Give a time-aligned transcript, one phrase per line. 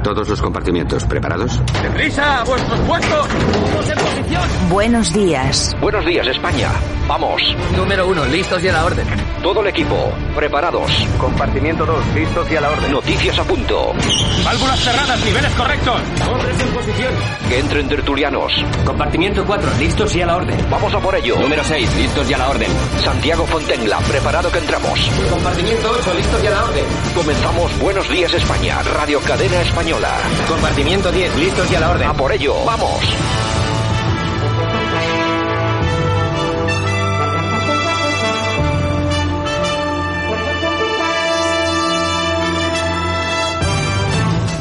[0.00, 1.60] A todos los compartimientos, ¿preparados?
[1.82, 2.40] ¡Deprisa!
[2.40, 3.28] ¡A vuestros puestos!
[3.28, 4.42] ¡Todos en posición!
[4.70, 5.76] Buenos días.
[5.78, 6.70] Buenos días, España.
[7.06, 7.42] Vamos.
[7.76, 9.06] Número uno, listos y a la orden.
[9.42, 10.90] Todo el equipo, preparados.
[11.18, 12.92] Compartimiento 2, listos y a la orden.
[12.92, 13.92] Noticias a punto.
[14.42, 16.00] Válvulas cerradas, niveles correctos.
[16.32, 17.14] Hombres en posición.
[17.48, 18.52] Que entren tertulianos.
[18.86, 20.56] Compartimiento 4, listos y a la orden.
[20.70, 21.36] Vamos a por ello.
[21.36, 22.70] Número 6, listos y a la orden.
[23.04, 25.10] Santiago Fontenla, preparado que entramos.
[25.30, 26.84] Compartimiento 8, listos y a la orden.
[27.14, 29.89] Comenzamos Buenos Días España, Radio Cadena Española.
[30.46, 32.08] Compartimiento 10, listos y a la orden.
[32.08, 33.00] A por ello, vamos.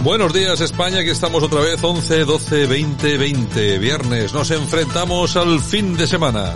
[0.03, 3.77] Buenos días España, que estamos otra vez 11, 12, 20, 20.
[3.77, 6.55] Viernes nos enfrentamos al fin de semana.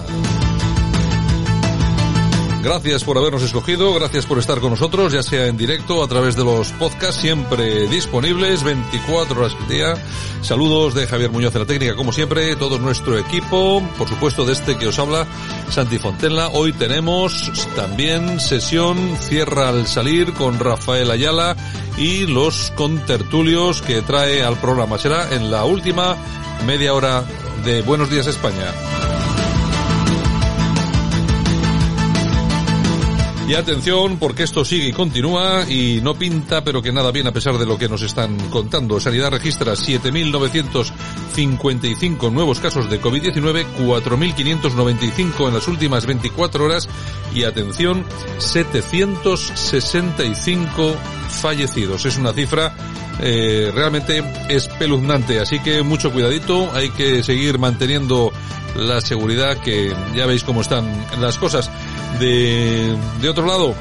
[2.63, 6.37] Gracias por habernos escogido, gracias por estar con nosotros, ya sea en directo a través
[6.37, 9.95] de los podcasts siempre disponibles, 24 horas al día.
[10.41, 14.53] Saludos de Javier Muñoz de la técnica, como siempre, todo nuestro equipo, por supuesto de
[14.53, 15.27] este que os habla,
[15.71, 16.47] Santi Fontella.
[16.53, 21.57] Hoy tenemos también sesión cierra al salir con Rafael Ayala
[21.97, 24.97] y los contertulios que trae al programa.
[24.97, 26.15] Será en la última
[26.65, 27.25] media hora
[27.65, 29.12] de Buenos Días España.
[33.47, 37.33] Y atención, porque esto sigue y continúa y no pinta, pero que nada bien a
[37.33, 39.01] pesar de lo que nos están contando.
[39.01, 46.87] Sanidad registra 7.955 nuevos casos de COVID-19, 4.595 en las últimas 24 horas
[47.35, 48.05] y atención,
[48.37, 50.95] 765
[51.41, 52.05] fallecidos.
[52.05, 52.73] Es una cifra
[53.19, 58.31] eh, realmente espeluznante, así que mucho cuidadito, hay que seguir manteniendo
[58.75, 60.85] la seguridad que ya veis cómo están
[61.19, 61.69] las cosas.
[62.19, 63.75] De, de otro lado,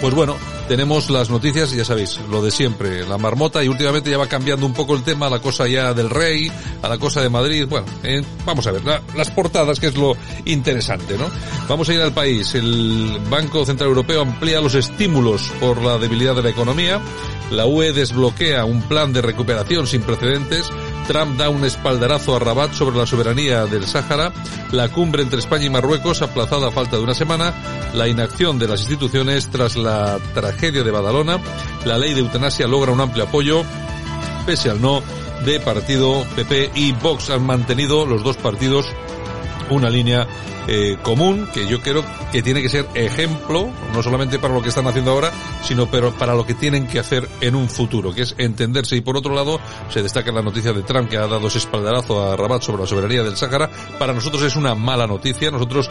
[0.00, 0.36] pues bueno,
[0.68, 4.66] tenemos las noticias, ya sabéis, lo de siempre, la marmota y últimamente ya va cambiando
[4.66, 6.50] un poco el tema, la cosa ya del rey,
[6.82, 9.96] a la cosa de Madrid, bueno, eh, vamos a ver, la, las portadas que es
[9.96, 11.26] lo interesante, ¿no?
[11.68, 16.34] Vamos a ir al país, el Banco Central Europeo amplía los estímulos por la debilidad
[16.34, 17.00] de la economía,
[17.50, 20.70] la UE desbloquea un plan de recuperación sin precedentes,
[21.12, 24.32] Trump da un espaldarazo a Rabat sobre la soberanía del Sáhara,
[24.70, 27.52] la cumbre entre España y Marruecos aplazada a falta de una semana,
[27.92, 31.38] la inacción de las instituciones tras la tragedia de Badalona,
[31.84, 33.62] la ley de eutanasia logra un amplio apoyo,
[34.46, 35.02] pese al no
[35.44, 38.86] de partido PP y Vox han mantenido los dos partidos
[39.70, 40.26] una línea
[40.68, 44.68] eh, común que yo creo que tiene que ser ejemplo, no solamente para lo que
[44.68, 48.22] están haciendo ahora, sino pero para lo que tienen que hacer en un futuro, que
[48.22, 48.96] es entenderse.
[48.96, 52.30] Y por otro lado, se destaca la noticia de Trump que ha dado ese espaldarazo
[52.30, 53.70] a Rabat sobre la soberanía del Sáhara.
[53.98, 55.50] Para nosotros es una mala noticia.
[55.50, 55.90] Nosotros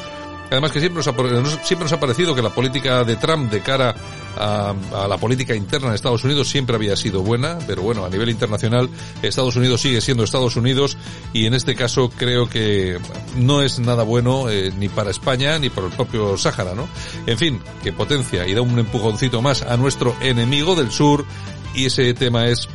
[0.52, 3.62] Además que siempre nos, ha, siempre nos ha parecido que la política de Trump de
[3.62, 3.96] cara
[4.38, 4.74] a,
[5.08, 8.90] la política interna de Estados Unidos siempre había sido buena, pero bueno, a nivel internacional
[9.22, 10.98] Estados Unidos sigue siendo Estados Unidos
[11.32, 13.00] y en este caso creo que
[13.38, 16.90] no es nada bueno eh, ni para España ni para el propio Sáhara, ¿no?
[17.28, 21.26] En fin, que potencia y da un empujoncito más a nuestro enemigo del sur
[21.74, 22.68] y ese tema es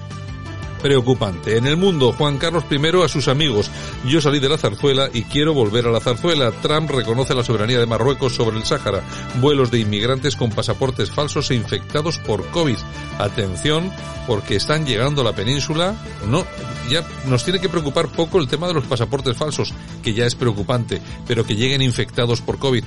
[0.86, 1.56] preocupante.
[1.56, 3.68] En el mundo, Juan Carlos I a sus amigos.
[4.04, 6.52] Yo salí de la zarzuela y quiero volver a la zarzuela.
[6.62, 9.02] Trump reconoce la soberanía de Marruecos sobre el Sáhara.
[9.40, 12.76] Vuelos de inmigrantes con pasaportes falsos e infectados por COVID.
[13.18, 13.90] Atención,
[14.28, 15.96] porque están llegando a la península.
[16.28, 16.46] No,
[16.88, 20.36] ya nos tiene que preocupar poco el tema de los pasaportes falsos, que ya es
[20.36, 22.84] preocupante, pero que lleguen infectados por COVID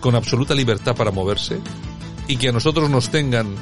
[0.00, 1.60] con absoluta libertad para moverse
[2.26, 3.54] y que a nosotros nos tengan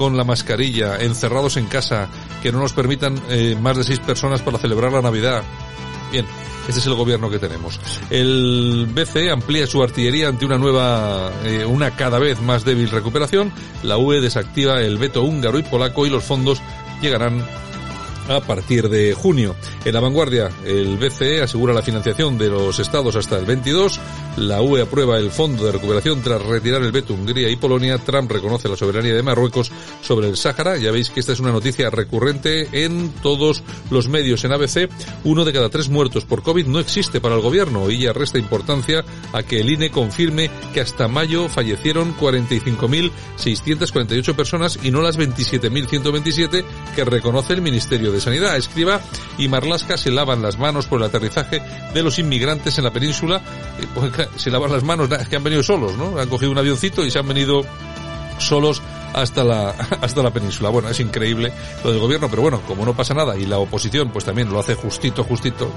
[0.00, 2.08] con la mascarilla, encerrados en casa,
[2.42, 5.42] que no nos permitan eh, más de seis personas para celebrar la Navidad.
[6.10, 6.26] Bien,
[6.68, 7.80] ese es el gobierno que tenemos.
[8.10, 13.52] El BCE amplía su artillería ante una nueva, eh, una cada vez más débil recuperación.
[13.82, 16.60] La UE desactiva el veto húngaro y polaco y los fondos
[17.00, 17.44] llegarán
[18.28, 19.56] a partir de junio.
[19.84, 24.00] En la vanguardia, el BCE asegura la financiación de los estados hasta el 22.
[24.36, 27.98] La UE aprueba el fondo de recuperación tras retirar el veto Hungría y Polonia.
[27.98, 29.72] Trump reconoce la soberanía de Marruecos
[30.02, 30.76] sobre el Sáhara.
[30.76, 34.44] Ya veis que esta es una noticia recurrente en todos los medios.
[34.44, 34.88] En ABC,
[35.24, 38.38] uno de cada tres muertos por COVID no existe para el gobierno y ya resta
[38.38, 45.18] importancia a que el INE confirme que hasta mayo fallecieron 45.648 personas y no las
[45.18, 46.64] 27.127
[46.94, 48.56] que reconoce el Ministerio de Sanidad.
[48.56, 49.00] Escriba
[49.38, 51.62] y Marlasca se lavan las manos por el aterrizaje
[51.92, 53.40] de los inmigrantes en la península.
[53.94, 56.18] Pues, se lavan las manos, es que han venido solos, ¿no?
[56.18, 57.62] Han cogido un avioncito y se han venido
[58.38, 58.82] solos
[59.12, 59.70] hasta la
[60.00, 60.70] hasta la península.
[60.70, 61.52] Bueno, es increíble
[61.84, 64.58] lo del gobierno, pero bueno, como no pasa nada y la oposición pues también lo
[64.58, 65.70] hace justito, justito.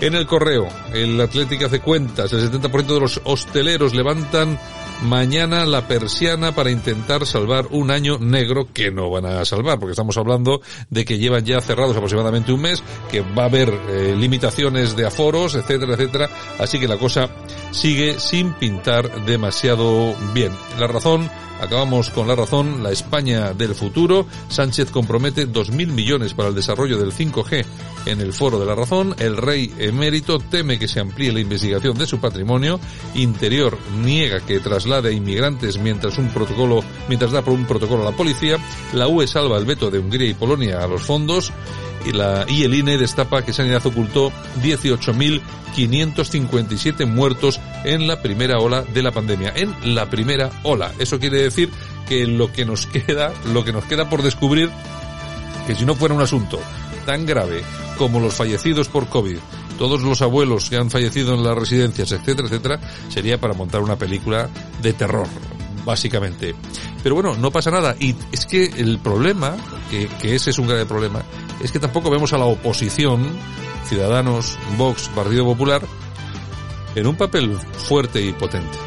[0.00, 4.58] En el correo, el Atlético hace cuentas, el 70% de los hosteleros levantan
[5.02, 9.92] mañana la persiana para intentar salvar un año negro que no van a salvar, porque
[9.92, 10.60] estamos hablando
[10.90, 15.06] de que llevan ya cerrados aproximadamente un mes, que va a haber eh, limitaciones de
[15.06, 17.30] aforos, etcétera, etcétera, así que la cosa
[17.70, 20.52] sigue sin pintar demasiado bien.
[20.78, 21.30] La razón
[21.62, 24.26] Acabamos con la razón, la España del futuro.
[24.48, 27.64] Sánchez compromete 2.000 millones para el desarrollo del 5G
[28.06, 29.14] en el foro de la razón.
[29.20, 32.80] El rey emérito teme que se amplíe la investigación de su patrimonio.
[33.14, 38.10] Interior niega que traslade a inmigrantes mientras un protocolo, mientras da por un protocolo a
[38.10, 38.58] la policía.
[38.92, 41.52] La UE salva el veto de Hungría y Polonia a los fondos
[42.06, 44.32] y, la, el INE destapa que Sanidad ocultó
[44.62, 49.52] 18.557 muertos en la primera ola de la pandemia.
[49.54, 50.92] En la primera ola.
[50.98, 51.70] Eso quiere decir
[52.08, 54.70] que lo que nos queda, lo que nos queda por descubrir,
[55.66, 56.58] que si no fuera un asunto
[57.06, 57.62] tan grave
[57.98, 59.38] como los fallecidos por COVID,
[59.78, 63.96] todos los abuelos que han fallecido en las residencias, etcétera, etcétera, sería para montar una
[63.96, 64.48] película
[64.80, 65.26] de terror,
[65.84, 66.54] básicamente.
[67.02, 67.96] Pero bueno, no pasa nada.
[67.98, 69.56] Y es que el problema,
[69.90, 71.22] que, ese es un grave problema,
[71.62, 73.26] es que tampoco vemos a la oposición,
[73.86, 75.82] Ciudadanos, Vox, Partido Popular,
[76.94, 78.78] en un papel fuerte y potente.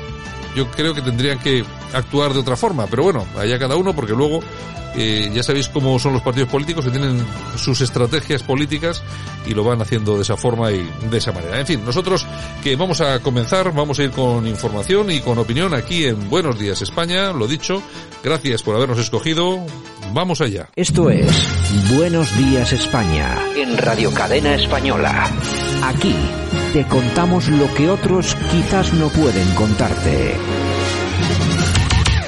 [0.56, 4.14] Yo creo que tendrían que actuar de otra forma, pero bueno, allá cada uno, porque
[4.14, 4.40] luego
[4.98, 7.26] eh, ya sabéis cómo son los partidos políticos que tienen
[7.58, 9.02] sus estrategias políticas
[9.46, 11.60] y lo van haciendo de esa forma y de esa manera.
[11.60, 12.26] En fin, nosotros
[12.64, 16.60] que vamos a comenzar, vamos a ir con información y con opinión aquí en Buenos
[16.60, 17.82] Días España, lo dicho,
[18.24, 19.66] gracias por habernos escogido,
[20.14, 20.70] vamos allá.
[20.76, 21.32] Esto es
[21.96, 25.30] Buenos Días España En Radio Cadena Española.
[25.84, 26.16] Aquí
[26.74, 30.65] te contamos lo que otros quizás no pueden contarte.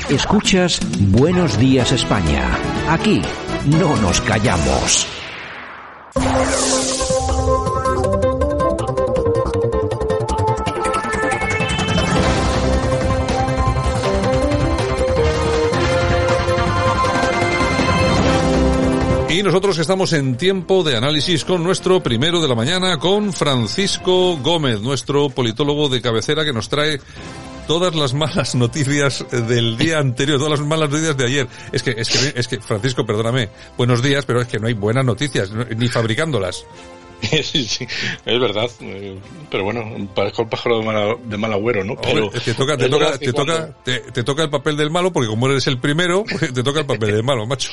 [0.09, 2.57] Escuchas Buenos Días España.
[2.87, 3.21] Aquí
[3.65, 5.05] no nos callamos.
[19.29, 24.37] Y nosotros estamos en tiempo de análisis con nuestro primero de la mañana, con Francisco
[24.37, 27.01] Gómez, nuestro politólogo de cabecera que nos trae
[27.67, 31.47] todas las malas noticias del día anterior, todas las malas noticias de ayer.
[31.71, 34.73] Es que, es que, es que, Francisco, perdóname, buenos días, pero es que no hay
[34.73, 36.65] buenas noticias, ni fabricándolas.
[37.19, 37.87] Sí, sí,
[38.27, 38.69] es verdad.
[38.79, 39.17] Eh,
[39.49, 41.95] Pero bueno, parezco el pájaro de mal, de mal agüero, ¿no?
[41.95, 45.11] Pero te toca, te toca, te cuando- toca, te, te toca el papel del malo
[45.11, 46.23] porque como eres el primero,
[46.53, 47.71] te toca el papel del malo, macho.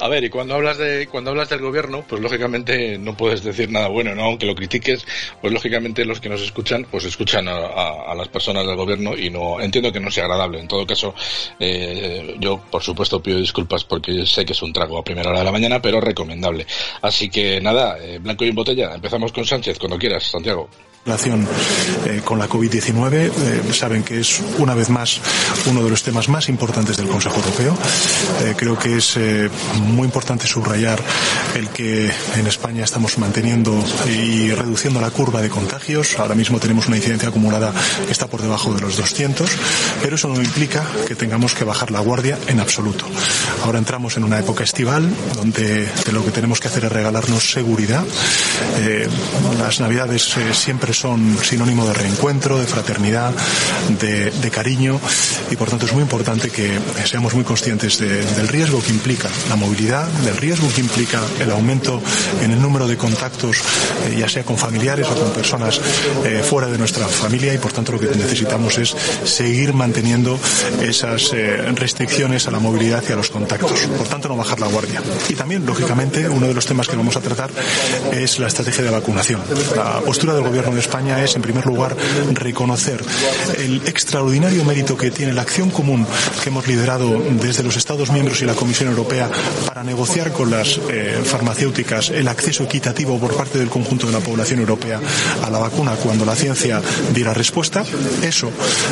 [0.00, 3.70] A ver, y cuando hablas de cuando hablas del gobierno, pues lógicamente no puedes decir
[3.70, 4.24] nada bueno, ¿no?
[4.24, 5.06] Aunque lo critiques,
[5.40, 9.16] pues lógicamente los que nos escuchan, pues escuchan a, a- a las personas del gobierno
[9.16, 10.60] y no entiendo que no sea agradable.
[10.60, 11.14] En todo caso,
[11.58, 15.38] eh, yo por supuesto pido disculpas porque sé que es un trago a primera hora
[15.40, 16.66] de la mañana, pero recomendable.
[17.02, 18.94] Así que nada, eh, blanco y en botella.
[18.94, 20.68] Empezamos con Sánchez cuando quieras, Santiago.
[21.06, 21.46] Relación
[22.04, 23.12] eh, con la COVID-19.
[23.14, 23.30] eh,
[23.72, 25.20] saben que es una vez más
[25.66, 27.76] uno de los temas más importantes del Consejo Europeo.
[28.42, 29.48] Eh, creo que es eh,
[29.82, 31.00] muy importante subrayar
[31.54, 36.18] el que en España estamos manteniendo y reduciendo la curva de contagios.
[36.18, 37.72] Ahora mismo tenemos una incidencia acumulada
[38.04, 39.48] que está por debajo de los 200,
[40.02, 43.06] pero eso no implica que tengamos que bajar la guardia en absoluto.
[43.64, 47.52] Ahora entramos en una época estival donde de lo que tenemos que hacer es regalarnos
[47.52, 48.04] seguridad.
[48.78, 49.08] Eh,
[49.58, 53.32] las navidades eh, siempre son sinónimo de reencuentro, de fraternidad,
[54.00, 54.98] de, de cariño
[55.50, 59.28] y por tanto es muy importante que seamos muy conscientes de- del riesgo que implica
[59.48, 62.02] la movilidad, del riesgo que implica el aumento
[62.42, 63.58] en el número de contactos,
[64.08, 65.80] eh, ya sea con familiares o con personas
[66.24, 68.94] eh, fuera de nuestra familia y por tanto lo que necesitamos es
[69.24, 70.38] seguir manteniendo
[70.82, 73.80] esas eh, restricciones a la movilidad y a los contactos.
[73.96, 75.02] Por tanto, no bajar la guardia.
[75.28, 77.50] Y también, lógicamente, uno de los temas que vamos a tratar
[78.12, 79.40] es la estrategia de vacunación.
[79.74, 81.96] La postura del Gobierno de España es, en primer lugar,
[82.32, 83.02] reconocer
[83.58, 86.06] el extraordinario mérito que tiene la acción común
[86.42, 89.28] que hemos liderado desde los Estados miembros y la Comisión Europea
[89.66, 94.20] para negociar con las eh, farmacéuticas el acceso equitativo por parte del conjunto de la
[94.20, 95.00] población europea
[95.42, 96.80] a la vacuna cuando la ciencia
[97.12, 97.84] diera respuesta.
[98.22, 98.50] Eso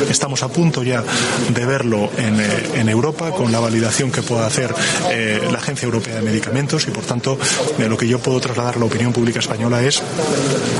[0.09, 1.03] estamos a punto ya
[1.49, 4.73] de verlo en, eh, Europa con la validación que pueda hacer
[5.11, 7.37] eh, la Agencia Europea de Medicamentos y por tanto
[7.77, 10.01] eh, lo que yo puedo trasladar a la opinión pública española es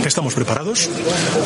[0.05, 0.89] estamos preparados,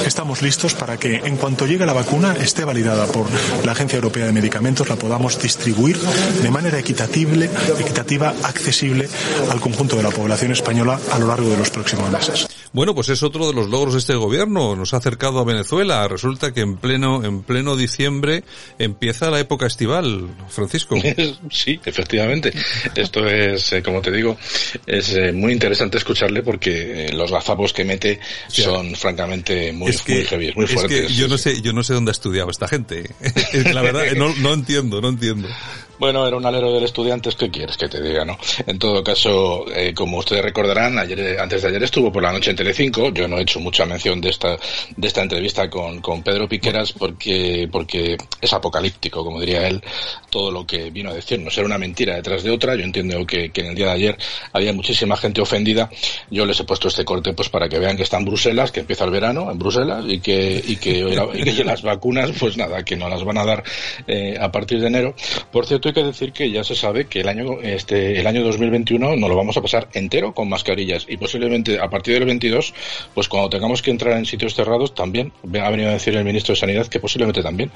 [0.06, 3.28] estamos listos para que en cuanto llegue la vacuna esté validada por
[3.66, 9.08] la Agencia Europea de Medicamentos, la podamos distribuir de manera equitatible, equitativa, accesible
[9.50, 12.48] al conjunto de la población española a lo largo de los próximos meses.
[12.72, 14.76] Bueno, pues es otro de los logros de este gobierno.
[14.76, 16.08] Nos ha acercado a Venezuela.
[16.08, 18.44] Resulta que en pleno, en pleno diciembre
[18.78, 20.96] empieza la época estival, Francisco.
[21.52, 22.54] Sí, efectivamente.
[22.96, 24.38] Esto es, eh, como te digo,
[24.86, 29.92] es eh, muy interesante escucharle porque eh, los gazapos que mete son francamente realmente muy,
[29.92, 31.00] muy heavy, muy fuerte.
[31.00, 33.10] Es que yo no sé, yo no sé dónde ha estudiado esta gente.
[33.74, 35.48] la verdad, no, no entiendo, no entiendo.
[36.00, 38.38] Bueno, era un alero del estudiante, ¿qué quieres que te diga, no?
[38.66, 42.52] En todo caso, eh, como ustedes recordarán, ayer, antes de ayer estuvo por la noche
[42.52, 43.10] en Telecinco.
[43.10, 44.56] Yo no he hecho mucha mención de esta,
[44.96, 49.84] de esta entrevista con, con Pedro Piqueras porque, porque es apocalíptico, como diría él,
[50.30, 51.58] todo lo que vino a decirnos.
[51.58, 52.76] Era una mentira detrás de otra.
[52.76, 54.18] Yo entiendo que, que en el día de ayer
[54.54, 55.90] había muchísima gente ofendida.
[56.32, 58.80] Yo les he puesto este corte pues para que vean que está en Bruselas, que
[58.80, 61.00] empieza el verano en Bruselas y que, y que,
[61.34, 63.64] y que las vacunas, pues nada, que no las van a dar
[64.08, 65.14] eh, a partir de enero.
[65.52, 68.44] Por cierto, hay que decir que ya se sabe que el año, este, el año
[68.44, 72.74] 2021 no lo vamos a pasar entero con mascarillas y posiblemente a partir del 22,
[73.14, 75.32] pues cuando tengamos que entrar en sitios cerrados también,
[75.62, 77.72] ha venido a decir el ministro de Sanidad que posiblemente también.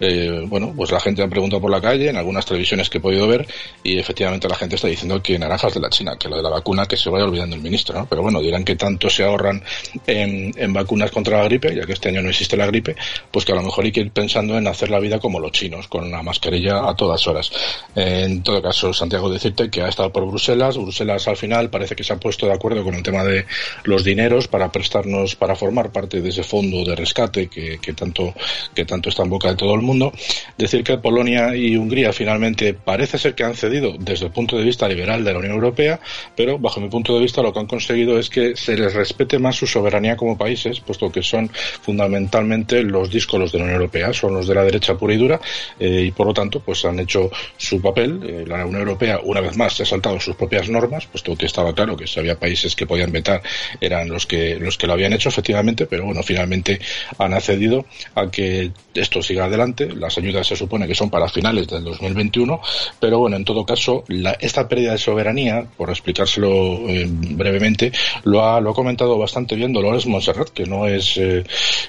[0.00, 3.00] Eh, bueno, pues la gente ha preguntado por la calle, en algunas televisiones que he
[3.00, 3.46] podido ver,
[3.82, 6.50] y efectivamente la gente está diciendo que naranjas de la China, que lo de la
[6.50, 8.06] vacuna que se vaya olvidando el ministro, ¿no?
[8.06, 9.62] Pero bueno, dirán que tanto se ahorran
[10.06, 12.96] en vacunas contra la gripe, ya que este año no existe la gripe,
[13.30, 15.52] pues que a lo mejor hay que ir pensando en hacer la vida como los
[15.52, 17.50] chinos, con una mascarilla a todas horas.
[17.94, 20.76] En todo caso, Santiago, decirte que ha estado por Bruselas.
[20.76, 23.46] Bruselas al final parece que se ha puesto de acuerdo con el tema de
[23.84, 28.34] los dineros para prestarnos, para formar parte de ese fondo de rescate que, tanto,
[28.74, 30.12] que tanto está en boca de todo el mundo.
[30.56, 34.64] Decir que Polonia y Hungría finalmente parece ser que han cedido desde el punto de
[34.64, 36.00] vista liberal de la Unión Europea,
[36.36, 39.38] pero bajo mi punto de vista lo que han conseguido es que se les respete
[39.38, 41.50] más su soberanía como países, puesto que son
[41.82, 45.40] fundamentalmente los díscolos de la Unión Europea, son los de la derecha pura y dura,
[45.78, 48.20] eh, y por lo tanto pues han hecho su papel.
[48.22, 51.46] Eh, la Unión Europea, una vez más, se ha saltado sus propias normas, puesto que
[51.46, 53.42] estaba claro que si había países que podían vetar
[53.80, 56.80] eran los que, los que lo habían hecho, efectivamente, pero bueno, finalmente
[57.18, 59.88] han accedido a que esto siga adelante.
[59.94, 62.60] Las ayudas se supone que son para finales del 2021,
[63.00, 67.92] pero bueno, en todo caso, la, esta pérdida de soberanía, por explicárselo eh, brevemente,
[68.24, 71.44] lo ha, lo ha comentado bastante bien Dolores Montserrat, que no es, eh,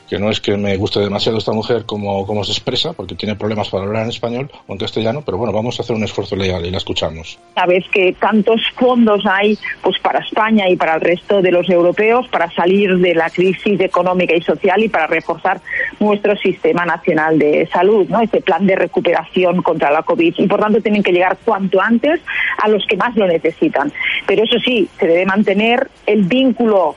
[0.10, 3.36] que no es que me guste demasiado esta mujer como, como se expresa, porque tiene
[3.36, 6.36] problemas para hablar en español o en castellano, pero bueno, vamos a hacer un esfuerzo
[6.36, 7.40] legal y la escuchamos.
[7.56, 12.28] Sabes que tantos fondos hay pues para España y para el resto de los europeos
[12.28, 15.62] para salir de la crisis económica y social y para reforzar
[16.00, 18.22] nuestro sistema nacional de salud, ¿no?
[18.22, 22.20] Este plan de recuperación contra la COVID y por tanto tienen que llegar cuanto antes
[22.62, 23.92] a los que más lo necesitan.
[24.28, 26.96] Pero eso sí, se debe mantener el vínculo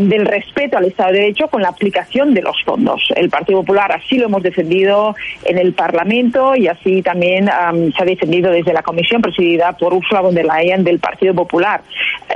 [0.00, 3.08] del respeto al Estado de Derecho con la aplicación de los fondos.
[3.16, 8.04] El Partido Popular así lo hemos defendido en el Parlamento y así también se ha
[8.04, 11.80] defendido desde la comisión presidida por Ursula von der Leyen del Partido Popular.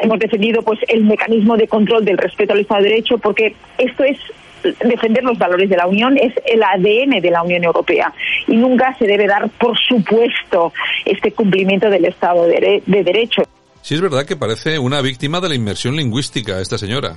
[0.00, 4.04] Hemos defendido pues el mecanismo de control del respeto al Estado de Derecho porque esto
[4.04, 4.18] es
[4.84, 8.12] defender los valores de la Unión es el ADN de la Unión Europea
[8.46, 10.72] y nunca se debe dar por supuesto
[11.04, 13.42] este cumplimiento del Estado de Derecho.
[13.82, 17.16] Sí es verdad que parece una víctima de la inmersión lingüística esta señora.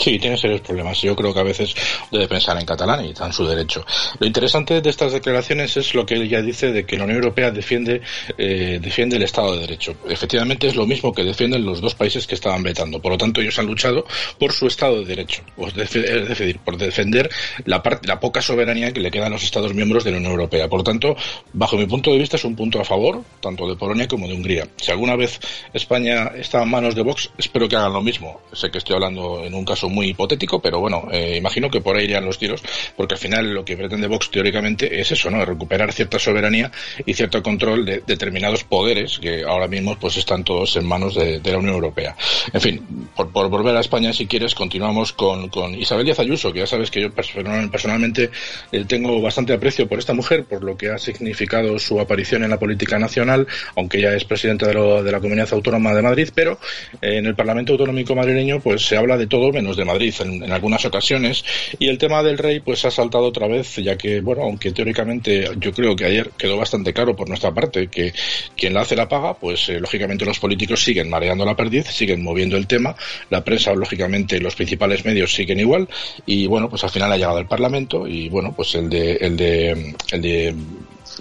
[0.00, 0.98] Sí, tiene serios problemas.
[1.02, 1.74] Yo creo que a veces
[2.10, 3.84] debe pensar en catalán y está en su derecho.
[4.18, 7.50] Lo interesante de estas declaraciones es lo que ella dice de que la Unión Europea
[7.50, 8.00] defiende,
[8.38, 9.94] eh, defiende el Estado de Derecho.
[10.08, 12.98] Efectivamente es lo mismo que defienden los dos países que estaban vetando.
[13.02, 14.06] Por lo tanto, ellos han luchado
[14.38, 15.42] por su Estado de Derecho.
[15.74, 17.28] Decir, por defender
[17.66, 20.32] la, parte, la poca soberanía que le queda a los Estados miembros de la Unión
[20.32, 20.66] Europea.
[20.66, 21.14] Por lo tanto,
[21.52, 24.32] bajo mi punto de vista, es un punto a favor tanto de Polonia como de
[24.32, 24.66] Hungría.
[24.76, 25.38] Si alguna vez
[25.74, 28.40] España está en manos de Vox, espero que hagan lo mismo.
[28.54, 31.96] Sé que estoy hablando en un caso muy hipotético, pero bueno, eh, imagino que por
[31.96, 32.62] ahí irían los tiros,
[32.96, 35.44] porque al final lo que pretende Vox teóricamente es eso, ¿no?
[35.44, 36.70] Recuperar cierta soberanía
[37.04, 41.40] y cierto control de determinados poderes que ahora mismo pues están todos en manos de,
[41.44, 42.16] la Unión Europea.
[42.52, 46.60] En fin, por, volver a España, si quieres, continuamos con, con Isabel Díaz Ayuso, que
[46.60, 48.30] ya sabes que yo personalmente
[48.70, 52.50] eh, tengo bastante aprecio por esta mujer, por lo que ha significado su aparición en
[52.50, 56.58] la política nacional, aunque ella es presidenta de, de la Comunidad Autónoma de Madrid, pero
[57.00, 60.50] eh, en el Parlamento Autonómico madrileño pues se habla de todo menos de Madrid en,
[60.52, 61.44] algunas ocasiones
[61.78, 65.48] y el tema del rey pues ha saltado otra vez ya que bueno aunque teóricamente
[65.58, 68.12] yo creo que ayer quedó bastante claro por nuestra parte que
[68.56, 72.22] quien la hace la paga pues eh, lógicamente los políticos siguen mareando la perdiz siguen
[72.22, 72.94] moviendo el tema
[73.30, 75.88] la prensa lógicamente los principales medios siguen igual
[76.26, 79.36] y bueno pues al final ha llegado el parlamento y bueno pues el de el
[79.36, 80.54] de el de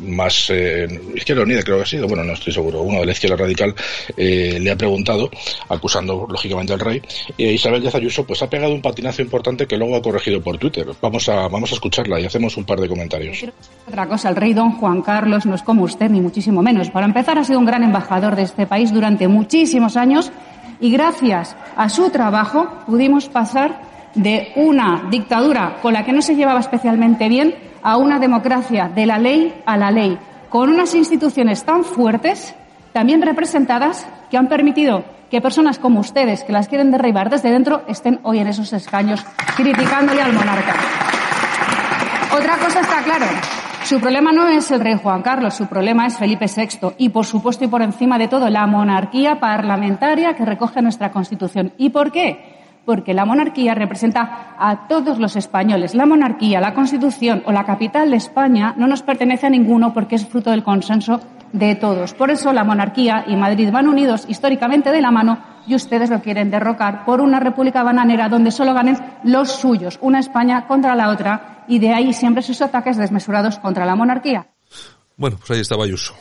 [0.01, 3.11] más eh, Izquierda Unida creo que ha sido, bueno, no estoy seguro, uno de la
[3.11, 3.73] izquierda radical
[4.15, 5.29] eh, le ha preguntado,
[5.67, 7.01] acusando lógicamente al rey,
[7.37, 10.57] y Isabel Díaz Ayuso pues ha pegado un patinazo importante que luego ha corregido por
[10.57, 10.87] Twitter.
[11.01, 13.45] Vamos a, vamos a escucharla y hacemos un par de comentarios.
[13.87, 16.89] Otra cosa, el rey don Juan Carlos no es como usted, ni muchísimo menos.
[16.89, 20.31] Para empezar, ha sido un gran embajador de este país durante muchísimos años
[20.79, 23.81] y gracias a su trabajo pudimos pasar
[24.15, 29.05] de una dictadura con la que no se llevaba especialmente bien a una democracia de
[29.05, 30.17] la ley a la ley,
[30.49, 32.55] con unas instituciones tan fuertes,
[32.93, 37.83] también representadas, que han permitido que personas como ustedes, que las quieren derribar desde dentro,
[37.87, 39.23] estén hoy en esos escaños
[39.55, 40.73] criticándole al monarca.
[42.35, 43.25] Otra cosa está claro.
[43.83, 47.25] Su problema no es el rey Juan Carlos, su problema es Felipe VI y, por
[47.25, 51.73] supuesto, y por encima de todo, la monarquía parlamentaria que recoge nuestra Constitución.
[51.77, 52.58] ¿Y por qué?
[52.89, 55.93] Porque la monarquía representa a todos los españoles.
[55.93, 60.15] La monarquía, la Constitución o la capital de España no nos pertenece a ninguno porque
[60.15, 61.21] es fruto del consenso
[61.53, 62.15] de todos.
[62.15, 66.19] Por eso la monarquía y Madrid van unidos históricamente de la mano y ustedes lo
[66.23, 71.09] quieren derrocar por una república bananera donde solo ganen los suyos, una España contra la
[71.11, 74.47] otra y de ahí siempre sus ataques desmesurados contra la monarquía.
[75.15, 76.15] Bueno, pues ahí estaba Ayuso.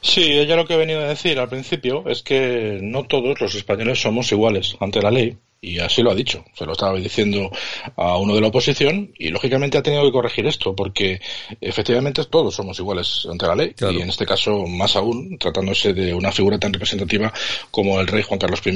[0.00, 3.54] Sí, ella lo que ha venido a decir al principio es que no todos los
[3.54, 6.44] españoles somos iguales ante la ley y así lo ha dicho.
[6.54, 7.50] Se lo estaba diciendo
[7.96, 11.20] a uno de la oposición y lógicamente ha tenido que corregir esto porque
[11.60, 16.14] efectivamente todos somos iguales ante la ley y en este caso más aún tratándose de
[16.14, 17.32] una figura tan representativa
[17.70, 18.74] como el rey Juan Carlos I.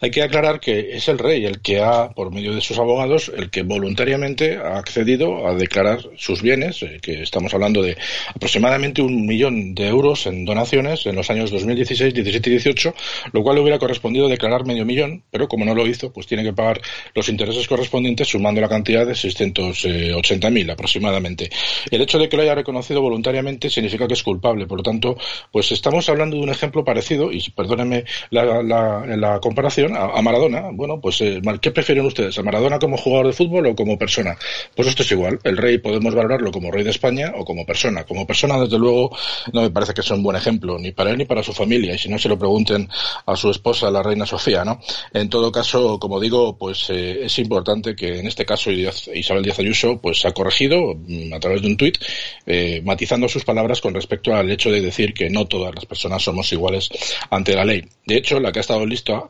[0.00, 3.30] Hay que aclarar que es el rey el que ha, por medio de sus abogados,
[3.34, 7.96] el que voluntariamente ha accedido a declarar sus bienes, eh, que estamos hablando de
[8.34, 12.94] aproximadamente un millón de euros en donaciones en los años 2016, 17 y 18,
[13.32, 16.44] lo cual le hubiera correspondido declarar medio millón, pero como no lo hizo, pues tiene
[16.44, 16.80] que pagar
[17.14, 21.50] los intereses correspondientes sumando la cantidad de 680.000 aproximadamente.
[21.90, 24.66] El hecho de que lo haya reconocido voluntariamente significa que es culpable.
[24.66, 25.16] Por lo tanto,
[25.50, 30.70] pues estamos hablando de un ejemplo parecido, y perdónenme la, la, comparación, a, Maradona.
[30.72, 32.38] Bueno, pues eh, ¿qué prefieren ustedes?
[32.38, 34.36] ¿A Maradona como jugador de fútbol o como persona?
[34.74, 35.38] Pues esto es igual.
[35.44, 38.04] El rey podemos valorarlo como rey de España o como persona.
[38.04, 39.16] Como persona, desde luego,
[39.52, 41.94] no me parece que sea un buen ejemplo, ni para él ni para su familia.
[41.94, 42.88] Y si no, se lo pregunten
[43.26, 44.80] a su esposa, la reina Sofía, ¿no?
[45.12, 49.58] En todo caso, como digo, pues eh, es importante que en este caso Isabel Díaz
[49.58, 51.98] Ayuso pues ha corregido mm, a través de un tuit,
[52.46, 56.22] eh, matizando sus palabras con respecto al hecho de decir que no todas las personas
[56.22, 56.90] somos iguales
[57.28, 57.84] ante la ley.
[58.06, 59.24] De hecho, la que ha estado lista,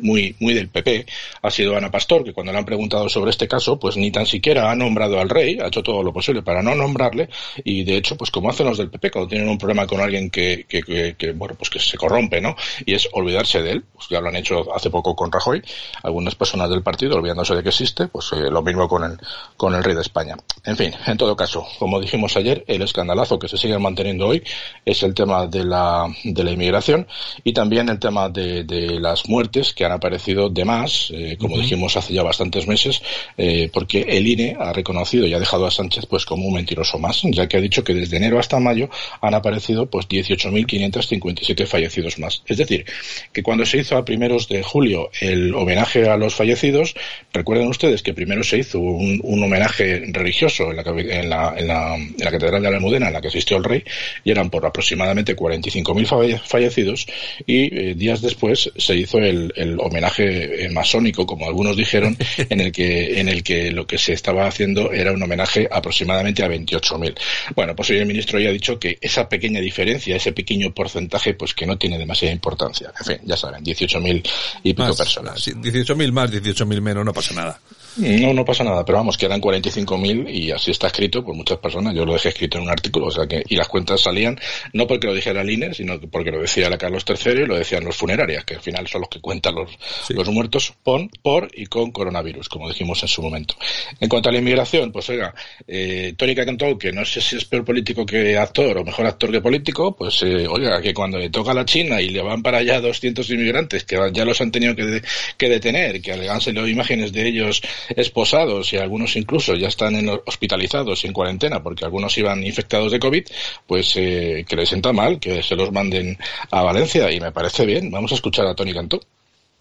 [0.00, 1.06] muy, muy del PP,
[1.40, 4.26] ha sido Ana Pastor, que cuando le han preguntado sobre este caso, pues ni tan
[4.26, 7.30] siquiera ha nombrado al rey, ha hecho todo lo posible para no nombrarle,
[7.64, 10.28] y de hecho, pues como hacen los del PP cuando tienen un problema con alguien
[10.28, 12.54] que, que, bueno, pues que se corrompe, ¿no?
[12.84, 15.62] Y es olvidarse de él, pues ya lo han hecho hace poco con Rajoy,
[16.02, 19.18] algunas personas del partido, olvidándose de que existe, pues eh, lo mismo con el,
[19.56, 20.36] con el rey de España.
[20.64, 24.42] En fin, en todo caso, como dijimos ayer, el escandalazo que se sigue manteniendo hoy
[24.84, 27.06] es el tema de la, de la inmigración
[27.44, 31.56] y también el tema de, de las muertes que han aparecido de más, eh, como
[31.56, 33.02] dijimos hace ya bastantes meses,
[33.36, 36.98] eh, porque el INE ha reconocido y ha dejado a Sánchez pues como un mentiroso
[36.98, 38.88] más, ya que ha dicho que desde enero hasta mayo
[39.20, 42.42] han aparecido pues 18.557 fallecidos más.
[42.46, 42.84] Es decir,
[43.32, 46.94] que cuando se hizo a primeros de julio el homenaje a los fallecidos,
[47.32, 51.68] recuerden ustedes que primero se hizo un, un homenaje religioso en la, en, la, en,
[51.68, 53.84] la, en la Catedral de la Almudena en la que asistió el rey
[54.24, 57.06] y eran por aproximadamente 45.000 fallecidos
[57.46, 62.60] y eh, días después se hizo el, el homenaje eh, masónico, como algunos dijeron, en
[62.60, 66.48] el que en el que lo que se estaba haciendo era un homenaje aproximadamente a
[66.48, 67.14] 28.000.
[67.54, 71.34] Bueno, pues hoy el ministro ya ha dicho que esa pequeña diferencia, ese pequeño porcentaje,
[71.34, 72.92] pues que no tiene demasiada importancia.
[72.98, 74.28] En fin, ya saben, 18.000
[74.62, 75.46] y pico personas.
[75.84, 77.60] 18.000 más, 18.000 menos, no pasa nada.
[77.96, 81.94] No, no pasa nada, pero vamos, quedan 45.000 y así está escrito por muchas personas.
[81.94, 84.38] Yo lo dejé escrito en un artículo, o sea que, y las cuentas salían
[84.72, 87.56] no porque lo dijera el INE, sino porque lo decía la Carlos III y lo
[87.56, 89.70] decían los funerarias, que al final son los que cuentan los,
[90.08, 93.56] los muertos por, por y con coronavirus, como dijimos en su momento.
[94.00, 95.34] En cuanto a la inmigración, pues oiga,
[95.66, 99.30] eh, Tony Cantó, que no sé si es peor político que actor o mejor actor
[99.30, 102.42] que político, pues eh, oiga, que cuando le toca a la China y le van
[102.42, 105.02] para allá 200 inmigrantes, que ya los han tenido que,
[105.36, 111.04] que detener, que alegánselo imágenes de ellos esposados y algunos incluso ya están en, hospitalizados
[111.04, 113.24] y en cuarentena porque algunos iban infectados de COVID,
[113.66, 116.18] pues eh, que les sienta mal que se los manden
[116.50, 117.90] a Valencia y me parece bien.
[117.90, 119.00] Vamos a escuchar a Tony Cantó.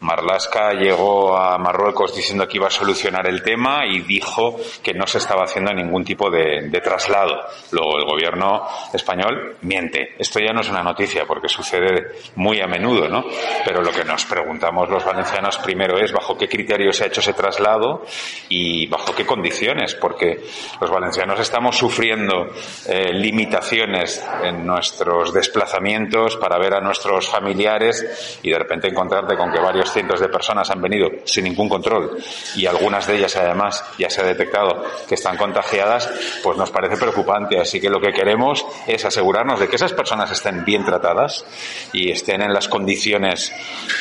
[0.01, 5.05] Marlaska llegó a Marruecos diciendo que iba a solucionar el tema y dijo que no
[5.05, 7.35] se estaba haciendo ningún tipo de, traslado.
[7.71, 10.15] Luego el gobierno español miente.
[10.17, 13.25] Esto ya no es una noticia porque sucede muy a menudo, ¿no?
[13.63, 17.21] Pero lo que nos preguntamos los valencianos primero es bajo qué criterios se ha hecho
[17.21, 18.03] ese traslado
[18.49, 20.41] y bajo qué condiciones, porque
[20.79, 22.47] los valencianos estamos sufriendo
[22.87, 29.51] eh, limitaciones en nuestros desplazamientos para ver a nuestros familiares y de repente encontrarte con
[29.51, 32.17] que varios cientos de personas han venido sin ningún control
[32.55, 36.09] y algunas de ellas además ya se ha detectado que están contagiadas,
[36.43, 37.59] pues nos parece preocupante.
[37.59, 41.45] Así que lo que queremos es asegurarnos de que esas personas estén bien tratadas
[41.93, 43.51] y estén en las condiciones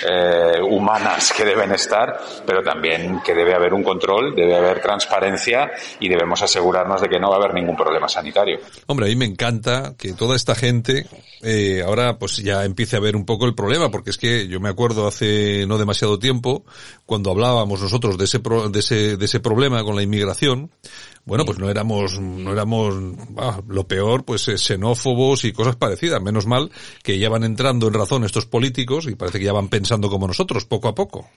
[0.09, 5.70] eh, humanas que deben estar, pero también que debe haber un control, debe haber transparencia
[5.98, 8.59] y debemos asegurarnos de que no va a haber ningún problema sanitario.
[8.87, 11.07] Hombre, a mí me encanta que toda esta gente
[11.42, 14.61] eh, ahora pues ya empiece a ver un poco el problema, porque es que yo
[14.61, 16.64] me acuerdo hace no demasiado tiempo,
[17.07, 20.71] cuando hablábamos nosotros de ese, de ese, de ese problema con la inmigración,
[21.25, 22.95] bueno, pues no éramos, no éramos,
[23.37, 26.23] ah, lo peor, pues eh, xenófobos y cosas parecidas.
[26.23, 26.71] Menos mal
[27.03, 30.27] que ya van entrando en razón estos políticos y parece que ya van pensando como
[30.27, 31.29] nosotros, poco a poco.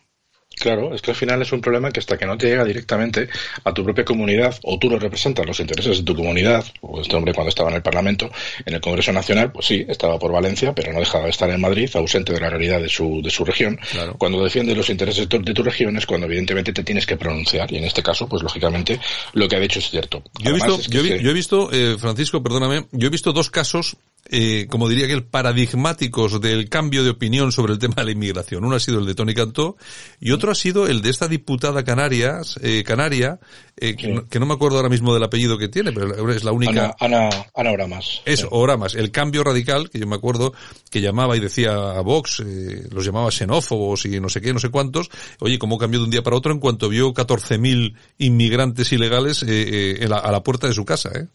[0.63, 3.27] Claro, es que al final es un problema que hasta que no te llega directamente
[3.65, 7.17] a tu propia comunidad o tú no representas los intereses de tu comunidad, o este
[7.17, 8.31] hombre cuando estaba en el Parlamento,
[8.65, 11.59] en el Congreso Nacional, pues sí, estaba por Valencia, pero no dejaba de estar en
[11.59, 13.77] Madrid, ausente de la realidad de su, de su región.
[14.17, 17.75] Cuando defiendes los intereses de tu, región es cuando evidentemente te tienes que pronunciar y
[17.75, 19.01] en este caso, pues lógicamente
[19.33, 20.23] lo que ha dicho es cierto.
[20.39, 23.97] Yo he visto, yo, he visto eh, Francisco, perdóname, yo he visto dos casos
[24.29, 28.11] eh, como diría que el paradigmáticos del cambio de opinión sobre el tema de la
[28.11, 28.63] inmigración.
[28.63, 29.77] Uno ha sido el de Tony Cantó
[30.19, 33.39] y otro ha sido el de esta diputada canarias, eh, canaria,
[33.75, 36.95] eh, que, no, me acuerdo ahora mismo del apellido que tiene, pero es la única.
[36.99, 38.21] Ana, Ana, Ana Oramas.
[38.25, 38.95] Eso, Oramas.
[38.95, 40.53] El cambio radical, que yo me acuerdo
[40.89, 44.59] que llamaba y decía a Vox, eh, los llamaba xenófobos y no sé qué, no
[44.59, 45.09] sé cuántos.
[45.39, 49.97] Oye, cómo cambió de un día para otro en cuanto vio 14.000 inmigrantes ilegales eh,
[50.01, 51.27] eh, a la puerta de su casa, ¿eh?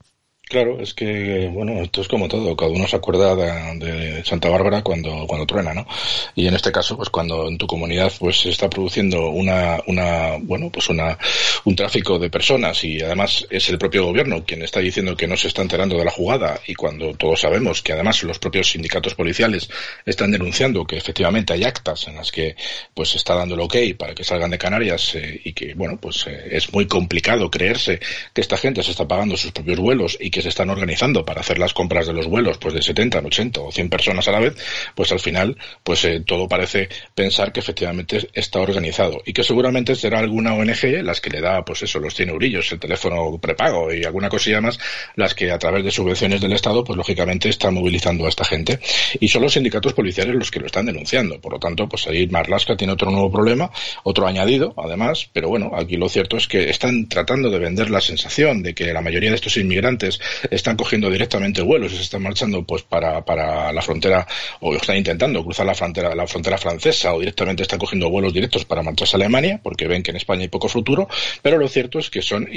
[0.49, 4.83] Claro, es que, bueno, esto es como todo, cada uno se acuerda de, Santa Bárbara
[4.83, 5.87] cuando, cuando truena, ¿no?
[6.35, 10.39] Y en este caso, pues cuando en tu comunidad pues se está produciendo una, una,
[10.41, 11.19] bueno, pues una,
[11.65, 15.37] un tráfico de personas y además es el propio gobierno quien está diciendo que no
[15.37, 19.15] se está enterando de la jugada y cuando todos sabemos que además los propios sindicatos
[19.15, 19.69] policiales
[20.07, 22.57] están denunciando que efectivamente hay actas en las que
[22.95, 25.99] pues se está dando el ok para que salgan de Canarias eh, y que, bueno,
[26.01, 28.01] pues eh, es muy complicado creerse
[28.33, 31.25] que esta gente se está pagando sus propios vuelos y que que se están organizando
[31.25, 34.31] para hacer las compras de los vuelos pues de 70, 80 o 100 personas a
[34.31, 34.55] la vez,
[34.95, 39.97] pues al final pues eh, todo parece pensar que efectivamente está organizado y que seguramente
[39.97, 43.93] será alguna ONG las que le da pues eso, los 100 eurillos, el teléfono prepago
[43.93, 44.79] y alguna cosilla más,
[45.17, 48.79] las que a través de subvenciones del Estado pues lógicamente están movilizando a esta gente
[49.19, 51.41] y son los sindicatos policiales los que lo están denunciando.
[51.41, 53.73] Por lo tanto, pues ahí Marlaska tiene otro nuevo problema,
[54.05, 58.01] otro añadido además, pero bueno, aquí lo cierto es que están tratando de vender la
[58.01, 60.21] sensación de que la mayoría de estos inmigrantes
[60.51, 64.27] están cogiendo directamente vuelos y se están marchando pues para, para la frontera
[64.61, 68.65] o están intentando cruzar la frontera, la frontera francesa o directamente están cogiendo vuelos directos
[68.65, 71.09] para marcharse a Alemania porque ven que en España hay poco futuro,
[71.43, 72.49] pero lo cierto es que son,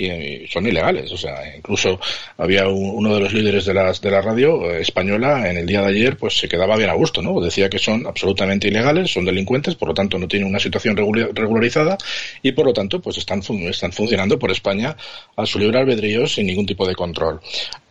[0.49, 1.11] son ilegales.
[1.11, 1.99] O sea, incluso
[2.37, 5.81] había uno de los líderes de, las, de la radio eh, española en el día
[5.81, 7.39] de ayer pues se quedaba bien a gusto, ¿no?
[7.39, 11.97] Decía que son absolutamente ilegales, son delincuentes, por lo tanto no tienen una situación regularizada
[12.41, 14.95] y por lo tanto pues están, están funcionando por España
[15.35, 17.39] a su libre albedrío sin ningún tipo de control.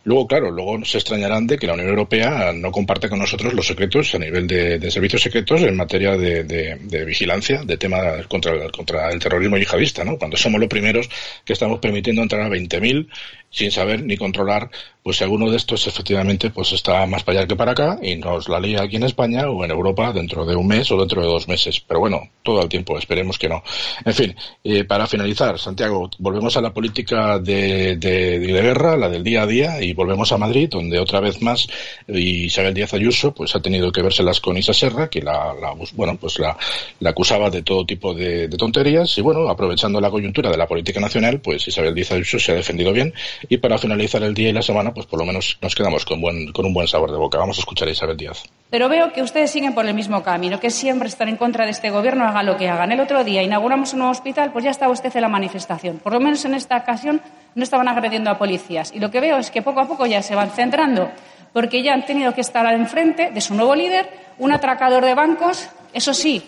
[0.03, 3.67] Luego, claro, luego se extrañarán de que la Unión Europea no comparte con nosotros los
[3.67, 9.19] secretos a nivel de, servicios secretos en materia de, vigilancia de temas contra, contra el
[9.19, 10.17] terrorismo yihadista, ¿no?
[10.17, 11.07] Cuando somos los primeros
[11.45, 13.07] que estamos permitiendo entrar a 20.000
[13.51, 14.71] sin saber ni controlar,
[15.03, 18.15] pues si alguno de estos efectivamente pues está más para allá que para acá y
[18.15, 21.21] nos la lía aquí en España o en Europa dentro de un mes o dentro
[21.21, 21.81] de dos meses.
[21.85, 23.63] Pero bueno, todo el tiempo, esperemos que no.
[24.05, 29.09] En fin, eh, para finalizar, Santiago, volvemos a la política de, de, de, guerra, la
[29.09, 31.67] del día a día, y volvemos a Madrid, donde otra vez más
[32.07, 36.15] Isabel Díaz Ayuso pues ha tenido que vérselas con Isa Serra, que la, la bueno,
[36.17, 36.57] pues la,
[36.99, 40.67] la, acusaba de todo tipo de, de tonterías, y bueno, aprovechando la coyuntura de la
[40.67, 43.13] política nacional, pues Isabel Díaz Ayuso se ha defendido bien
[43.49, 46.21] y para finalizar el día y la semana, pues por lo menos nos quedamos con,
[46.21, 47.37] buen, con un buen sabor de boca.
[47.37, 48.43] Vamos a escuchar a Isabel Díaz.
[48.69, 51.71] Pero veo que ustedes siguen por el mismo camino, que siempre están en contra de
[51.71, 52.91] este gobierno, hagan lo que hagan.
[52.91, 55.97] El otro día inauguramos un nuevo hospital, pues ya estaba usted en la manifestación.
[55.97, 57.21] Por lo menos en esta ocasión
[57.55, 58.93] no estaban agrediendo a policías.
[58.93, 61.11] Y lo que veo es que poco a poco ya se van centrando,
[61.53, 65.15] porque ya han tenido que estar al enfrente de su nuevo líder, un atracador de
[65.15, 66.43] bancos, eso sí,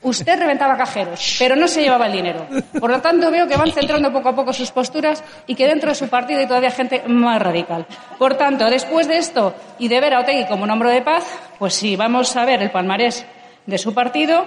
[0.00, 2.46] Usted reventaba cajeros, pero no se llevaba el dinero.
[2.78, 5.88] Por lo tanto, veo que van centrando poco a poco sus posturas y que dentro
[5.88, 7.84] de su partido hay todavía gente más radical.
[8.16, 11.24] Por tanto, después de esto y de ver a Otegui como nombre de paz,
[11.58, 13.26] pues sí, vamos a ver el palmarés
[13.66, 14.46] de su partido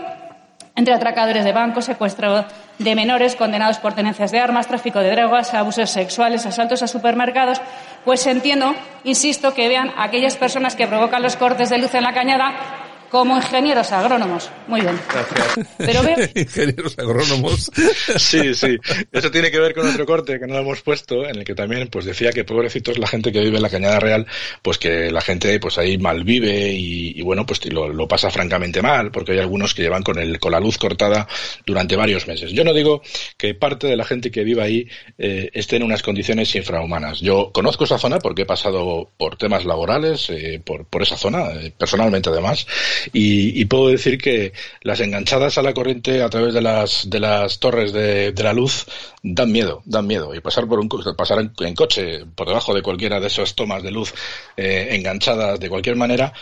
[0.73, 2.45] entre atracadores de bancos, secuestro
[2.79, 7.61] de menores condenados por tenencias de armas, tráfico de drogas, abusos sexuales, asaltos a supermercados,
[8.05, 12.13] pues entiendo, insisto, que vean aquellas personas que provocan los cortes de luz en la
[12.13, 12.80] cañada
[13.11, 14.49] como ingenieros agrónomos.
[14.67, 14.97] Muy bien.
[15.11, 15.67] Gracias.
[15.77, 16.15] Pero veo...
[16.35, 17.69] Ingenieros agrónomos.
[18.17, 18.77] Sí, sí.
[19.11, 21.53] Eso tiene que ver con otro corte que no lo hemos puesto, en el que
[21.53, 24.25] también pues decía que pobrecitos la gente que vive en la Cañada Real,
[24.61, 28.31] pues que la gente pues ahí mal vive y, y bueno, pues lo, lo, pasa
[28.31, 31.27] francamente mal, porque hay algunos que llevan con el con la luz cortada
[31.65, 32.51] durante varios meses.
[32.51, 33.01] Yo no digo
[33.37, 37.19] que parte de la gente que vive ahí eh, esté en unas condiciones infrahumanas.
[37.19, 41.51] Yo conozco esa zona porque he pasado por temas laborales, eh, por, por esa zona,
[41.53, 42.65] eh, personalmente además,
[43.13, 47.19] y, y, puedo decir que las enganchadas a la corriente a través de las, de
[47.19, 48.85] las torres de, la luz
[49.23, 50.33] dan miedo, dan miedo.
[50.33, 53.83] Y pasar por un pasar en, en coche por debajo de cualquiera de esas tomas
[53.83, 54.13] de luz
[54.57, 56.33] eh, enganchadas de cualquier manera,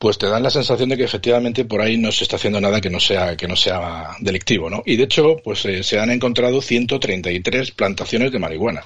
[0.00, 2.80] pues te dan la sensación de que efectivamente por ahí no se está haciendo nada
[2.80, 4.82] que no sea que no sea delictivo, ¿no?
[4.86, 8.82] Y de hecho, pues eh, se han encontrado 133 plantaciones de marihuana,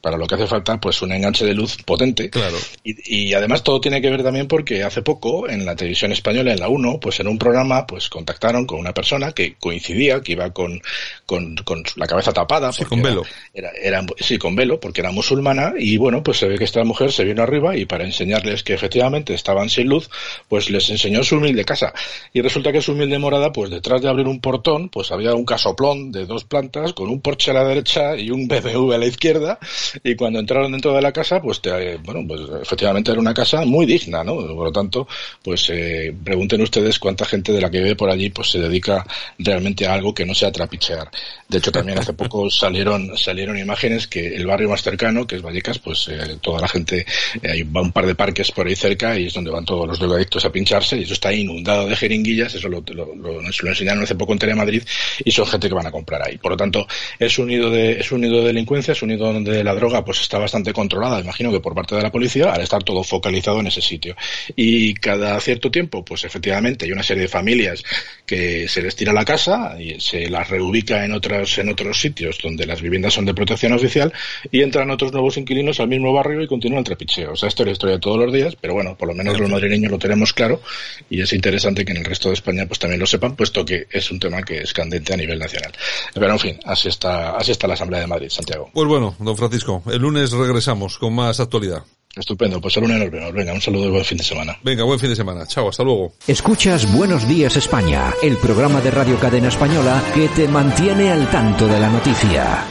[0.00, 2.30] para lo que hace falta pues un enganche de luz potente.
[2.30, 2.56] Claro.
[2.84, 6.52] Y, y, además todo tiene que ver también porque hace poco en la televisión española,
[6.52, 10.32] en la 1, pues en un programa pues contactaron con una persona que coincidía, que
[10.32, 10.80] iba con,
[11.26, 12.72] con, con la cabeza tapada.
[12.72, 13.22] Sí, con velo.
[13.52, 16.82] Era, era, sí, con velo, porque era musulmana y bueno, pues se ve que esta
[16.84, 20.10] mujer se vino arriba y para enseñarles que efectivamente estaban sin luz,
[20.48, 21.92] pues les enseñó su humilde casa.
[22.32, 25.44] Y resulta que su humilde morada, pues detrás de abrir un portón, pues había un
[25.44, 29.06] casoplón de dos plantas con un porche a la derecha y un BMW a la
[29.06, 29.58] izquierda.
[30.02, 33.64] Y cuando entraron dentro de la casa, pues te, bueno, pues efectivamente era una casa
[33.64, 34.36] muy digna, ¿no?
[34.36, 35.06] Por lo tanto,
[35.42, 39.06] pues eh, pregunten ustedes cuánta gente de la que vive por allí, pues se dedica
[39.38, 41.10] realmente a algo que no sea trapichear.
[41.48, 45.42] De hecho, también hace poco salieron salieron imágenes que el barrio más cercano, que es
[45.42, 47.06] Vallecas, pues eh, toda la gente,
[47.42, 49.98] eh, hay un par de parques por ahí cerca y es donde van todos los
[49.98, 54.02] drogadictos a pincharse y eso está inundado de jeringuillas, eso lo, lo, lo, lo enseñaron
[54.02, 54.82] hace poco en Telemadrid
[55.24, 56.38] y son gente que van a comprar ahí.
[56.38, 56.86] Por lo tanto,
[57.18, 60.04] es un nido de, es un nido de delincuencia, es un nido donde la droga
[60.04, 63.60] pues está bastante controlada, imagino que por parte de la policía, al estar todo focalizado
[63.60, 64.14] en ese sitio.
[64.54, 67.82] Y cada cierto tiempo, pues efectivamente hay una serie de familias
[68.26, 72.38] que se les tira la casa y se las reubica en otros, en otros sitios
[72.42, 74.12] donde las viviendas son de protección oficial
[74.52, 77.32] y entran otros nuevos inquilinos al mismo barrio y continúa el trapicheo.
[77.32, 79.40] O sea, esto es la historia de todos los días, pero bueno, por lo menos
[79.40, 80.60] los madrileños lo tenemos claro
[81.08, 83.86] y es interesante que en el resto de España pues también lo sepan, puesto que
[83.90, 85.72] es un tema que es candente a nivel nacional.
[86.14, 88.70] Pero en fin, así está, así está la Asamblea de Madrid, Santiago.
[88.72, 89.36] Pues bueno, don
[89.70, 91.82] Francisco, el lunes regresamos con más actualidad.
[92.16, 93.32] Estupendo, pues el lunes nos vemos.
[93.32, 94.56] Venga, un saludo y buen fin de semana.
[94.64, 95.46] Venga, buen fin de semana.
[95.46, 96.12] Chao, hasta luego.
[96.26, 101.68] Escuchas Buenos Días España, el programa de Radio Cadena Española que te mantiene al tanto
[101.68, 102.64] de la noticia.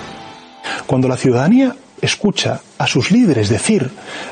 [0.86, 3.90] Cuando la ciudadanía escucha a sus líderes decir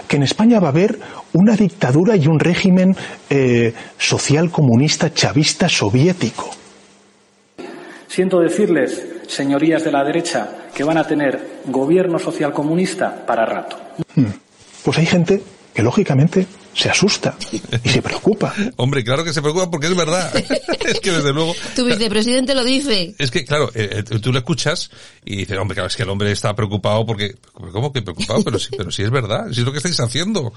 [0.07, 0.99] que en España va a haber
[1.33, 2.95] una dictadura y un régimen
[3.29, 6.49] eh, social comunista chavista soviético.
[8.07, 13.79] Siento decirles, señorías de la derecha, que van a tener gobierno social comunista para rato.
[14.83, 15.41] Pues hay gente
[15.73, 18.53] que lógicamente se asusta y se preocupa.
[18.75, 20.31] Hombre, claro que se preocupa porque es verdad.
[20.85, 21.55] es que desde luego.
[21.75, 23.15] Tu vicepresidente lo dice.
[23.17, 24.91] Es que, claro, eh, tú lo escuchas
[25.25, 28.43] y dices, hombre, claro, es que el hombre está preocupado porque, ¿cómo que preocupado?
[28.43, 30.53] Pero sí, pero sí es verdad, sí es lo que estáis haciendo.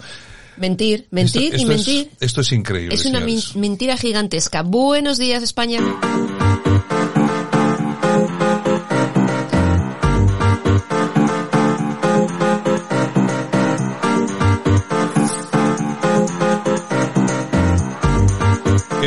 [0.59, 2.11] Mentir, mentir esto, esto y mentir.
[2.21, 2.95] Es, esto es increíble.
[2.95, 3.57] Es una señores.
[3.57, 4.61] mentira gigantesca.
[4.61, 5.81] Buenos días, España.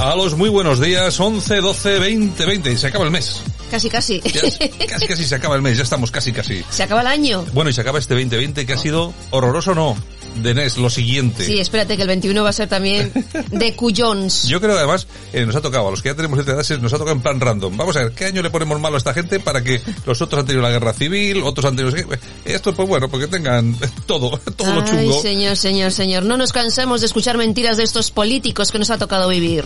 [0.00, 2.70] A los muy buenos días, 11, 12, 20, 20.
[2.72, 3.42] Y se acaba el mes.
[3.68, 4.20] Casi, casi.
[4.20, 4.42] Ya,
[4.86, 6.64] casi, casi se acaba el mes, ya estamos casi, casi.
[6.70, 7.44] Se acaba el año.
[7.52, 9.96] Bueno, y se acaba este 2020 que ha sido horroroso, ¿no?
[10.42, 11.44] De NES, lo siguiente.
[11.44, 13.12] Sí, espérate que el 21 va a ser también
[13.50, 14.44] de cuyons.
[14.48, 16.80] Yo creo que además eh, nos ha tocado, a los que ya tenemos esta edad,
[16.80, 17.76] nos ha tocado en plan random.
[17.76, 20.40] Vamos a ver, ¿qué año le ponemos malo a esta gente para que los otros
[20.40, 21.96] han tenido la guerra civil, otros han tenido...
[22.44, 25.22] Esto, pues bueno, porque tengan todo, todo Ay, lo chungo.
[25.22, 26.22] señor, señor, señor.
[26.24, 29.64] No nos cansemos de escuchar mentiras de estos políticos que nos ha tocado vivir.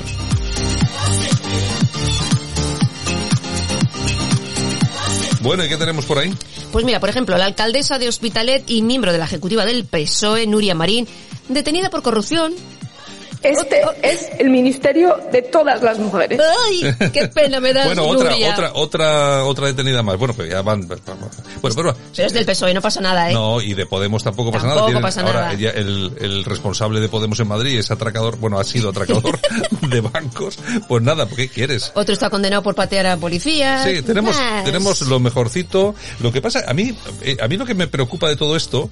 [5.40, 6.32] Bueno, ¿y qué tenemos por ahí?
[6.72, 10.46] Pues mira, por ejemplo, la alcaldesa de Hospitalet y miembro de la ejecutiva del PSOE,
[10.46, 11.06] Nuria Marín,
[11.50, 12.54] detenida por corrupción.
[13.42, 16.38] Este es el ministerio de todas las mujeres.
[16.66, 17.10] ¡Ay!
[17.12, 17.86] ¡Qué pena me da!
[17.86, 18.52] bueno, otra, Nuria.
[18.52, 20.16] otra, otra, otra detenida más.
[20.18, 21.02] Bueno, pero ya van, Bueno,
[21.76, 23.34] pero, Pero es del PSOE, no pasa nada, ¿eh?
[23.34, 24.92] no, y de Podemos tampoco pasa Tampoco nada.
[24.92, 25.54] Tienen- pasa ahora nada.
[25.54, 29.38] ya el, el responsable de Podemos en Madrid es atracador, bueno, ha sido atracador
[29.88, 30.58] de bancos.
[30.88, 31.90] Pues nada, ¿qué quieres?
[31.94, 33.84] Otro está condenado por patear a policías.
[33.84, 35.94] Sí, tenemos, Bah, tenemos lo mejorcito.
[36.20, 38.88] Lo que pasa, a mí, eh, a mí lo que me preocupa de todo esto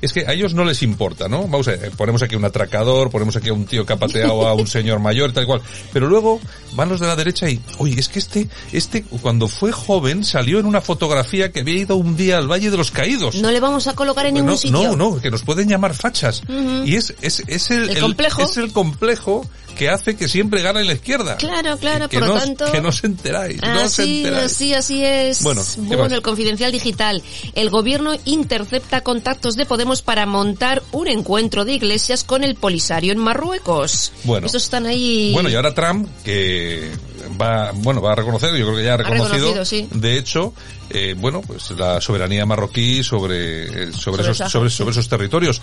[0.00, 1.42] es que a ellos no les importa, ¿no?
[1.42, 4.46] Vamos a ver, ponemos aquí un atracador, ponemos aquí a un tío que ha pateado
[4.46, 5.60] a un señor mayor tal cual.
[5.92, 6.40] Pero luego
[6.74, 10.58] van los de la derecha y, oye, es que este, este, cuando fue joven salió
[10.58, 13.36] en una fotografía que había ido un día al Valle de los Caídos.
[13.36, 14.82] No le vamos a colocar en ningún sitio.
[14.82, 16.42] no, no, que nos pueden llamar fachas.
[16.84, 18.42] Y es, es, es el, El complejo.
[18.42, 21.36] es el complejo que hace que siempre gane la izquierda.
[21.36, 22.72] Claro, claro, que por no, lo tanto...
[22.72, 24.44] que no os enteráis, no os Así, enteráis.
[24.52, 25.42] así, así es.
[25.42, 27.22] Bueno, ¿qué Bueno, el confidencial digital.
[27.54, 33.12] El gobierno intercepta contactos de Podemos para montar un encuentro de iglesias con el Polisario
[33.12, 34.12] en Marruecos.
[34.24, 34.46] Bueno.
[34.46, 35.30] Esos están ahí.
[35.32, 36.90] Bueno, y ahora Trump, que
[37.40, 39.88] va, bueno, va a reconocer, yo creo que ya ha reconocido, reconocido, sí.
[39.92, 40.54] de hecho,
[40.90, 44.76] eh, bueno, pues la soberanía marroquí sobre, eh, sobre, Sobre esos, sobre, sí.
[44.76, 45.62] sobre esos territorios.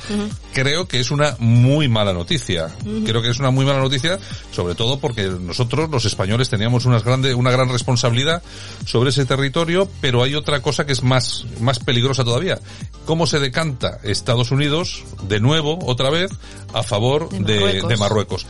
[0.54, 2.76] Creo que es una muy mala noticia.
[3.06, 4.18] Creo que es una muy mala noticia,
[4.52, 8.42] sobre todo porque nosotros, los españoles, teníamos unas grande, una gran responsabilidad
[8.86, 12.60] sobre ese territorio, pero hay otra cosa que es más, más peligrosa todavía.
[13.06, 16.32] ¿Cómo se decanta Estados Unidos, de nuevo, otra vez,
[16.74, 17.90] a favor De de, Marruecos.
[17.90, 18.48] de Marruecos?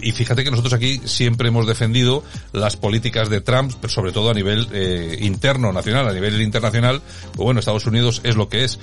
[0.00, 4.30] Y fíjate que nosotros aquí siempre hemos defendido las políticas de Trump, pero sobre todo
[4.30, 8.64] a nivel eh, interno, nacional, a nivel internacional, pues bueno, Estados Unidos es lo que
[8.64, 8.78] es.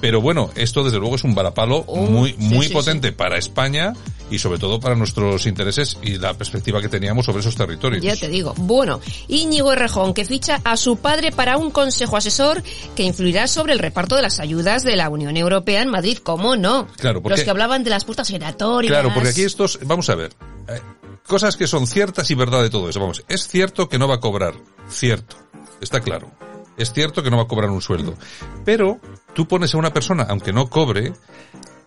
[0.00, 3.36] Pero bueno, esto desde luego es un varapalo Oh, muy, sí, muy sí, potente para
[3.38, 3.92] España
[4.30, 8.02] y sobre todo para nuestros intereses y la perspectiva que teníamos sobre esos territorios.
[8.02, 8.54] Ya te digo.
[8.56, 12.62] Bueno, Íñigo Errejón, que ficha a su padre para un consejo asesor
[12.96, 16.18] que influirá sobre el reparto de las ayudas de la Unión Europea en Madrid.
[16.22, 16.86] ¿Cómo no?
[16.96, 18.90] Claro, porque- Los que hablaban de las puertas giratorias.
[18.90, 20.32] Claro, porque aquí estos, vamos a ver,
[20.68, 20.80] eh,
[21.26, 23.00] cosas que son ciertas y verdad de todo eso.
[23.00, 24.54] Vamos, es cierto que no va a cobrar,
[24.88, 25.36] cierto,
[25.80, 26.30] está claro.
[26.76, 28.14] Es cierto que no va a cobrar un sueldo.
[28.64, 28.98] Pero
[29.32, 31.12] tú pones a una persona, aunque no cobre,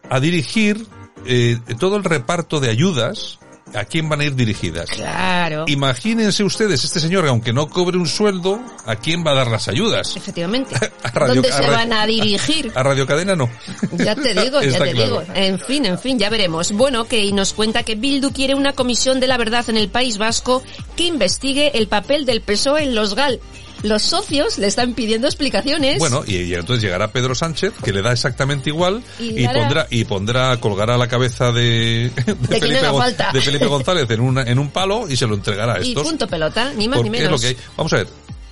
[0.10, 0.88] a dirigir
[1.26, 3.40] eh, todo el reparto de ayudas,
[3.74, 4.90] ¿a quién van a ir dirigidas?
[4.90, 5.66] Claro.
[5.68, 9.68] Imagínense ustedes, este señor, aunque no cobre un sueldo, ¿a quién va a dar las
[9.68, 10.16] ayudas?
[10.16, 10.76] Efectivamente.
[11.04, 12.72] A Radio- ¿Dónde a se van a dirigir?
[12.76, 13.50] A Radio Cadena no.
[13.98, 15.22] Ya te digo, ya te claro.
[15.22, 15.24] digo.
[15.34, 16.72] En fin, en fin, ya veremos.
[16.72, 20.18] Bueno, que nos cuenta que Bildu quiere una comisión de la verdad en el País
[20.18, 20.64] Vasco
[20.96, 23.40] que investigue el papel del PSOE en los GAL.
[23.84, 26.00] Los socios le están pidiendo explicaciones.
[26.00, 29.88] Bueno, y, y entonces llegará Pedro Sánchez, que le da exactamente igual, Y y, pondrá,
[29.90, 35.08] y pondrá, colgará la cabeza de, de, Felipe, de González en, una, en un palo
[35.10, 36.08] y se lo entregará a y estos.
[36.08, 37.32] punto pelota, ni más ni menos.
[37.32, 37.58] lo que hay.
[37.76, 38.08] Vamos a ver,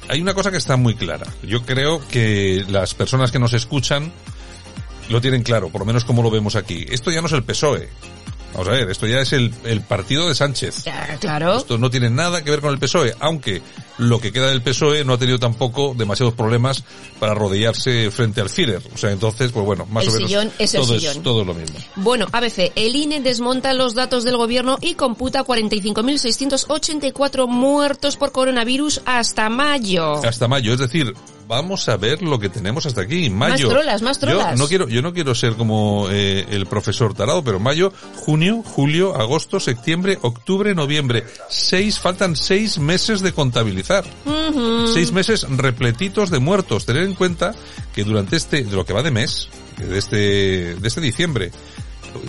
[0.08, 1.26] hay una cosa que está muy clara.
[1.44, 4.12] Yo creo que las personas que nos escuchan
[5.10, 6.86] lo tienen claro, por lo menos como lo vemos aquí.
[6.90, 7.90] Esto ya no es el PSOE.
[8.56, 10.86] Vamos a ver, esto ya es el, el partido de Sánchez.
[10.86, 11.58] Ya, claro.
[11.58, 13.62] Esto no tiene nada que ver con el PSOE, aunque
[13.98, 16.86] lo que queda del PSOE no ha tenido tampoco demasiados problemas
[17.20, 18.82] para arrodillarse frente al Führer.
[18.94, 21.18] O sea, entonces, pues bueno, más El o menos sillón es el todo, sillón.
[21.18, 21.78] es, todo es lo mismo.
[21.98, 29.02] Bueno, ABC, el INE desmonta los datos del gobierno y computa 45.684 muertos por coronavirus
[29.06, 30.24] hasta mayo.
[30.26, 31.14] Hasta mayo, es decir,
[31.48, 33.68] vamos a ver lo que tenemos hasta aquí, mayo.
[33.68, 34.52] Más trolas, más trolas.
[34.52, 38.64] Yo no quiero, yo no quiero ser como eh, el profesor tarado, pero mayo, junio,
[38.64, 41.26] julio, agosto, septiembre, octubre, noviembre.
[41.50, 44.06] Seis, faltan seis meses de contabilizar.
[44.94, 46.86] Seis meses repletitos de muertos.
[46.86, 47.54] Tener en cuenta
[47.94, 50.16] que durante este, de lo que va de mes, de este,
[50.76, 51.52] de este diciembre,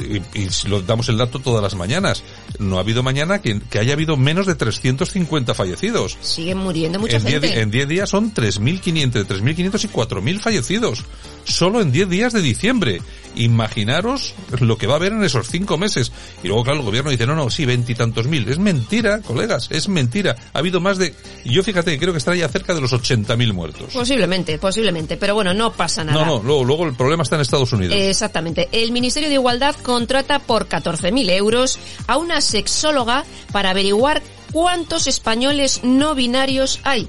[0.01, 2.22] y, y si lo damos el dato todas las mañanas,
[2.59, 6.16] no ha habido mañana que, que haya habido menos de 350 fallecidos.
[6.20, 7.55] Siguen muriendo mucha En 10 gente.
[7.57, 11.05] di- en 10 días son 3.500, 3.500 y 4.000 fallecidos.
[11.46, 13.00] Solo en 10 días de diciembre.
[13.37, 16.11] Imaginaros lo que va a haber en esos 5 meses.
[16.42, 18.48] Y luego, claro, el gobierno dice, no, no, sí, veintitantos mil.
[18.48, 20.35] Es mentira, colegas, es mentira.
[20.52, 21.14] Ha habido más de...
[21.44, 23.92] Yo fíjate, que creo que estará ya cerca de los 80.000 muertos.
[23.92, 26.24] Posiblemente, posiblemente, pero bueno, no pasa nada.
[26.24, 27.96] No, no, luego, luego el problema está en Estados Unidos.
[27.96, 28.68] Exactamente.
[28.72, 35.80] El Ministerio de Igualdad contrata por 14.000 euros a una sexóloga para averiguar cuántos españoles
[35.85, 37.09] no binarios hay.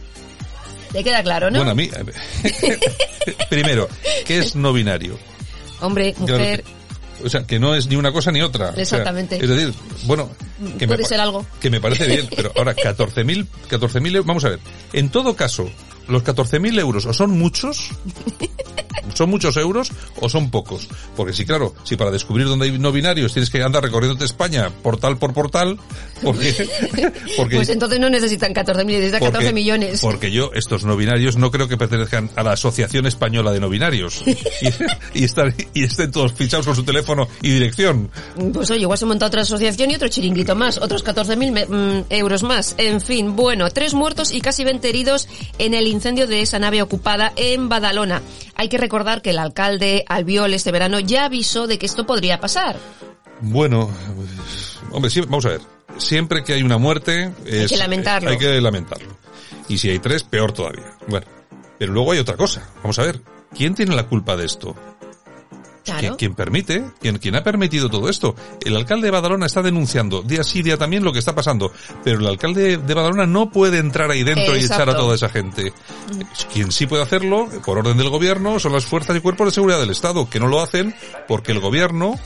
[0.92, 1.60] ¿Te queda claro, no?
[1.60, 1.90] Bueno, a mí...
[3.50, 3.88] primero,
[4.26, 5.18] ¿qué es no binario?
[5.82, 6.78] Hombre, Claro mujer, que-
[7.26, 8.70] o sea, que no es ni una cosa ni otra.
[8.70, 9.36] O sea, Exactamente.
[9.42, 9.74] es decir,
[10.06, 10.30] bueno,
[10.78, 11.46] que puede me, ser algo.
[11.60, 14.60] que me parece bien, pero ahora 14.000, 14.000 euros, vamos a ver,
[14.94, 15.70] en todo caso,
[16.08, 17.90] los 14.000 euros o son muchos,
[19.14, 20.88] ¿Son muchos euros o son pocos?
[21.16, 24.70] Porque si, claro, si para descubrir dónde hay no binarios tienes que andar recorriéndote España
[24.84, 25.80] portal por portal,
[26.24, 26.54] porque...
[27.38, 30.02] porque pues entonces no necesitan 14 millones, necesitan 14 millones.
[30.02, 33.70] Porque yo, estos no binarios, no creo que pertenezcan a la Asociación Española de No
[33.70, 34.24] Binarios.
[34.26, 38.10] y, y, están, y estén todos fichados con su teléfono y dirección.
[38.54, 42.44] Pues oye, igual se monta otra asociación y otro chiringuito más, otros 14.000 mmm, euros
[42.44, 42.76] más.
[42.78, 45.28] En fin, bueno, tres muertos y casi 20 heridos
[45.58, 48.22] en el incendio de esa nave ocupada en Badalona.
[48.56, 52.40] Hay que recordar que el alcalde Albiol este verano ya avisó de que esto podría
[52.40, 52.78] pasar.
[53.42, 53.90] Bueno,
[54.92, 55.62] hombre, sí, vamos a ver.
[55.98, 58.30] Siempre que hay una muerte, es, hay que lamentarlo.
[58.30, 59.18] Hay que lamentarlo.
[59.68, 60.98] Y si hay tres, peor todavía.
[61.08, 61.26] Bueno,
[61.78, 62.70] pero luego hay otra cosa.
[62.78, 63.22] Vamos a ver.
[63.56, 64.76] ¿Quién tiene la culpa de esto?
[65.84, 66.18] Claro.
[66.18, 66.84] ¿Quién permite?
[67.00, 68.36] ¿Quién, ¿Quién ha permitido todo esto?
[68.66, 71.72] El alcalde de Badalona está denunciando día sí día también lo que está pasando,
[72.04, 74.62] pero el alcalde de Badalona no puede entrar ahí dentro Exacto.
[74.62, 75.72] y echar a toda esa gente.
[76.54, 79.80] Quien sí puede hacerlo, por orden del gobierno, son las fuerzas y cuerpos de seguridad
[79.80, 80.94] del Estado, que no lo hacen
[81.26, 82.20] porque el gobierno,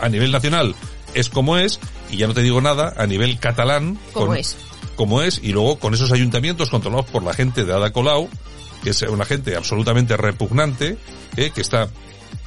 [0.00, 0.74] a nivel nacional,
[1.14, 1.80] es como es,
[2.10, 4.56] y ya no te digo nada, a nivel catalán, ¿Cómo con- es?
[4.96, 8.28] como es, y luego con esos ayuntamientos controlados por la gente de Ada Colau,
[8.82, 10.96] que es una gente absolutamente repugnante,
[11.36, 11.88] eh, que está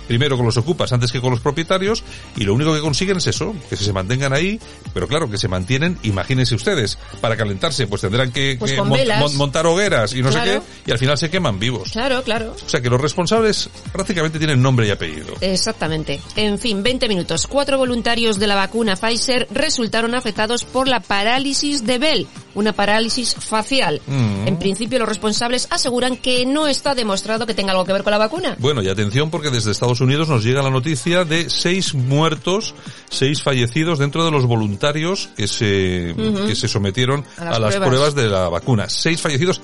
[0.10, 2.03] primero con los ocupas antes que con los propietarios,
[2.36, 4.60] y lo único que consiguen es eso, que se mantengan ahí,
[4.91, 9.68] pero claro, que se mantienen, imagínense ustedes, para calentarse, pues tendrán que, Pues que montar
[9.68, 11.91] hogueras y no sé qué, y al final se queman vivos.
[11.91, 12.55] Claro, claro.
[12.66, 15.36] O sea que los responsables prácticamente tienen nombre y apellido.
[15.41, 16.20] Exactamente.
[16.36, 17.45] En fin, 20 minutos.
[17.45, 23.36] Cuatro voluntarios de la vacuna Pfizer resultaron afectados por la parálisis de Bell, una parálisis
[23.36, 24.01] facial.
[24.07, 24.47] Mm.
[24.47, 28.10] En principio, los responsables aseguran que no está demostrado que tenga algo que ver con
[28.10, 28.55] la vacuna.
[28.57, 32.73] Bueno, y atención porque desde Estados Unidos nos llega la noticia de seis muertos,
[33.09, 36.13] seis fallecidos dentro de los voluntarios que se,
[36.47, 37.87] que se sometieron A las, pruebas.
[37.89, 38.15] pruebas.
[38.15, 38.89] de la vacuna.
[38.89, 39.61] Seis fallecidos,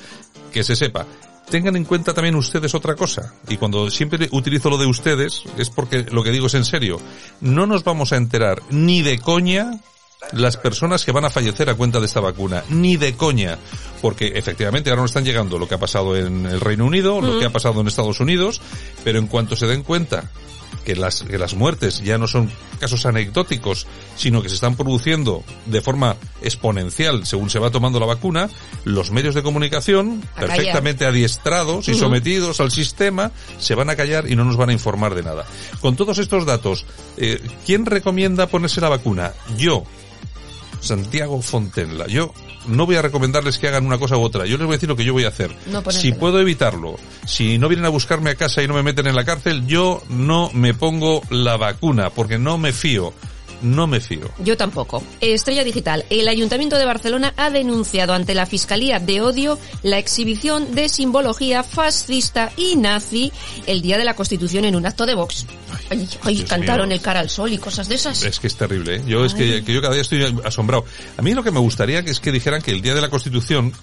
[0.51, 1.05] que se sepa.
[1.49, 3.33] Tengan en cuenta también ustedes otra cosa.
[3.47, 6.99] Y cuando siempre utilizo lo de ustedes, es porque lo que digo es en serio.
[7.39, 9.71] No nos vamos a enterar ni de coña
[10.31, 13.57] las personas que van a fallecer a cuenta de esta vacuna, ni de coña,
[14.01, 17.39] porque efectivamente ahora nos están llegando lo que ha pasado en el Reino Unido, lo
[17.39, 18.61] que ha pasado en Estados Unidos,
[19.03, 20.31] pero en cuanto se den cuenta
[20.83, 25.43] que las, que las muertes ya no son casos anecdóticos, sino que se están produciendo
[25.65, 28.49] de forma exponencial según se va tomando la vacuna,
[28.83, 30.55] los medios de comunicación, A callar.
[30.57, 34.73] perfectamente adiestrados y sometidos al sistema, se van a callar y no nos van a
[34.73, 35.45] informar de nada.
[35.81, 36.85] Con todos estos datos,
[37.17, 39.33] eh, ¿quién recomienda ponerse la vacuna?
[39.57, 39.83] Yo,
[40.85, 42.07] Santiago Fontenla.
[42.07, 42.33] Yo
[42.67, 44.45] no voy a recomendarles que hagan una cosa u otra.
[44.45, 45.51] Yo les voy a decir lo que yo voy a hacer.
[45.67, 49.07] No si puedo evitarlo, si no vienen a buscarme a casa y no me meten
[49.07, 53.13] en la cárcel, yo no me pongo la vacuna porque no me fío.
[53.61, 54.29] No me fío.
[54.39, 55.03] Yo tampoco.
[55.21, 56.05] Estrella Digital.
[56.09, 61.63] El Ayuntamiento de Barcelona ha denunciado ante la Fiscalía de Odio la exhibición de simbología
[61.63, 63.31] fascista y nazi
[63.65, 65.45] el día de la Constitución en un acto de Vox.
[66.23, 66.95] Ay, cantaron mío.
[66.95, 68.23] el cara al sol y cosas de esas.
[68.23, 68.97] Es que es terrible.
[68.97, 69.03] ¿eh?
[69.07, 70.85] Yo es que, que yo cada día estoy asombrado.
[71.17, 73.09] A mí lo que me gustaría que es que dijeran que el día de la
[73.09, 73.73] Constitución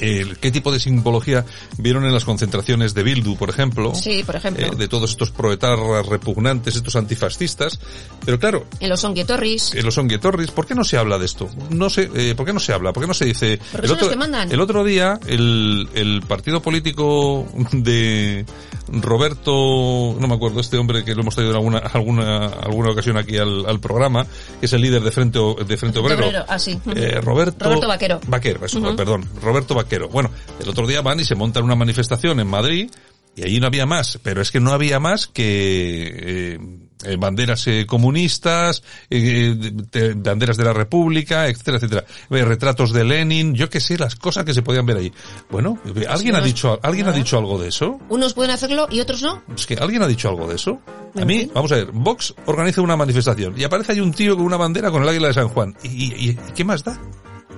[0.00, 1.44] el- qué tipo de simbología
[1.78, 4.66] vieron en las concentraciones de Bildu, por ejemplo, Sí, por ejemplo.
[4.66, 7.78] eh, de todos estos proetarras repugnantes, estos antifascistas.
[8.24, 9.74] Pero claro, En los Onguietorris.
[9.74, 11.48] en los Onguietorris, ¿por qué no se habla de esto?
[11.70, 12.92] No sé, eh, ¿por qué no se habla?
[12.92, 13.58] ¿Por qué no se dice?
[13.72, 14.50] Porque son los que mandan.
[14.50, 18.44] el otro día, el, el partido político de
[18.88, 23.16] Roberto, no me acuerdo, este hombre que lo hemos traído en alguna, alguna, alguna ocasión
[23.16, 24.26] aquí al, al programa,
[24.60, 26.26] que es el líder de Frente, de Frente Obrero.
[26.26, 26.78] Obrero, ah, sí.
[26.94, 28.20] Eh, Roberto, Roberto Vaquero.
[28.26, 28.96] Vaquero, eso, Ujú.
[28.96, 29.83] perdón, Roberto Vaquero.
[30.10, 30.30] Bueno,
[30.60, 32.90] el otro día van y se montan una manifestación en Madrid
[33.36, 36.58] y allí no había más, pero es que no había más que eh,
[37.04, 42.92] eh, banderas eh, comunistas, eh, de- de- banderas de la República, etcétera, etcétera, Eh, retratos
[42.92, 45.12] de Lenin, yo qué sé, las cosas que se podían ver ahí.
[45.50, 45.78] Bueno,
[46.08, 47.98] ¿alguien ha dicho, alguien ha dicho algo de eso?
[48.08, 49.42] Unos pueden hacerlo y otros no.
[49.56, 50.80] Es que alguien ha dicho algo de eso.
[51.20, 54.46] A mí, vamos a ver, Vox organiza una manifestación y aparece ahí un tío con
[54.46, 55.74] una bandera con el águila de San Juan.
[55.82, 56.96] ¿Y, y- y qué más da?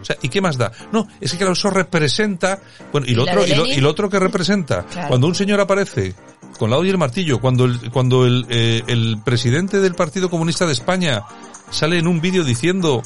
[0.06, 0.70] O sea, ¿y qué más da?
[0.92, 2.60] No, es que claro, eso representa,
[2.92, 3.78] bueno, y lo ¿Y la otro, y lo, Lenin?
[3.78, 5.08] y lo otro que representa, Claro.
[5.08, 6.14] cuando un señor aparece
[6.60, 10.64] con la y el martillo, cuando el, cuando el, eh, el presidente del Partido Comunista
[10.64, 11.24] de España
[11.70, 13.02] sale en un vídeo diciendo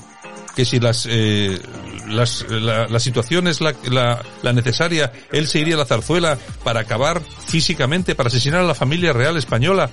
[0.54, 1.58] que si las, eh,
[2.08, 6.36] las la, la situación es la, la, la necesaria, él se iría a la zarzuela
[6.64, 9.88] para acabar físicamente, para asesinar a la familia real española.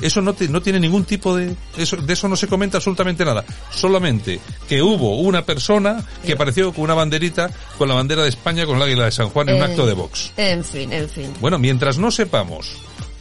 [0.00, 3.24] Eso no, te- no tiene ningún tipo de, eso, de eso no se comenta absolutamente
[3.24, 3.44] nada.
[3.70, 8.66] Solamente que hubo una persona que apareció con una banderita, con la bandera de España,
[8.66, 10.32] con el águila de San Juan en un Eh, acto de Vox.
[10.36, 11.32] En fin, en fin.
[11.40, 12.72] Bueno, mientras no sepamos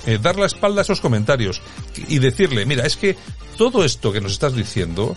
[0.05, 1.61] eh, dar la espalda a esos comentarios
[2.07, 3.17] y decirle, mira, es que
[3.57, 5.15] todo esto que nos estás diciendo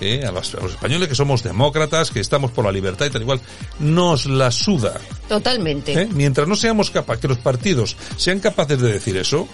[0.00, 3.10] eh, a, los, a los españoles que somos demócratas, que estamos por la libertad y
[3.10, 3.40] tal igual,
[3.78, 4.98] nos la suda.
[5.28, 5.92] Totalmente.
[5.92, 6.08] ¿eh?
[6.12, 9.46] Mientras no seamos capaces, que los partidos sean capaces de decir eso,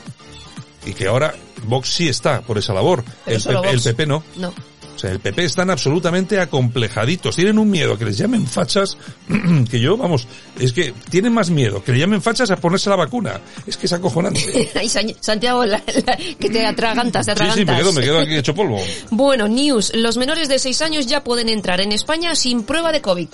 [0.88, 1.34] y que ahora
[1.64, 3.80] Vox sí está por esa labor, el, PP, el.
[3.82, 4.22] PP no.
[4.36, 4.48] No.
[4.48, 7.36] O sea, el PP están absolutamente acomplejaditos.
[7.36, 8.96] Tienen un miedo que les llamen fachas
[9.70, 10.26] que yo, vamos,
[10.58, 13.40] es que tienen más miedo que le llamen fachas a ponerse la vacuna.
[13.64, 14.68] Es que es acojonante.
[15.20, 17.58] Santiago, la- la- que te atragantas, te Sí, atragantas.
[17.60, 18.80] sí, me quedo, me quedo aquí hecho polvo.
[19.10, 19.92] Bueno, news.
[19.94, 23.28] Los menores de 6 años ya pueden entrar en España sin prueba de COVID.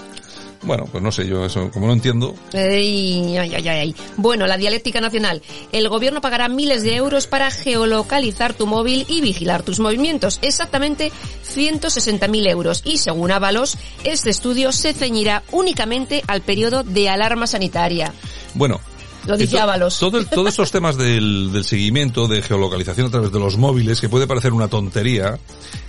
[0.64, 2.34] Bueno, pues no sé, yo eso, como no entiendo.
[2.52, 3.94] Ay, ay, ay.
[4.16, 5.42] Bueno, la dialéctica nacional.
[5.72, 10.38] El gobierno pagará miles de euros para geolocalizar tu móvil y vigilar tus movimientos.
[10.42, 11.12] Exactamente
[11.54, 12.82] 160.000 euros.
[12.84, 18.12] Y según Ábalos, este estudio se ceñirá únicamente al periodo de alarma sanitaria.
[18.54, 18.80] Bueno.
[19.26, 19.98] Lo dice Ábalos.
[19.98, 24.10] Todo, todos estos temas del, del seguimiento, de geolocalización a través de los móviles, que
[24.10, 25.38] puede parecer una tontería,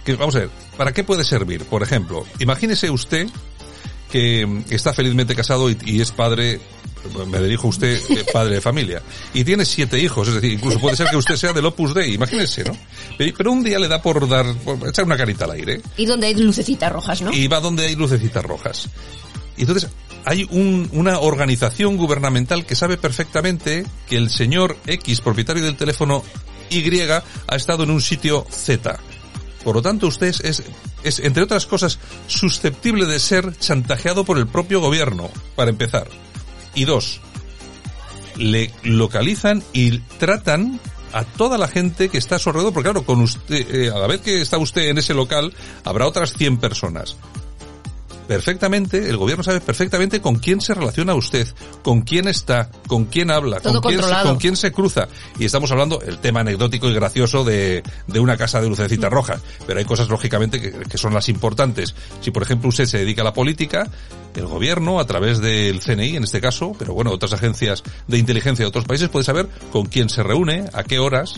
[0.05, 1.65] que vamos a ver, ¿para qué puede servir?
[1.65, 3.28] Por ejemplo, imagínese usted
[4.11, 6.59] que está felizmente casado y, y es padre,
[7.27, 9.01] me dirijo a usted, eh, padre de familia,
[9.33, 12.13] y tiene siete hijos, es decir, incluso puede ser que usted sea del Opus Dei,
[12.13, 12.77] imagínese, ¿no?
[13.17, 16.05] Pero, pero un día le da por dar, por echar una carita al aire, Y
[16.05, 17.31] donde hay lucecitas rojas, ¿no?
[17.33, 18.89] y va donde hay lucecitas rojas.
[19.57, 19.89] Y entonces
[20.25, 26.23] hay un- una organización gubernamental que sabe perfectamente que el señor X, propietario del teléfono
[26.69, 28.99] Y, ha estado en un sitio Z.
[29.66, 30.63] Por lo tanto, usted es,
[31.03, 31.97] es, entre otras cosas,
[32.28, 36.07] susceptible de ser chantajeado por el propio gobierno, para empezar.
[36.76, 37.20] Y dos,
[38.38, 40.80] le localizan y tratan
[41.13, 43.97] a toda la gente que está a su alrededor, porque claro, con usted, eh, a
[43.97, 45.51] la vez que está usted en ese local,
[45.84, 47.18] habrá otras 100 personas.
[48.28, 51.47] Perfectamente, el gobierno sabe perfectamente con quién se relaciona usted,
[51.84, 55.07] con quién está, con quién habla, Todo con quién, se, con quién se cruza.
[55.38, 59.41] Y estamos hablando el tema anecdótico y gracioso de, de una casa de lucecitas rojas.
[59.67, 61.93] Pero hay cosas, lógicamente, que, que son las importantes.
[62.21, 63.89] Si, por ejemplo, usted se dedica a la política,
[64.36, 68.63] el gobierno, a través del CNI en este caso, pero bueno, otras agencias de inteligencia
[68.63, 71.36] de otros países, puede saber con quién se reúne, a qué horas,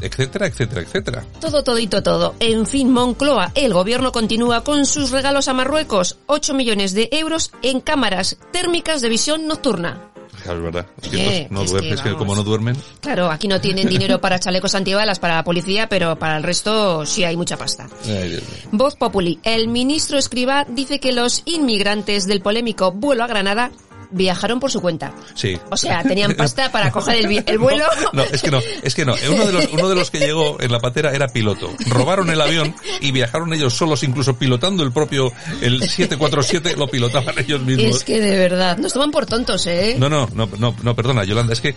[0.00, 1.24] etcétera, etcétera, etcétera.
[1.40, 2.34] Todo, todito, todo.
[2.40, 6.16] En fin, Moncloa, el gobierno continúa con sus regalos a Marruecos.
[6.26, 10.10] 8 millones de euros en cámaras térmicas de visión nocturna.
[10.42, 10.86] Claro, es verdad.
[11.02, 12.76] Es que Eh, estos no es duermen, que como no duermen.
[13.00, 17.04] Claro, aquí no tienen dinero para chalecos antibalas para la policía, pero para el resto
[17.06, 17.88] sí hay mucha pasta.
[18.04, 18.38] Ay.
[18.70, 19.40] Voz Populi.
[19.42, 23.72] El ministro Escribá dice que los inmigrantes del polémico vuelo a Granada
[24.10, 25.12] viajaron por su cuenta.
[25.34, 25.58] Sí.
[25.70, 27.84] O sea, tenían pasta para coger el, vuelo.
[28.12, 29.14] No, es que no, es que no.
[29.30, 31.72] Uno de los, uno de los que llegó en la patera era piloto.
[31.86, 37.38] Robaron el avión y viajaron ellos solos, incluso pilotando el propio, el 747 lo pilotaban
[37.38, 37.96] ellos mismos.
[37.96, 39.96] Es que de verdad, nos toman por tontos, ¿eh?
[39.98, 41.74] No, no, no, no, no, perdona, Yolanda, es que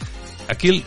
[0.48, 0.84] aquí el,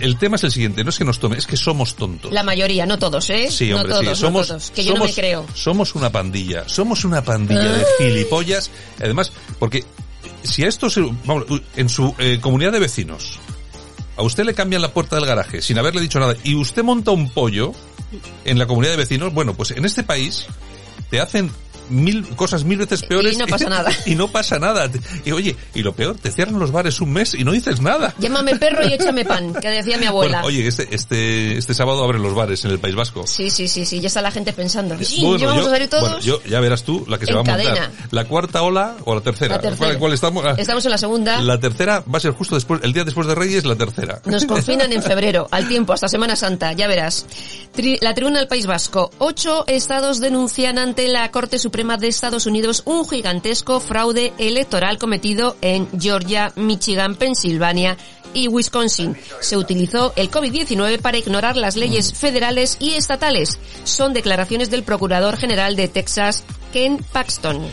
[0.00, 2.32] el tema es el siguiente, no es que nos tome, es que somos tontos.
[2.32, 3.50] La mayoría, no todos, ¿eh?
[3.50, 5.46] Sí, hombre, no todos, sí, somos, no todos, que yo no me somos- creo.
[5.54, 7.86] Somos una pandilla, somos una pandilla de Ah.
[7.98, 8.70] gilipollas,
[9.00, 9.84] además, porque
[10.46, 11.44] si a esto se, vamos,
[11.76, 13.38] en su eh, comunidad de vecinos,
[14.16, 17.10] a usted le cambian la puerta del garaje sin haberle dicho nada y usted monta
[17.10, 17.72] un pollo
[18.44, 20.46] en la comunidad de vecinos, bueno, pues en este país
[21.10, 21.50] te hacen
[21.90, 23.90] mil cosas mil veces peores Y no pasa nada.
[24.06, 24.90] y no pasa nada
[25.24, 28.14] y oye y lo peor te cierran los bares un mes y no dices nada
[28.18, 30.42] Llámame perro y échame pan, que decía mi abuela.
[30.42, 33.68] Bueno, oye este este este sábado abren los bares en el País Vasco Sí, sí,
[33.68, 34.96] sí, sí, ya está la gente pensando.
[35.02, 36.02] Sí, bueno, ¿ya vamos yo- a salir todos?
[36.02, 37.64] bueno, yo- ya verás tú la que se En va a montar.
[37.66, 37.90] cadena.
[38.10, 39.56] La cuarta ola o la tercera.
[39.56, 39.86] La tercera.
[39.88, 40.44] ¿Cuál, cuál estamos?
[40.46, 41.40] Ah, Estamos en la segunda.
[41.40, 44.20] La tercera va a ser justo después, el día después de Reyes, la tercera.
[44.24, 47.26] Nos confinan en febrero, al tiempo, hasta Semana Santa, ya verás.
[47.76, 49.10] Tri- la tribuna del País Vasco.
[49.18, 55.58] Ocho estados denuncian ante la Corte Suprema de Estados Unidos un gigantesco fraude electoral cometido
[55.60, 57.98] en Georgia, Michigan, Pensilvania
[58.32, 59.14] y Wisconsin.
[59.40, 63.58] Se utilizó el COVID-19 para ignorar las leyes federales y estatales.
[63.84, 67.66] Son declaraciones del Procurador General de Texas, Ken Paxton.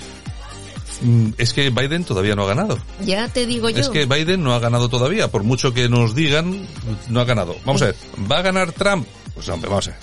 [1.02, 2.78] Mm, Es que Biden todavía no ha ganado.
[3.06, 3.80] Ya te digo yo.
[3.80, 5.32] Es que Biden no ha ganado todavía.
[5.32, 6.68] Por mucho que nos digan,
[7.08, 7.56] no ha ganado.
[7.64, 7.96] Vamos a ver,
[8.30, 9.08] ¿va a ganar Trump?
[9.34, 10.00] Pues hombre, vamos a ver.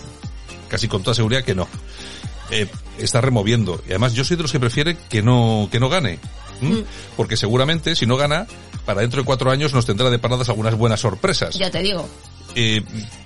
[0.68, 1.68] Casi con toda seguridad que no.
[2.51, 3.80] Eh, está removiendo.
[3.86, 6.18] Y además yo soy de los que prefiere que no, que no gane.
[6.61, 6.80] Mm.
[7.16, 8.46] Porque seguramente si no gana,
[8.85, 11.55] para dentro de cuatro años nos tendrá deparadas algunas buenas sorpresas.
[11.55, 12.09] Ya te digo.
[12.55, 12.83] Eh,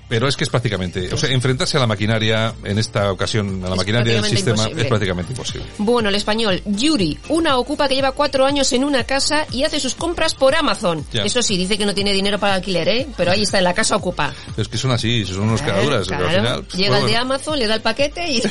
[0.07, 3.69] pero es que es prácticamente, o sea, enfrentarse a la maquinaria, en esta ocasión, a
[3.69, 4.81] la Es maquinaria del sistema, imposible.
[4.83, 5.67] es prácticamente imposible.
[5.79, 9.79] Bueno, el español, Yuri, una ocupa que lleva cuatro años en una casa y hace
[9.79, 11.03] sus compras por Amazon.
[11.11, 11.23] Ya.
[11.23, 13.07] Eso sí, dice que no tiene dinero para alquiler, ¿eh?
[13.17, 14.31] Pero ahí está, en la casa ocupa.
[14.55, 16.07] Es que son así, son unos caraduras.
[16.07, 18.43] Claro, pero al final, pues, Llega el de bueno, Amazon, le da el paquete y,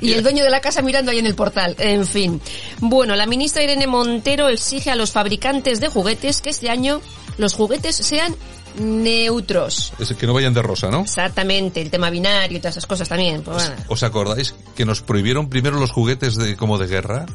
[0.02, 1.76] y el dueño de la casa mirando ahí en el portal.
[1.78, 2.42] En fin.
[2.80, 7.00] Bueno, la ministra Irene Montero exige a los fabricantes de juguetes que este año
[7.36, 8.34] los juguetes sean
[8.78, 9.92] neutros.
[9.98, 11.02] Es que no vayan de rosa, ¿no?
[11.02, 13.42] Exactamente, el tema binario y todas esas cosas también.
[13.42, 13.82] Pues bueno.
[13.88, 17.26] ¿Os acordáis que nos prohibieron primero los juguetes de como de guerra?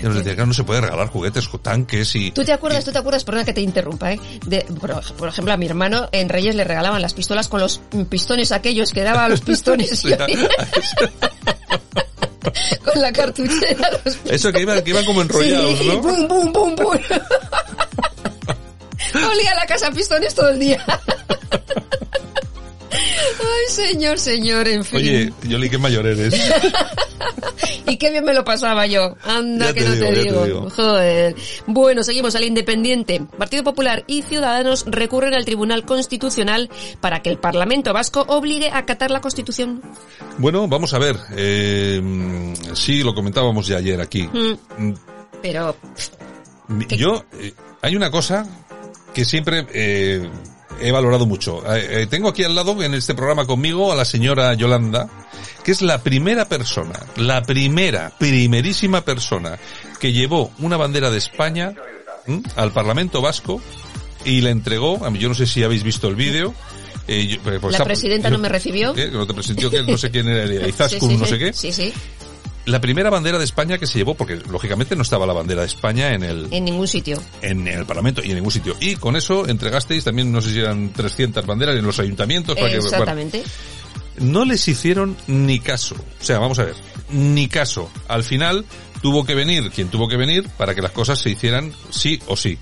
[0.00, 2.30] Y nos decían que no se puede regalar juguetes, tanques y...
[2.30, 4.20] ¿Tú te acuerdas, tú te acuerdas, perdona que te interrumpa, ¿eh?
[4.46, 7.80] De, por, por ejemplo, a mi hermano en Reyes le regalaban las pistolas con los
[8.08, 9.88] pistones aquellos que daba a los pistones.
[9.98, 10.10] Sí,
[12.84, 13.90] con la cartuchera.
[14.04, 16.00] Los Eso que iban, que iban como enrollados, sí, ¿no?
[16.00, 16.98] Bum, bum, bum, bum.
[19.26, 20.84] Olía la casa a pistones todo el día.
[22.90, 24.98] Ay, señor, señor, en fin.
[24.98, 26.34] Oye, Yoli, qué mayor eres.
[27.86, 29.16] y qué bien me lo pasaba yo.
[29.22, 30.70] Anda, Ya que te no digo, te digo.
[30.70, 31.36] Joder.
[31.66, 33.20] Bueno, seguimos al Independiente.
[33.36, 38.78] Partido Popular y Ciudadanos recurren al Tribunal Constitucional para que el Parlamento Vasco obligue a
[38.78, 39.82] acatar la Constitución.
[40.38, 41.16] Bueno, vamos a ver.
[41.36, 44.22] Eh, sí, lo comentábamos ya ayer aquí.
[44.22, 44.92] Mm,
[45.42, 45.76] Pero,
[46.90, 47.52] Yo, eh,
[47.82, 48.46] hay una cosa
[49.14, 50.28] que siempre eh,
[50.80, 51.62] he valorado mucho.
[51.74, 55.08] Eh, eh, tengo aquí al lado en este programa conmigo a la señora Yolanda,
[55.64, 59.58] que es la primera persona, la primera, primerísima persona
[60.00, 61.74] que llevó una bandera de España
[62.26, 62.42] ¿m?
[62.56, 63.60] al Parlamento Vasco
[64.24, 66.54] y le entregó, a mí yo no sé si habéis visto el vídeo,
[67.08, 68.92] eh, yo- pues la está- presidenta no me recibió.
[68.94, 69.08] ¿Qué?
[69.08, 71.52] No te presentó que no sé quién era, Izaskun, Sí, sí, no sé qué.
[71.52, 71.92] Sí, sí.
[72.68, 75.66] La primera bandera de España que se llevó, porque lógicamente no estaba la bandera de
[75.68, 77.20] España en el, En ningún sitio.
[77.42, 78.76] en el Parlamento y en ningún sitio.
[78.80, 82.54] Y con eso entregasteis también, no sé si eran 300 banderas en los ayuntamientos.
[82.56, 83.42] para que- Exactamente.
[84.18, 85.94] bueno, no les hicieron ni caso.
[86.20, 86.74] O sea, vamos a ver,
[87.10, 87.90] ni caso.
[88.08, 88.64] Al final
[89.00, 92.36] tuvo que venir quien tuvo que venir para que las cosas se hicieran sí o
[92.36, 92.58] sí.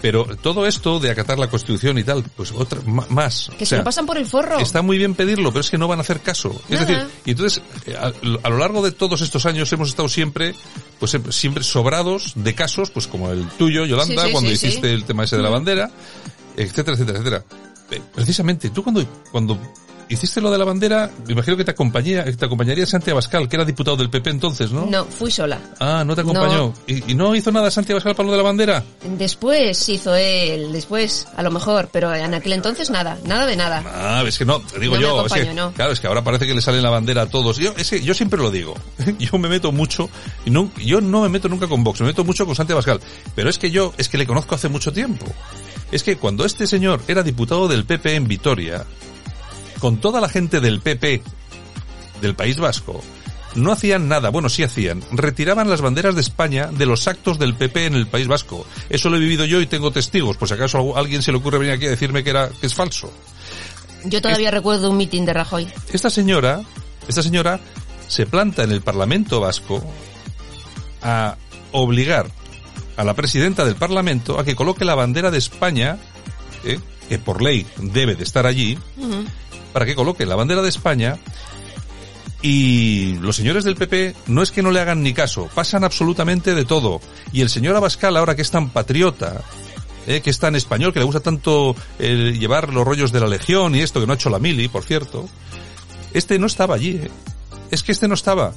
[0.00, 3.48] Pero todo esto de acatar la Constitución y tal, pues otra, más.
[3.56, 4.58] Que O se sea, lo pasan por el forro.
[4.60, 6.54] Está muy bien pedirlo, pero es que no van a hacer caso.
[6.68, 8.12] Es decir, y entonces, eh, a,
[8.46, 10.54] a lo largo de todos estos años hemos estado siempre,
[11.00, 14.54] pues em- siempre sobrados de casos, pues como el tuyo, Yolanda, Sí, sí, cuando sí,
[14.56, 15.52] hiciste el tema ese de la Mm.
[15.52, 15.90] bandera,
[16.56, 17.44] etcétera, etcétera, etcétera.
[17.90, 19.58] Eh, Precisamente, tú cuando, cuando
[20.08, 23.56] hiciste lo de la bandera, me imagino que te acompañaría, te acompañaría Santi Abascal, que
[23.56, 24.86] era diputado del PP entonces, ¿no?
[24.86, 25.58] No, fui sola.
[25.78, 26.58] Ah, no te acompañó.
[26.58, 26.74] No.
[26.86, 28.84] ¿Y, y no hizo nada Santi Abascal para lo de la bandera?
[29.16, 33.82] Después hizo él, después, a lo mejor, pero en aquel entonces nada, nada de nada.
[33.86, 35.72] Ah, es que no, te digo No me yo, es que, acompaño, no.
[35.72, 37.56] claro, es que ahora parece que le sale la bandera a todos.
[37.58, 38.74] Yo, es que yo siempre lo digo,
[39.18, 40.08] yo me meto mucho,
[40.44, 43.00] y no, yo no me meto nunca con Vox, me meto mucho con Santi Abascal,
[43.34, 45.26] pero es que yo, es que le conozco hace mucho tiempo.
[45.90, 48.84] Es que cuando este señor era diputado del PP en Vitoria,
[49.80, 51.22] con toda la gente del PP
[52.20, 53.02] del País Vasco,
[53.54, 57.54] no hacían nada, bueno, sí hacían, retiraban las banderas de España de los actos del
[57.54, 58.66] PP en el País Vasco.
[58.88, 61.38] Eso lo he vivido yo y tengo testigos, pues si acaso a alguien se le
[61.38, 63.12] ocurre venir aquí a decirme que era que es falso.
[64.04, 65.68] Yo todavía recuerdo un mitin de Rajoy.
[65.92, 66.60] Esta señora,
[67.08, 67.60] esta señora
[68.06, 69.82] se planta en el Parlamento Vasco
[71.02, 71.36] a
[71.72, 72.30] obligar
[72.96, 75.98] a la presidenta del Parlamento a que coloque la bandera de España,
[76.64, 76.78] ¿eh?
[77.08, 78.78] que por ley debe de estar allí.
[79.72, 81.18] Para que coloque la bandera de España
[82.40, 86.54] y los señores del PP no es que no le hagan ni caso, pasan absolutamente
[86.54, 87.00] de todo.
[87.32, 89.42] Y el señor Abascal, ahora que es tan patriota,
[90.06, 93.26] eh, que es tan español, que le gusta tanto eh, llevar los rollos de la
[93.26, 95.28] Legión y esto que no ha hecho la mili, por cierto,
[96.14, 97.00] este no estaba allí.
[97.02, 97.10] eh.
[97.70, 98.52] Es que este no estaba.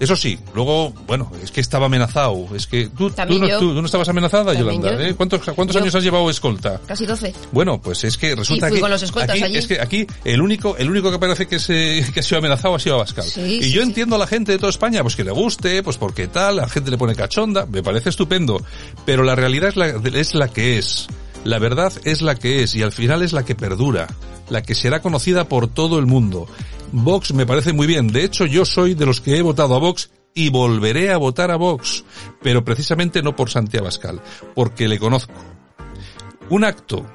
[0.00, 2.48] Eso sí, luego, bueno, es que estaba amenazado.
[2.56, 4.92] Es que tú, tú, no, tú- tú no estabas amenazada, Yolanda.
[4.92, 4.98] yo.
[5.00, 5.14] ¿eh?
[5.14, 5.82] ¿Cuántos, cuántos Yo.
[5.82, 6.80] años has llevado escolta?
[6.86, 7.34] Casi 12.
[7.52, 9.58] Bueno, pues es que resulta fui que con los escoltas aquí, allí.
[9.58, 12.74] es que aquí el único el único que parece que se que ha sido amenazado
[12.74, 13.24] ha sido Abascal.
[13.26, 15.82] Sí, y sí, yo entiendo a la gente de toda España, pues que le guste,
[15.82, 18.60] pues porque tal, la gente le pone cachonda, me parece estupendo,
[19.04, 21.08] pero la realidad es la es la que es.
[21.44, 24.06] La verdad es la que es y al final es la que perdura,
[24.50, 26.46] la que será conocida por todo el mundo.
[26.92, 29.78] Vox me parece muy bien, de hecho yo soy de los que he votado a
[29.78, 32.04] Vox y volveré a votar a Vox,
[32.42, 34.20] pero precisamente no por Santiago Abascal,
[34.54, 35.32] porque le conozco.
[36.50, 37.06] Un acto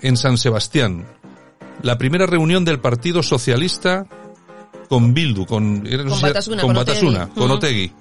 [0.00, 1.06] en San Sebastián,
[1.82, 4.06] la primera reunión del Partido Socialista
[4.88, 7.50] con Bildu, con, no Con sé Batasuna, con con Batasuna, con.
[7.50, 7.92] Otegui.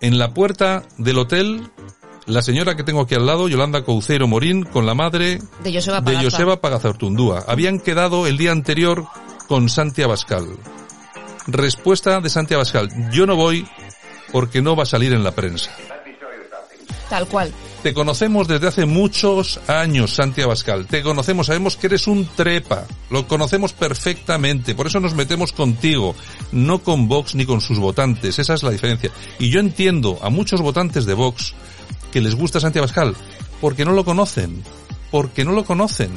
[0.00, 1.70] En la puerta del hotel,
[2.26, 6.00] la señora que tengo aquí al lado, Yolanda Couceiro Morín, con la madre De Joseba
[6.00, 6.24] de Pagaza.
[6.24, 7.44] Joseba Pagazartundúa.
[7.46, 9.06] Habían quedado el día anterior
[9.48, 10.48] con Santi Abascal.
[11.46, 12.88] Respuesta de Santi Abascal.
[13.12, 13.66] Yo no voy
[14.32, 15.70] porque no va a salir en la prensa.
[17.08, 17.52] Tal cual.
[17.84, 20.86] Te conocemos desde hace muchos años, Santi Abascal.
[20.86, 22.84] Te conocemos, sabemos que eres un trepa.
[23.10, 24.74] Lo conocemos perfectamente.
[24.74, 26.16] Por eso nos metemos contigo.
[26.50, 28.40] No con Vox ni con sus votantes.
[28.40, 29.12] Esa es la diferencia.
[29.38, 31.54] Y yo entiendo a muchos votantes de Vox
[32.16, 33.14] que les gusta Santi Abascal
[33.60, 34.62] porque no lo conocen.
[35.10, 36.12] Porque no lo conocen.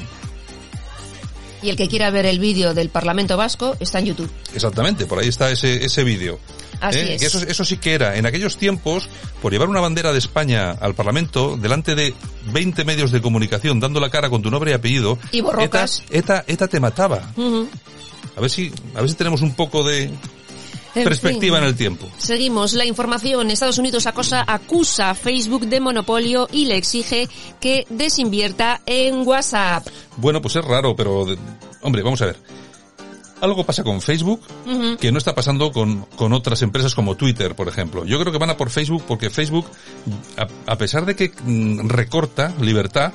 [1.62, 4.32] Y el que quiera ver el vídeo del Parlamento Vasco está en YouTube.
[4.56, 6.40] Exactamente, por ahí está ese, ese vídeo.
[6.80, 7.16] Así ¿Eh?
[7.16, 7.24] es.
[7.24, 9.10] Eso, eso sí que era, en aquellos tiempos,
[9.42, 12.14] por llevar una bandera de España al Parlamento, delante de
[12.54, 16.04] 20 medios de comunicación, dando la cara con tu nombre y apellido, Y borrocas.
[16.10, 17.30] ETA, ETA, ETA te mataba.
[18.38, 20.10] A ver si, a ver si tenemos un poco de
[21.00, 21.64] En perspectiva fin.
[21.64, 22.10] en el tiempo.
[22.18, 22.74] Seguimos.
[22.74, 23.52] La información.
[23.52, 27.28] Estados Unidos acosa, acusa a Facebook de monopolio y le exige
[27.60, 29.88] que desinvierta en WhatsApp.
[30.18, 31.26] Bueno, pues es raro, pero,
[31.82, 32.38] hombre, vamos a ver.
[33.42, 34.98] Algo pasa con Facebook Ujú.
[34.98, 38.04] que no está pasando con, con otras empresas como Twitter, por ejemplo.
[38.04, 39.66] Yo creo que van a por Facebook porque Facebook,
[40.38, 43.14] a, a pesar de que mm, recorta libertad,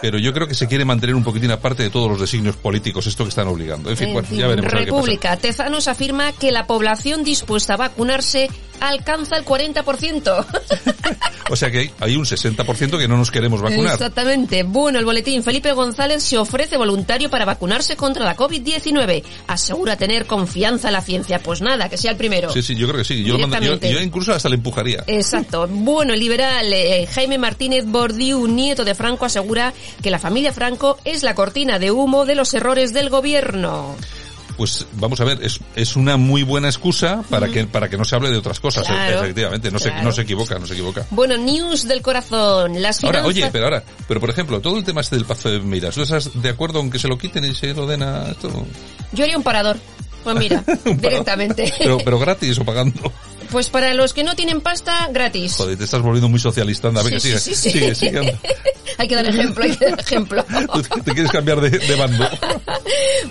[0.00, 3.06] pero yo creo que se quiere mantener un poquitín aparte de todos los designios políticos,
[3.06, 3.90] esto que están obligando.
[3.90, 4.96] En fin, En bueno, fin, ya veremos a ver qué pasa.
[5.00, 5.36] República.
[5.36, 8.48] Tezanos afirma que la población dispuesta a vacunarse
[8.80, 10.46] alcanza el 40%.
[11.50, 13.92] O sea que hay, hay un 60% que no nos queremos vacunar.
[13.92, 14.62] Exactamente.
[14.62, 15.42] Bueno, el boletín.
[15.42, 19.22] Felipe González se ofrece voluntario para vacunarse contra la COVID-19.
[19.48, 21.40] Asegura tener confianza en la ciencia.
[21.40, 22.50] Pues nada, que sea el primero.
[22.50, 23.22] Sí, sí, yo creo que sí.
[23.22, 25.04] Yo, lo manda- yo, yo incluso hasta le empujaría.
[25.06, 25.68] Exacto.
[25.68, 30.98] Bueno, el liberal eh, Jaime Martínez Bordiú, nieto de Franco, asegura que la familia Franco
[31.04, 33.96] es la cortina de humo de los errores del gobierno.
[34.56, 38.04] Pues vamos a ver, es, es una muy buena excusa para que para que no
[38.04, 38.86] se hable de otras cosas.
[38.86, 39.98] Claro, efectivamente, no claro.
[39.98, 41.06] se no se equivoca, no se equivoca.
[41.10, 42.80] Bueno, news del corazón.
[42.80, 43.42] Las Ahora, finanzas...
[43.42, 46.02] oye, pero ahora, pero por ejemplo, todo el tema este del Pazo de Miras, ¿tú
[46.02, 48.50] estás de acuerdo en que se lo quiten y se lo den a esto?
[49.12, 49.76] Yo haría un parador.
[50.22, 51.72] Pues mira, directamente.
[51.78, 53.12] Pero, pero gratis o pagando.
[53.54, 55.54] Pues para los que no tienen pasta, gratis.
[55.54, 56.88] Joder, te estás volviendo muy socialista.
[56.88, 58.36] Anda, venga, Sí, sigue, sí, sí, sigue, sigue,
[58.98, 60.44] hay que dar ejemplo, hay que dar ejemplo.
[61.04, 62.28] Te quieres cambiar de, de bando.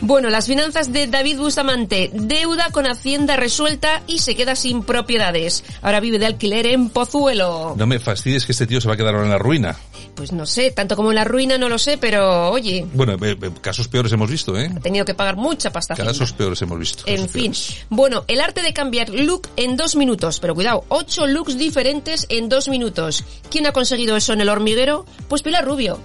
[0.01, 2.09] Bueno, las finanzas de David Bustamante.
[2.13, 5.63] Deuda con Hacienda resuelta y se queda sin propiedades.
[5.81, 7.75] Ahora vive de alquiler en Pozuelo.
[7.77, 9.77] No me fastidies que este tío se va a quedar ahora en la ruina.
[10.15, 13.37] Pues no sé, tanto como en la ruina no lo sé, pero oye, Bueno, eh,
[13.41, 14.69] eh, casos peores hemos visto, ¿eh?
[14.75, 15.95] ha tenido que pagar mucha pasta.
[15.95, 17.03] Casos peores hemos visto.
[17.07, 17.77] En fin, peores.
[17.89, 22.49] bueno, el arte de cambiar look en dos minutos, pero cuidado, ocho looks diferentes en
[22.49, 23.23] dos minutos.
[23.49, 25.05] ¿Quién ha conseguido eso en el hormiguero?
[25.27, 25.99] Pues Pilar Rubio.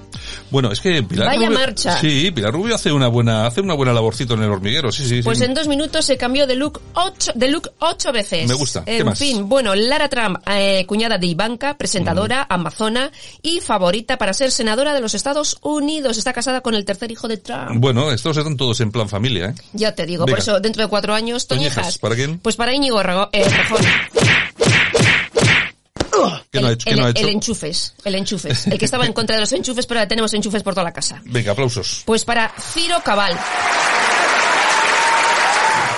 [0.51, 1.99] Bueno, es que Pilar Vaya Rubio, marcha.
[2.01, 5.23] Sí, Pilar Rubio hace una buena, hace una buena laborcito en el hormiguero, sí, sí,
[5.23, 5.45] Pues sí.
[5.45, 8.49] en dos minutos se cambió de look ocho, de look ocho veces.
[8.49, 8.85] Me gusta.
[8.85, 9.19] ¿Qué En más?
[9.19, 12.53] fin, bueno, Lara Trump, eh, cuñada de Ivanka, presentadora, Mm.
[12.55, 13.11] amazona
[13.43, 16.19] y favorita para ser senadora de los Estados Unidos.
[16.19, 17.73] Está casada con el tercer hijo de Trump.
[17.77, 19.55] Bueno, estos están todos en plan familia, ¿eh?
[19.73, 21.99] Ya te digo, por eso dentro de cuatro años, Toñejas.
[21.99, 22.39] ¿para quién?
[22.39, 23.79] Pues para Íñigo Rago- eh, Rejón.
[26.51, 26.85] ¿Qué no ha hecho?
[26.85, 27.23] ¿Qué el, no ha hecho?
[27.23, 28.67] el enchufes, el enchufes.
[28.67, 30.93] El que estaba en contra de los enchufes, pero ahora tenemos enchufes por toda la
[30.93, 31.21] casa.
[31.25, 32.03] Venga, aplausos.
[32.07, 33.39] Pues para Ciro Cabal.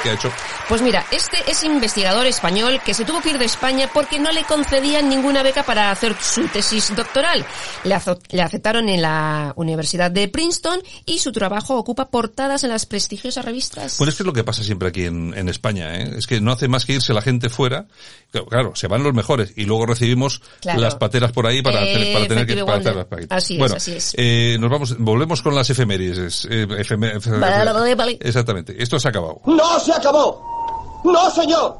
[0.03, 0.32] ¿Qué ha hecho?
[0.71, 4.31] Pues mira, este es investigador español que se tuvo que ir de España porque no
[4.31, 7.45] le concedían ninguna beca para hacer su tesis doctoral.
[7.83, 12.71] Le, azo- le aceptaron en la Universidad de Princeton y su trabajo ocupa portadas en
[12.71, 13.99] las prestigiosas revistas.
[13.99, 16.14] Bueno, es que es lo que pasa siempre aquí en, en España, ¿eh?
[16.16, 17.87] Es que no hace más que irse la gente fuera.
[18.31, 20.81] Claro, Claro, se van los mejores y luego recibimos Claro.
[20.81, 23.37] las pateras por ahí para, Eh, tener- para tener que hacer las paquitas.
[23.43, 24.14] Así es, bueno, así es.
[24.16, 26.47] eh, nos vamos, volvemos con las efemérides.
[26.49, 28.18] Eh, efeme- efe- Vale, vale, vale.
[28.21, 28.81] Exactamente.
[28.81, 29.41] Esto se ha acabado.
[29.47, 30.60] ¡No se acabó!
[31.05, 31.76] ¡No, señor!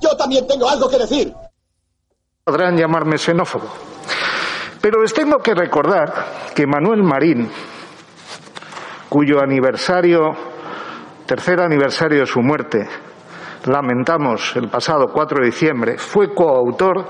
[0.00, 1.34] Yo también tengo algo que decir.
[2.44, 3.66] Podrán llamarme xenófobo.
[4.80, 6.12] Pero les tengo que recordar
[6.54, 7.50] que Manuel Marín,
[9.08, 10.32] cuyo aniversario,
[11.26, 12.88] tercer aniversario de su muerte,
[13.66, 17.04] lamentamos el pasado 4 de diciembre, fue coautor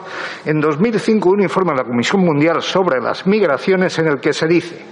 [0.44, 4.46] en 2005 un informe de la Comisión Mundial sobre las migraciones en el que se
[4.46, 4.86] dice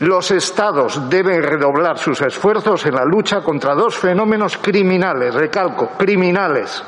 [0.00, 6.82] los estados deben redoblar sus esfuerzos en la lucha contra dos fenómenos criminales, recalco, criminales,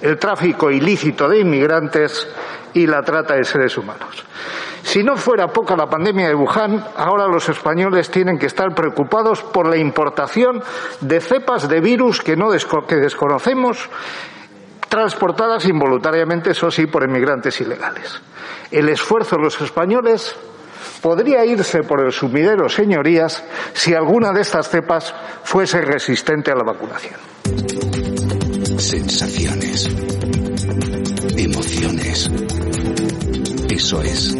[0.00, 2.26] el tráfico ilícito de inmigrantes
[2.72, 4.24] y la trata de seres humanos.
[4.82, 9.42] Si no fuera poca la pandemia de Wuhan, ahora los españoles tienen que estar preocupados
[9.42, 10.62] por la importación
[11.00, 12.48] de cepas de virus que, no
[12.86, 13.88] que desconocemos,
[14.88, 18.20] transportadas involuntariamente, eso sí, por inmigrantes ilegales.
[18.70, 20.34] El esfuerzo de los españoles
[21.02, 25.14] podría irse por el sumidero, señorías, si alguna de estas cepas
[25.44, 27.20] fuese resistente a la vacunación.
[28.78, 29.88] Sensaciones.
[31.36, 32.30] Emociones.
[33.88, 34.36] Eso es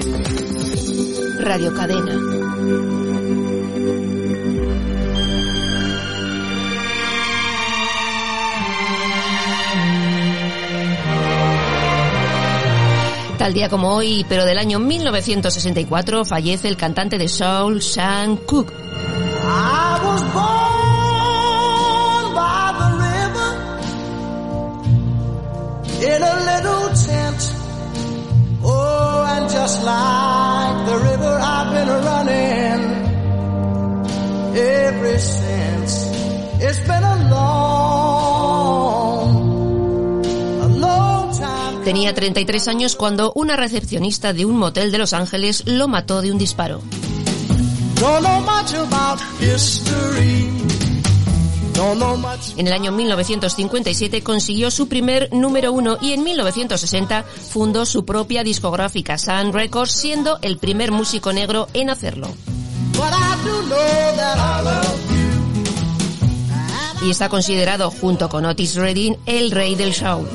[1.40, 2.20] Radio Cadena.
[13.38, 18.70] Tal día como hoy, pero del año 1964, fallece el cantante de soul Sean Cook.
[18.70, 23.51] I was born by the river
[26.05, 27.58] in a little tent
[29.51, 32.80] just like the river I've been running
[34.57, 36.09] ever since.
[36.61, 37.84] It's been a long,
[40.62, 41.84] a long time.
[41.84, 46.30] Tenía 33 años cuando una recepcionista de un motel de Los Ángeles lo mató de
[46.32, 46.82] un disparo.
[48.01, 50.68] Don't know much about history.
[52.57, 58.43] En el año 1957 consiguió su primer número uno y en 1960 fundó su propia
[58.43, 62.29] discográfica Sun Records, siendo el primer músico negro en hacerlo.
[67.01, 70.26] Y está considerado, junto con Otis Redding, el rey del show.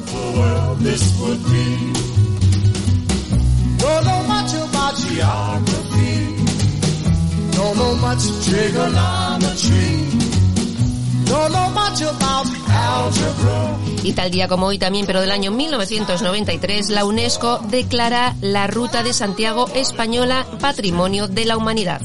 [14.03, 19.03] Y tal día como hoy también, pero del año 1993, la UNESCO declara la Ruta
[19.03, 22.01] de Santiago Española Patrimonio de la Humanidad.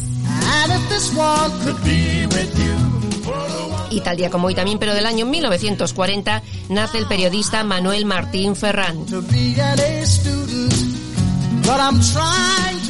[3.90, 8.54] Y tal día como hoy también, pero del año 1940, nace el periodista Manuel Martín
[8.54, 9.04] Ferrán.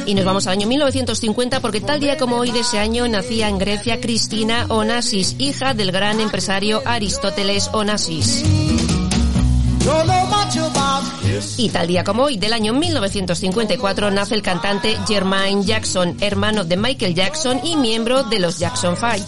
[0.05, 3.49] Y nos vamos al año 1950 porque tal día como hoy de ese año nacía
[3.49, 8.43] en Grecia Cristina Onassis, hija del gran empresario Aristóteles Onassis.
[11.57, 16.77] Y tal día como hoy del año 1954 nace el cantante Jermaine Jackson, hermano de
[16.77, 19.25] Michael Jackson y miembro de los Jackson Five.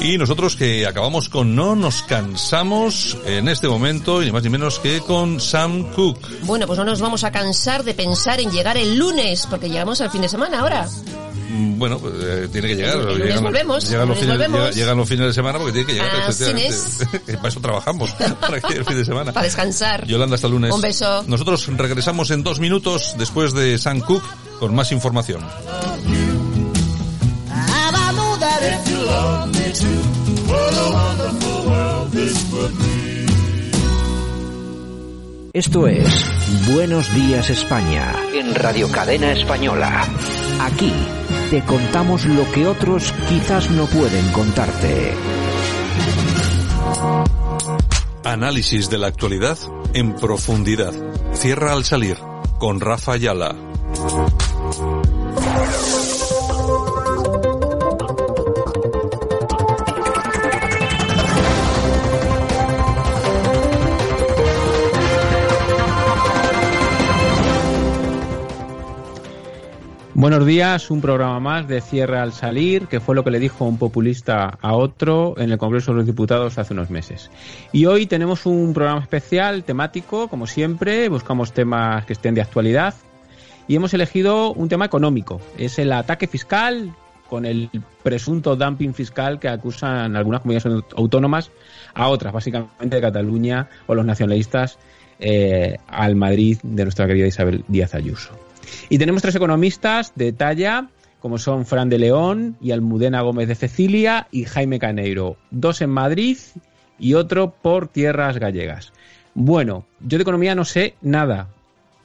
[0.00, 4.50] Y nosotros que acabamos con No nos cansamos en este momento, y ni más ni
[4.50, 6.20] menos que con Sam Cooke.
[6.42, 10.00] Bueno, pues no nos vamos a cansar de pensar en llegar el lunes, porque llegamos
[10.02, 10.86] al fin de semana ahora.
[11.48, 12.96] Mm, Bueno, eh, tiene que llegar.
[12.96, 14.58] El lunes llegan, volvemos, llegan los fines, volvemos.
[14.60, 16.10] llega- llegan los fines de semana porque tiene que llegar.
[16.28, 17.36] Así efectivamente.
[17.36, 18.10] para eso trabajamos,
[18.40, 19.32] para que el fin de semana.
[19.32, 20.06] Para descansar.
[20.06, 20.72] Yolanda, hasta el lunes.
[20.72, 21.24] Un beso.
[21.26, 24.24] Nosotros regresamos en dos minutos después de Sam Cooke
[24.60, 25.40] con más información.
[28.72, 30.00] If you love me too,
[30.50, 32.94] what a wonderful world this would be.
[35.52, 36.08] Esto es
[36.74, 40.04] Buenos Días España en Radio Cadena Española.
[40.60, 40.92] Aquí
[41.50, 45.14] te contamos lo que otros quizás no pueden contarte.
[48.24, 49.56] Análisis de la actualidad
[49.92, 50.92] en profundidad.
[51.34, 52.16] Cierra al salir
[52.58, 53.54] con Rafa Ayala.
[70.16, 73.64] Buenos días, un programa más de Cierre al Salir, que fue lo que le dijo
[73.64, 77.32] un populista a otro en el Congreso de los Diputados hace unos meses.
[77.72, 82.94] Y hoy tenemos un programa especial, temático, como siempre, buscamos temas que estén de actualidad
[83.66, 86.94] y hemos elegido un tema económico, es el ataque fiscal
[87.28, 87.68] con el
[88.04, 91.50] presunto dumping fiscal que acusan algunas comunidades autónomas
[91.92, 94.78] a otras, básicamente Cataluña o los nacionalistas
[95.18, 98.53] eh, al Madrid de nuestra querida Isabel Díaz Ayuso.
[98.88, 100.88] Y tenemos tres economistas de talla,
[101.20, 105.36] como son Fran de León y Almudena Gómez de Cecilia y Jaime Caneiro.
[105.50, 106.36] Dos en Madrid
[106.98, 108.92] y otro por tierras gallegas.
[109.34, 111.48] Bueno, yo de economía no sé nada.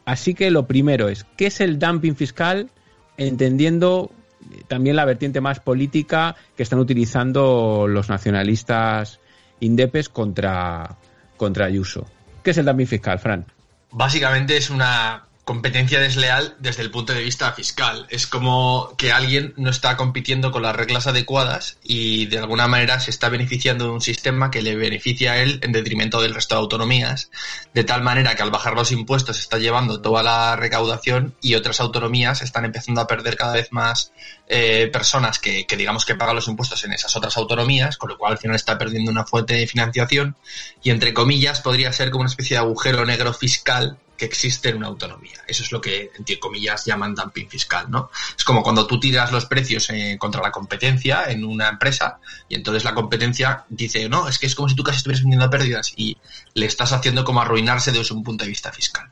[0.06, 2.72] Así que lo primero es, ¿qué es el dumping fiscal?
[3.18, 9.20] Entendiendo eh, también la vertiente más política que están utilizando los nacionalistas
[9.60, 10.98] indepes contra,
[11.38, 12.08] contra Ayuso.
[12.42, 13.46] ¿Qué es el dumping fiscal, Fran?
[13.92, 18.06] Básicamente es una competencia desleal desde el punto de vista fiscal.
[18.12, 23.00] Es como que alguien no está compitiendo con las reglas adecuadas y de alguna manera
[23.00, 26.54] se está beneficiando de un sistema que le beneficia a él en detrimento del resto
[26.54, 27.32] de autonomías,
[27.74, 31.80] de tal manera que al bajar los impuestos está llevando toda la recaudación y otras
[31.80, 34.14] autonomías están empezando a perder cada vez más
[34.50, 38.20] eh, personas que, que digamos que pagan los impuestos en esas otras autonomías, con lo
[38.20, 40.36] cual al final está perdiendo una fuente de financiación
[40.84, 44.78] y entre comillas podría ser como una especie de agujero negro fiscal que existe en
[44.78, 45.42] una autonomía.
[45.48, 48.12] Eso es lo que, entre comillas, llaman dumping fiscal, ¿no?
[48.38, 52.56] Es como cuando tú tiras los precios eh, contra la competencia en una empresa y
[52.56, 55.50] entonces la competencia dice, no, es que es como si tú casi estuvieras vendiendo a
[55.50, 56.18] pérdidas y
[56.54, 59.10] le estás haciendo como arruinarse desde un punto de vista fiscal.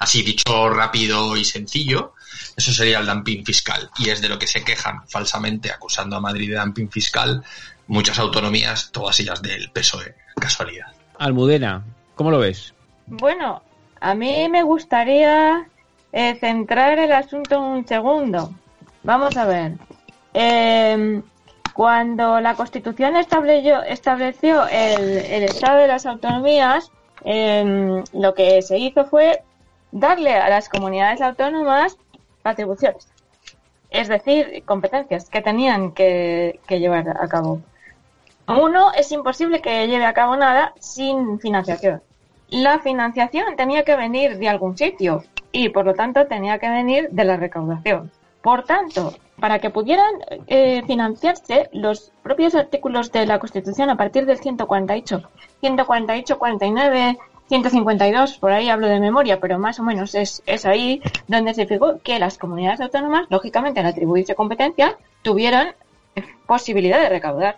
[0.00, 2.14] Así dicho rápido y sencillo,
[2.56, 6.20] eso sería el dumping fiscal y es de lo que se quejan falsamente acusando a
[6.20, 7.42] Madrid de dumping fiscal
[7.88, 10.92] muchas autonomías, todas ellas del PSOE, casualidad.
[11.18, 11.84] Almudena,
[12.14, 12.74] ¿cómo lo ves?
[13.06, 13.62] Bueno,
[14.00, 15.68] a mí me gustaría
[16.12, 18.50] eh, centrar el asunto un segundo.
[19.02, 19.72] Vamos a ver.
[20.34, 21.22] Eh,
[21.74, 26.90] cuando la Constitución estableció, estableció el, Estado de las Autonomías,
[27.24, 29.42] eh, lo que se hizo fue
[29.92, 31.96] darle a las comunidades autónomas
[32.42, 33.08] atribuciones.
[33.90, 37.60] Es decir, competencias que tenían que, que llevar a cabo.
[38.48, 42.02] Uno, es imposible que lleve a cabo nada sin financiación.
[42.50, 45.22] La financiación tenía que venir de algún sitio
[45.52, 48.10] y, por lo tanto, tenía que venir de la recaudación.
[48.40, 50.12] Por tanto, para que pudieran
[50.46, 55.22] eh, financiarse los propios artículos de la Constitución a partir del 148,
[55.60, 57.18] 148, 49,
[57.48, 61.66] 152, por ahí hablo de memoria, pero más o menos es, es ahí donde se
[61.66, 65.74] fijó que las comunidades autónomas, lógicamente al atribuirse competencia, tuvieran
[66.46, 67.56] posibilidad de recaudar.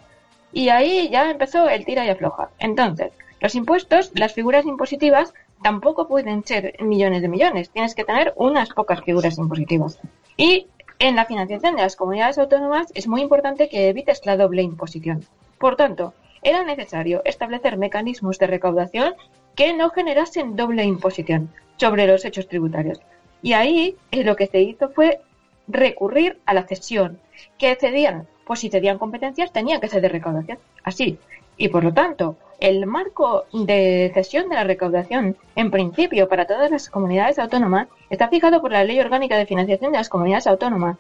[0.52, 2.50] Y ahí ya empezó el tira y afloja.
[2.58, 5.32] Entonces, los impuestos, las figuras impositivas,
[5.62, 7.70] tampoco pueden ser millones de millones.
[7.70, 9.98] Tienes que tener unas pocas figuras impositivas.
[10.36, 10.66] Y
[10.98, 15.24] en la financiación de las comunidades autónomas es muy importante que evites la doble imposición.
[15.58, 19.14] Por tanto, era necesario establecer mecanismos de recaudación
[19.54, 23.00] que no generasen doble imposición sobre los hechos tributarios.
[23.42, 25.20] Y ahí eh, lo que se hizo fue
[25.68, 27.18] recurrir a la cesión,
[27.58, 31.18] que cedían, pues si cedían competencias tenían que ceder recaudación, así.
[31.56, 36.70] Y por lo tanto, el marco de cesión de la recaudación, en principio para todas
[36.70, 40.96] las comunidades autónomas, está fijado por la Ley Orgánica de Financiación de las Comunidades Autónomas,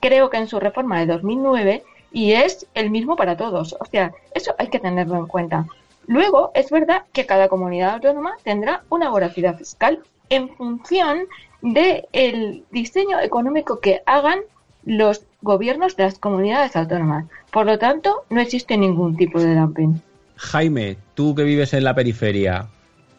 [0.00, 3.76] creo que en su reforma de 2009, y es el mismo para todos.
[3.80, 5.66] O sea, eso hay que tenerlo en cuenta.
[6.06, 11.26] Luego, es verdad que cada comunidad autónoma tendrá una voracidad fiscal en función
[11.60, 14.40] del diseño económico que hagan
[14.84, 17.26] los gobiernos de las comunidades autónomas.
[17.50, 20.02] Por lo tanto, no existe ningún tipo de dumping.
[20.42, 22.68] Jaime, tú que vives en la periferia,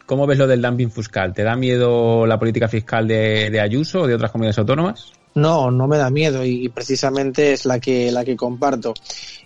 [0.04, 1.32] ¿cómo ves lo del dumping fiscal?
[1.32, 5.12] ¿Te da miedo la política fiscal de, Ayuso o de otras comunidades autónomas?
[5.34, 8.92] No, no me da miedo y precisamente es la que, la que comparto.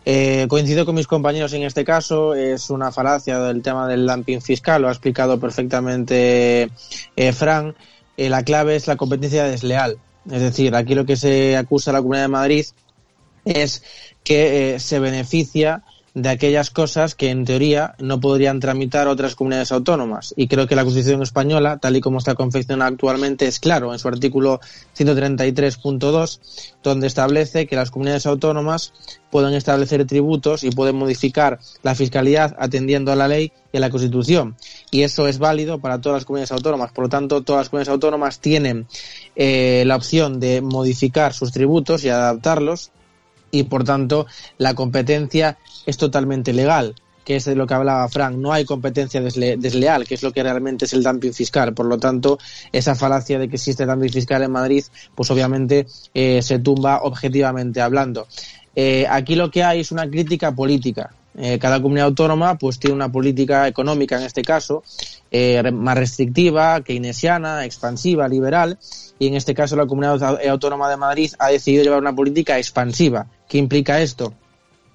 [0.04, 4.42] Eh, coincido con mis compañeros en este caso, es una falacia del tema del dumping
[4.42, 6.68] fiscal, lo ha explicado perfectamente
[7.16, 7.74] eh, Fran.
[8.16, 9.98] Eh, la clave es la competencia desleal.
[10.28, 12.66] Es decir, aquí lo que se acusa a la Comunidad de Madrid
[13.44, 13.82] es
[14.24, 15.84] que eh, se beneficia
[16.14, 20.34] de aquellas cosas que en teoría no podrían tramitar otras comunidades autónomas.
[20.36, 23.98] Y creo que la Constitución española, tal y como está confeccionada actualmente, es claro en
[23.98, 24.60] su artículo
[24.96, 26.40] 133.2,
[26.82, 28.92] donde establece que las comunidades autónomas
[29.30, 33.90] pueden establecer tributos y pueden modificar la fiscalidad atendiendo a la ley y a la
[33.90, 34.56] Constitución.
[34.90, 36.92] Y eso es válido para todas las comunidades autónomas.
[36.92, 38.86] Por lo tanto, todas las comunidades autónomas tienen
[39.36, 42.90] eh, la opción de modificar sus tributos y adaptarlos
[43.50, 44.26] y por tanto
[44.58, 46.94] la competencia es totalmente legal,
[47.24, 48.36] que es de lo que hablaba Frank.
[48.36, 51.74] No hay competencia desle desleal, que es lo que realmente es el dumping fiscal.
[51.74, 52.38] Por lo tanto,
[52.72, 54.84] esa falacia de que existe dumping fiscal en Madrid,
[55.14, 58.26] pues obviamente eh, se tumba objetivamente hablando.
[58.74, 61.10] Eh, aquí lo que hay es una crítica política.
[61.40, 64.82] Eh, cada comunidad autónoma pues tiene una política económica en este caso
[65.30, 68.76] eh, más restrictiva, keynesiana, expansiva, liberal
[69.18, 73.26] y en este caso la comunidad autónoma de Madrid ha decidido llevar una política expansiva.
[73.48, 74.32] ¿Qué implica esto?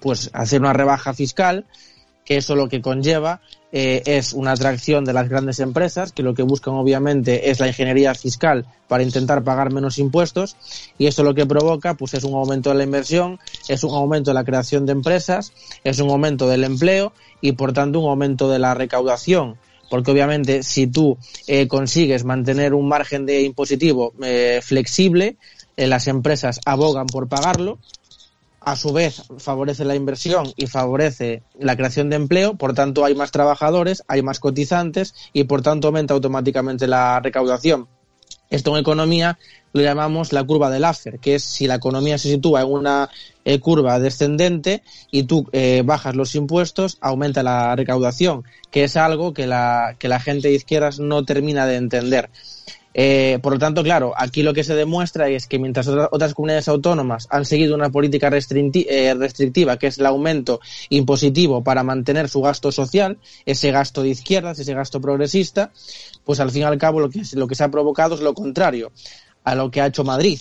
[0.04, 1.64] pues hacer una rebaja fiscal,
[2.26, 3.40] que eso lo que conlleva
[3.72, 7.68] eh, es una atracción de las grandes empresas, que lo que buscan obviamente es la
[7.68, 10.56] ingeniería fiscal para intentar pagar menos impuestos,
[10.98, 14.30] y eso lo que provoca pues es un aumento de la inversión, es un aumento
[14.30, 15.54] de la creación de empresas,
[15.84, 19.56] es un aumento del empleo y por tanto un aumento de la recaudación
[19.90, 25.36] porque obviamente si tú eh, consigues mantener un margen de impositivo eh, flexible,
[25.76, 27.78] eh, las empresas abogan por pagarlo,
[28.60, 33.14] a su vez favorece la inversión y favorece la creación de empleo, por tanto hay
[33.14, 37.88] más trabajadores, hay más cotizantes y por tanto aumenta automáticamente la recaudación.
[38.50, 39.38] Esto en economía
[39.72, 43.10] lo llamamos la curva del Laffer, que es si la economía se sitúa en una
[43.44, 49.32] eh, curva descendente y tú eh, bajas los impuestos, aumenta la recaudación, que es algo
[49.34, 52.30] que la, que la gente de izquierdas no termina de entender.
[52.96, 56.68] Eh, por lo tanto, claro, aquí lo que se demuestra es que mientras otras comunidades
[56.68, 62.40] autónomas han seguido una política eh, restrictiva, que es el aumento impositivo para mantener su
[62.40, 65.72] gasto social, ese gasto de izquierdas, ese gasto progresista,
[66.24, 68.32] pues al fin y al cabo lo que, lo que se ha provocado es lo
[68.32, 68.92] contrario
[69.42, 70.38] a lo que ha hecho Madrid.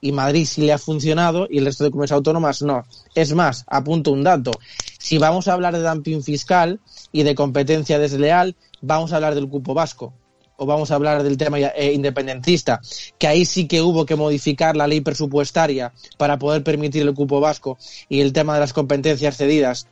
[0.00, 2.84] Y Madrid sí le ha funcionado y el resto de comunidades autónomas no.
[3.14, 4.52] Es más, apunto un dato.
[4.98, 6.80] Si vamos a hablar de dumping fiscal
[7.12, 10.12] y de competencia desleal, vamos a hablar del cupo vasco
[10.56, 12.80] o vamos a hablar del tema eh, independentista,
[13.18, 17.40] que ahí sí que hubo que modificar la ley presupuestaria para poder permitir el cupo
[17.40, 17.78] vasco
[18.08, 19.86] y el tema de las competencias cedidas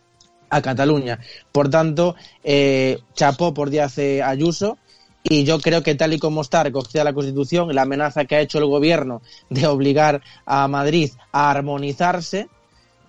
[0.51, 1.21] a Cataluña.
[1.53, 4.79] Por tanto, eh, chapó por Díaz Ayuso
[5.27, 8.41] y yo creo que tal y como está recogida la Constitución, la amenaza que ha
[8.41, 12.49] hecho el gobierno de obligar a Madrid a armonizarse,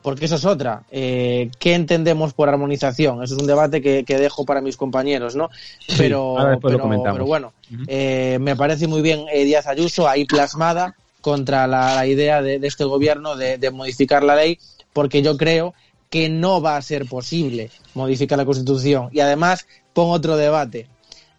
[0.02, 0.84] porque eso es otra.
[0.92, 3.22] Eh, ¿Qué entendemos por armonización?
[3.22, 5.50] Eso es un debate que, dejo para mis compañeros, ¿no?
[5.98, 7.54] Pero, pero, bueno,
[7.88, 12.86] eh, me parece muy bien eh, Díaz Ayuso ahí plasmada contra la, idea de, este
[12.86, 14.58] gobierno de, modificar la ley,
[14.94, 15.74] porque yo creo
[16.10, 19.10] que no va a ser posible modificar la Constitución.
[19.12, 20.88] Y además pongo otro debate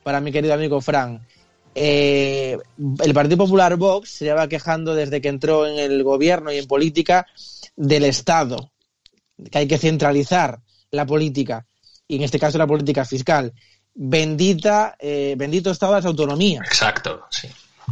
[0.06, 1.26] para mi querido amigo Fran.
[1.74, 2.56] Eh,
[3.02, 6.68] el Partido Popular Vox se lleva quejando desde que entró en el gobierno y en
[6.68, 7.26] política
[7.74, 8.70] del Estado,
[9.50, 10.60] que hay que centralizar
[10.92, 11.66] la política,
[12.06, 13.52] y en este caso la política fiscal.
[13.96, 16.64] Bendita, eh, bendito Estado de las autonomías.
[16.68, 17.48] Exacto, sí.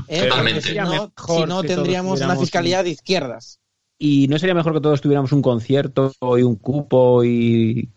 [0.06, 0.28] ¿eh?
[0.28, 0.60] Totalmente.
[0.60, 3.58] Si no, si tendríamos una un- de izquierdas.
[3.98, 7.88] ¿Y no sería mejor que todos tuviéramos un concierto y un cupo y...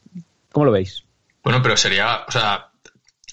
[0.52, 1.04] ¿Cómo lo veis?
[1.44, 2.67] Bueno, pero sería, o sea,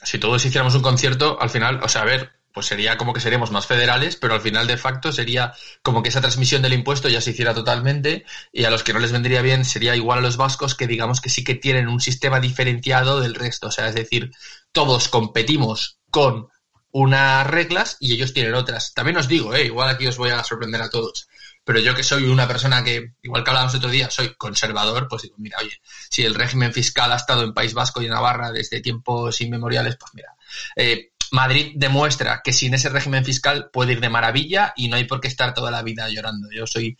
[0.05, 3.21] si todos hiciéramos un concierto, al final, o sea, a ver, pues sería como que
[3.21, 5.53] seríamos más federales, pero al final de facto sería
[5.83, 9.01] como que esa transmisión del impuesto ya se hiciera totalmente y a los que no
[9.01, 12.01] les vendría bien sería igual a los vascos que digamos que sí que tienen un
[12.01, 14.31] sistema diferenciado del resto, o sea, es decir,
[14.71, 16.49] todos competimos con
[16.93, 18.95] unas reglas y ellos tienen otras.
[18.95, 21.29] También os digo, eh, igual aquí os voy a sorprender a todos.
[21.65, 25.23] Pero yo que soy una persona que, igual que hablábamos otro día, soy conservador, pues
[25.23, 28.81] digo, mira, oye, si el régimen fiscal ha estado en País Vasco y Navarra desde
[28.81, 30.37] tiempos inmemoriales, pues mira,
[30.77, 35.05] eh, Madrid demuestra que sin ese régimen fiscal puede ir de maravilla y no hay
[35.05, 36.49] por qué estar toda la vida llorando.
[36.53, 36.97] Yo soy,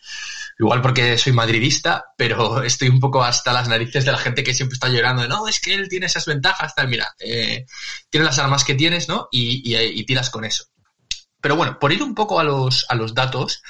[0.59, 4.53] igual porque soy madridista, pero estoy un poco hasta las narices de la gente que
[4.53, 5.27] siempre está llorando.
[5.27, 6.89] No, es que él tiene esas ventajas, tal.
[6.89, 7.65] Mira, eh,
[8.09, 9.29] tienes las armas que tienes, ¿no?
[9.31, 10.65] Y, y, y tiras con eso.
[11.39, 13.61] Pero bueno, por ir un poco a los, a los datos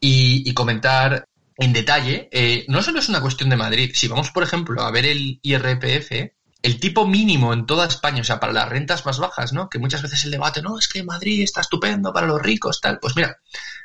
[0.00, 1.26] y, comentar
[1.56, 3.92] en detalle, eh, no solo es una cuestión de Madrid.
[3.94, 6.32] Si vamos, por ejemplo, a ver el IRPF,
[6.62, 9.68] el tipo mínimo en toda España, o sea, para las rentas más bajas, ¿no?
[9.68, 12.98] Que muchas veces el debate, no, es que Madrid está estupendo para los ricos, tal.
[12.98, 13.38] Pues mira,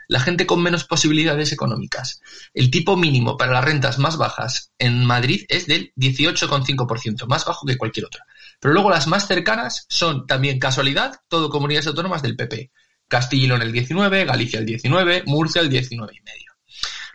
[0.08, 2.22] la gente con menos posibilidades económicas.
[2.54, 7.66] El tipo mínimo para las rentas más bajas en Madrid es del 18,5%, más bajo
[7.66, 8.26] que cualquier otra.
[8.60, 12.72] Pero luego las más cercanas son también casualidad, todo comunidades autónomas del PP.
[13.08, 16.52] Castilla y el 19, Galicia el 19, Murcia el 19 y medio.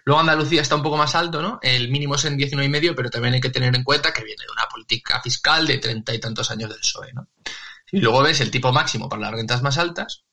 [0.05, 1.59] Luego Andalucía está un poco más alto, ¿no?
[1.63, 4.25] El mínimo es en 19 y medio, pero también hay que tener en cuenta que
[4.25, 7.29] viene de una política fiscal de treinta y tantos años del PSOE, ¿no?
[7.93, 10.25] Y luego ves el tipo máximo para las rentas más altas.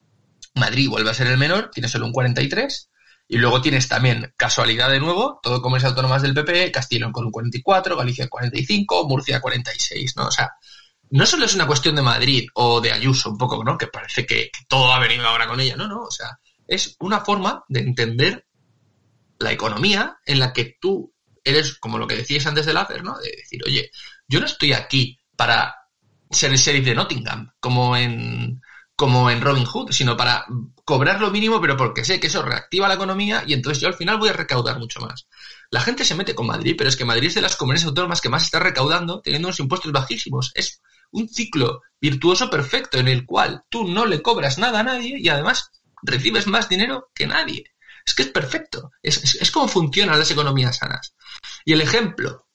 [0.56, 2.90] Madrid vuelve a ser el menor, tiene solo un 43.
[3.30, 7.32] Y luego tienes también, casualidad de nuevo, todo comunidades autónomas del PP, Castilla con un
[7.32, 10.28] 44, Galicia 45, Murcia 46, ¿no?
[10.28, 10.54] O sea,
[11.10, 13.78] no solo es una cuestión de Madrid o de Ayuso, un poco, ¿no?
[13.78, 16.96] Que parece que, que todo ha venido ahora con ella, no, no, o sea, es
[17.00, 18.46] una forma de entender
[19.40, 23.18] la economía en la que tú eres, como lo que decías antes del láser, ¿no?
[23.20, 23.92] De decir, oye,
[24.28, 25.76] yo no estoy aquí para
[26.30, 28.62] ser el sheriff de Nottingham, como en,
[28.96, 30.46] como en Robin Hood, sino para
[30.84, 33.94] cobrar lo mínimo, pero porque sé que eso reactiva la economía y entonces yo al
[33.94, 35.28] final voy a recaudar mucho más.
[35.70, 38.22] La gente se mete con Madrid, pero es que Madrid es de las comunidades autónomas
[38.22, 40.52] que más está recaudando, teniendo unos impuestos bajísimos.
[40.56, 40.82] Es
[41.12, 45.30] un ciclo virtuoso perfecto en el cual tú no le cobras nada a nadie y
[45.30, 45.72] además
[46.04, 47.66] recibes más dinero que nadie.
[48.06, 48.92] Es que es perfecto.
[49.02, 51.14] Es, es, como funcionan las economías sanas.
[51.66, 52.48] Y el ejemplo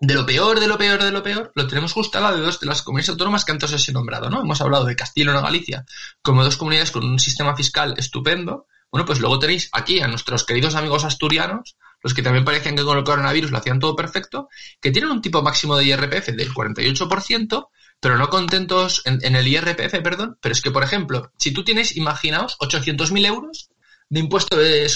[0.00, 2.42] de lo peor, de lo peor, de lo peor, lo tenemos justo al lado de
[2.42, 4.42] dos de las comunidades autónomas que antes os he nombrado, ¿no?
[4.42, 5.86] Hemos hablado de Castilla y y Galicia
[6.22, 8.66] como dos comunidades con un sistema fiscal estupendo.
[8.90, 12.84] Bueno, pues luego tenéis aquí a nuestros queridos amigos asturianos, los que también parecían que
[12.84, 14.48] con el coronavirus lo hacían todo perfecto,
[14.80, 17.68] que tienen un tipo máximo de IRPF del 48%,
[18.00, 21.64] pero no contentos en, en el IRPF, perdón, pero es que, por ejemplo, si tú
[21.64, 23.70] tienes, imaginaos, 800.000 euros
[24.10, 24.86] de impuesto de,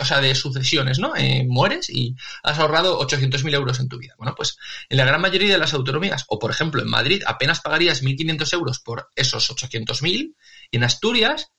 [0.00, 1.16] o sea, de sucesiones, ¿no?
[1.16, 4.14] Eh, mueres y has ahorrado 800.000 euros en tu vida.
[4.16, 4.58] Bueno, pues
[4.88, 8.52] en la gran mayoría de las autonomías, o por ejemplo en Madrid, apenas pagarías 1.500
[8.54, 10.34] euros por esos 800.000,
[10.70, 11.50] y en Asturias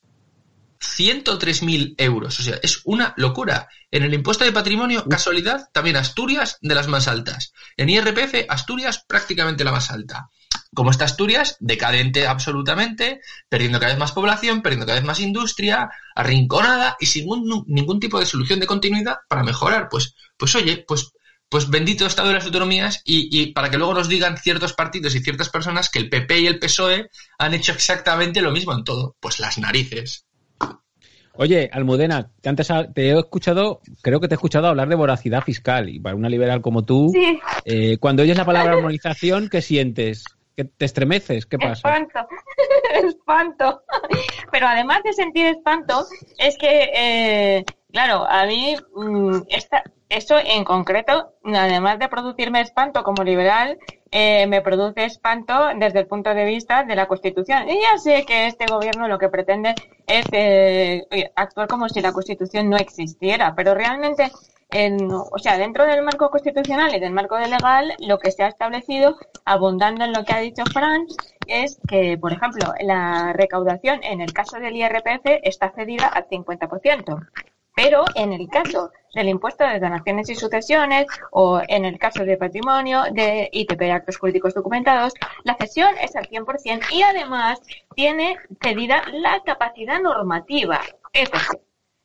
[0.79, 2.39] 103.000 euros.
[2.39, 3.67] O sea, es una locura.
[3.91, 7.53] En el impuesto de patrimonio, casualidad, también Asturias de las más altas.
[7.77, 10.29] En IRPF, Asturias prácticamente la más alta.
[10.73, 13.19] Como está Asturias, decadente absolutamente,
[13.49, 17.99] perdiendo cada vez más población, perdiendo cada vez más industria, arrinconada y sin un, ningún
[17.99, 19.89] tipo de solución de continuidad para mejorar.
[19.89, 21.11] Pues, pues oye, pues,
[21.49, 25.13] pues bendito Estado de las autonomías y, y para que luego nos digan ciertos partidos
[25.15, 28.85] y ciertas personas que el PP y el PSOE han hecho exactamente lo mismo en
[28.85, 29.17] todo.
[29.19, 30.25] Pues las narices.
[31.33, 35.89] Oye, Almudena, antes te he escuchado, creo que te he escuchado hablar de voracidad fiscal
[35.89, 37.39] y para una liberal como tú, sí.
[37.63, 40.25] eh, cuando oyes la palabra armonización, ¿qué sientes?
[40.61, 41.47] ¿Que te estremeces?
[41.47, 41.73] ¿Qué pasa?
[41.73, 42.27] Espanto,
[43.07, 43.81] espanto.
[44.51, 46.05] Pero además de sentir espanto,
[46.37, 53.03] es que, eh, claro, a mí mmm, esta, eso en concreto, además de producirme espanto
[53.03, 53.79] como liberal,
[54.11, 57.67] eh, me produce espanto desde el punto de vista de la Constitución.
[57.67, 59.73] Y ya sé que este gobierno lo que pretende
[60.05, 64.31] es eh, actuar como si la Constitución no existiera, pero realmente,
[64.71, 68.47] en, o sea, dentro del marco constitucional y del marco legal, lo que se ha
[68.47, 71.15] establecido, abundando en lo que ha dicho Franz,
[71.47, 77.27] es que, por ejemplo, la recaudación en el caso del IRPF está cedida al 50%.
[77.73, 82.37] Pero en el caso del impuesto de donaciones y sucesiones o en el caso de
[82.37, 85.13] patrimonio de ITP, actos jurídicos documentados,
[85.43, 87.61] la cesión es al 100% y además
[87.95, 90.81] tiene cedida la capacidad normativa.
[91.13, 91.29] Es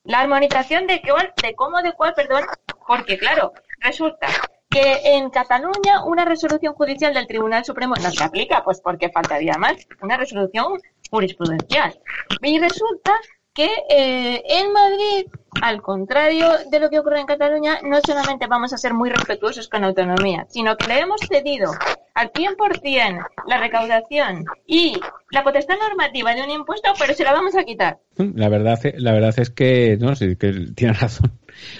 [0.07, 1.03] la armonización de,
[1.43, 2.45] de cómo, de cuál, perdón,
[2.87, 4.29] porque claro, resulta
[4.69, 9.55] que en Cataluña una resolución judicial del Tribunal Supremo no se aplica, pues porque faltaría
[9.59, 10.81] más, una resolución
[11.11, 11.99] jurisprudencial.
[12.43, 13.15] Y resulta
[13.57, 15.27] que eh, en Madrid,
[15.63, 19.69] al contrario de lo que ocurre en Cataluña, no solamente vamos a ser muy respetuosos
[19.69, 21.73] con la autonomía, sino que le hemos cedido
[22.15, 25.01] al 100% la recaudación y
[25.31, 27.99] la potestad normativa de un impuesto, pero se la vamos a quitar.
[28.19, 31.33] La verdad, la verdad es que, no sé, que tiene razón.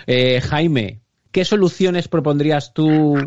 [0.07, 1.01] Eh, Jaime,
[1.31, 3.19] ¿qué soluciones propondrías tú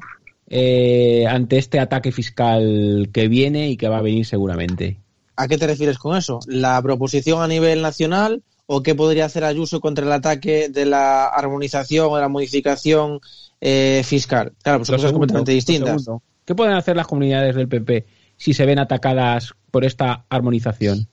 [0.48, 4.98] eh, ante este ataque fiscal que viene y que va a venir seguramente?
[5.40, 6.42] ¿A qué te refieres con eso?
[6.48, 11.28] ¿La proposición a nivel nacional o qué podría hacer Ayuso contra el ataque de la
[11.28, 13.22] armonización o la modificación
[13.62, 14.52] eh, fiscal?
[14.62, 16.06] Claro, pues son cosas completamente distintas.
[16.44, 18.06] ¿Qué pueden hacer las comunidades del PP
[18.36, 21.08] si se ven atacadas por esta armonización?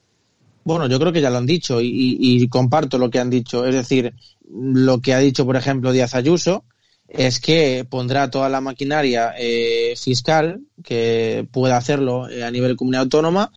[0.65, 3.65] Bueno, yo creo que ya lo han dicho y, comparto lo que han dicho.
[3.65, 4.13] Es decir,
[4.51, 6.65] lo que ha dicho, por ejemplo, Díaz Ayuso
[7.07, 13.03] es que pondrá toda la maquinaria eh, fiscal que pueda hacerlo eh, a nivel comunidad
[13.03, 13.53] autónoma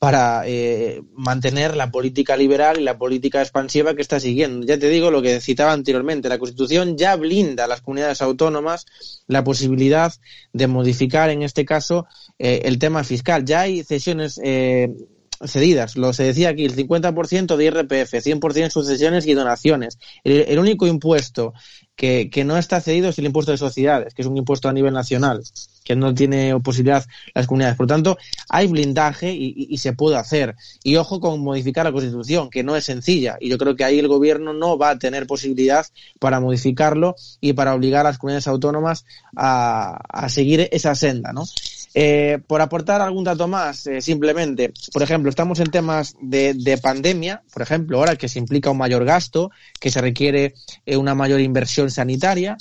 [0.00, 4.66] para eh, mantener la política liberal y la política expansiva que está siguiendo.
[4.66, 8.86] Ya te digo lo que citaba anteriormente, la Constitución ya blinda a las comunidades autónomas
[9.26, 10.10] la posibilidad
[10.54, 12.06] de modificar, en este caso,
[12.38, 13.44] eh, el tema fiscal.
[13.44, 14.88] Ya hay cesiones eh,
[15.44, 19.98] cedidas, lo se decía aquí, el 50% de IRPF, 100% en sucesiones y donaciones.
[20.24, 21.52] El, único impuesto
[21.94, 24.72] que, que no está cedido es el impuesto de sociedades, que es un impuesto a
[24.72, 25.42] nivel nacional
[25.84, 27.04] que no tiene posibilidad
[27.34, 27.76] las comunidades.
[27.76, 30.56] Por tanto, hay blindaje y, se puede hacer.
[30.84, 33.36] Y ojo con modificar la Constitución, que no es sencilla.
[33.40, 35.86] Y yo creo que ahí el gobierno no va a tener posibilidad
[36.18, 39.04] para modificarlo y para obligar a las comunidades autónomas
[39.36, 41.44] a, seguir esa senda, ¿no?
[41.92, 47.42] Eh, por aportar algún dato más, eh, simplemente, por ejemplo, estamos en temas de, pandemia,
[47.52, 49.50] por ejemplo, ahora que se implica un mayor gasto,
[49.80, 50.54] que se requiere
[50.86, 52.58] eh, una mayor inversión sanitaria,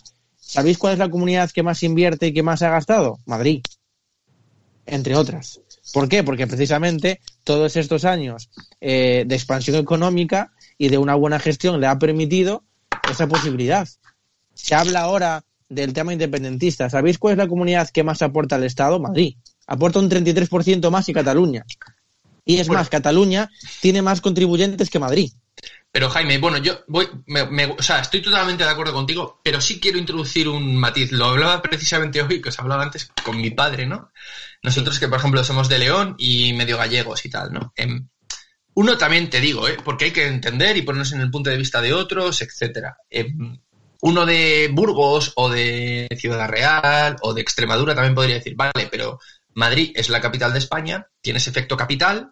[0.50, 3.20] ¿Sabéis cuál es la comunidad que más invierte y que más ha gastado?
[3.28, 3.62] Madrid,
[4.88, 5.62] entre otras.
[5.94, 6.24] ¿Por qué?
[6.24, 8.50] Porque precisamente todos estos años
[8.82, 12.64] eh, de expansión económica y de una buena gestión le ha permitido
[13.12, 13.88] esa posibilidad.
[14.56, 16.90] Se habla ahora del tema independentista.
[16.90, 19.00] ¿Sabéis cuál es la comunidad que más aporta al Estado?
[19.00, 19.36] Madrid.
[19.68, 21.64] Aporta un 33% más y Cataluña.
[22.44, 23.52] Y es más, Cataluña
[23.82, 25.32] tiene más contribuyentes que Madrid.
[25.92, 29.80] Pero Jaime, bueno, yo voy, me, o sea, estoy totalmente de acuerdo contigo, pero sí
[29.80, 31.12] quiero introducir un matiz.
[31.12, 34.12] Lo hablaba precisamente hoy, que os hablaba antes con mi padre, ¿no?
[34.62, 37.74] Nosotros que, por ejemplo, somos de León y medio gallegos y tal, ¿no?
[37.76, 38.08] Em,
[38.76, 39.78] uno también te digo, ¿eh?
[39.84, 42.98] porque hay que entender y ponernos en el punto de vista de otros, etcétera.
[43.10, 43.60] Em,
[44.02, 49.20] uno de Burgos o de Ciudad Real o de Extremadura también podría decir, vale, pero
[49.54, 52.32] Madrid es la capital de España, tiene ese efecto capital,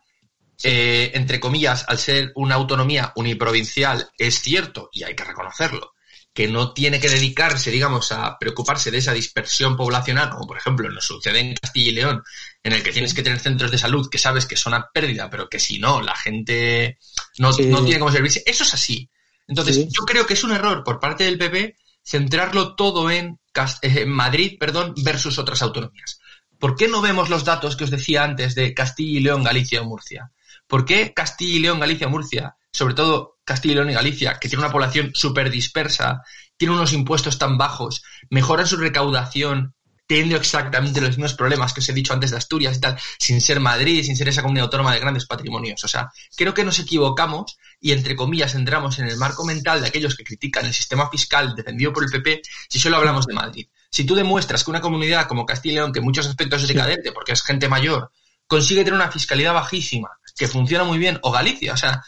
[0.64, 5.94] eh, entre comillas, al ser una autonomía uniprovincial, es cierto, y hay que reconocerlo,
[6.34, 10.90] que no tiene que dedicarse, digamos, a preocuparse de esa dispersión poblacional, como por ejemplo
[10.90, 12.24] nos sucede en Castilla y León,
[12.64, 15.30] en el que tienes que tener centros de salud que sabes que son a pérdida,
[15.30, 16.98] pero que si no, la gente
[17.40, 18.44] no, tiene cómo servirse.
[18.46, 19.10] Eso es así.
[19.48, 23.40] Entonces, yo creo que es un error por parte del PP centrarlo todo en,
[23.82, 26.20] en Madrid perdón, versus otras autonomías.
[26.58, 29.82] ¿Por qué no vemos los datos que os decía antes de Castilla y León, Galicia
[29.82, 30.32] o Murcia?
[30.68, 34.50] ¿Por qué Castilla y León, Galicia, Murcia, sobre todo Castilla y León y Galicia, que
[34.50, 36.22] tiene una población súper dispersa,
[36.58, 39.76] tiene unos impuestos tan bajos, mejoran su recaudación
[40.08, 43.42] teniendo exactamente los mismos problemas que os he dicho antes de Asturias y tal, sin
[43.42, 45.84] ser Madrid, sin ser esa comunidad autónoma de grandes patrimonios.
[45.84, 49.88] O sea, creo que nos equivocamos y, entre comillas, entramos en el marco mental de
[49.88, 53.68] aquellos que critican el sistema fiscal defendido por el PP si solo hablamos de Madrid.
[53.92, 56.70] Si tú demuestras que una comunidad como Castilla y León, que en muchos aspectos es
[56.70, 58.10] decadente porque es gente mayor,
[58.48, 62.04] consigue tener una fiscalidad bajísima, que funciona muy bien, o Galicia, o sea,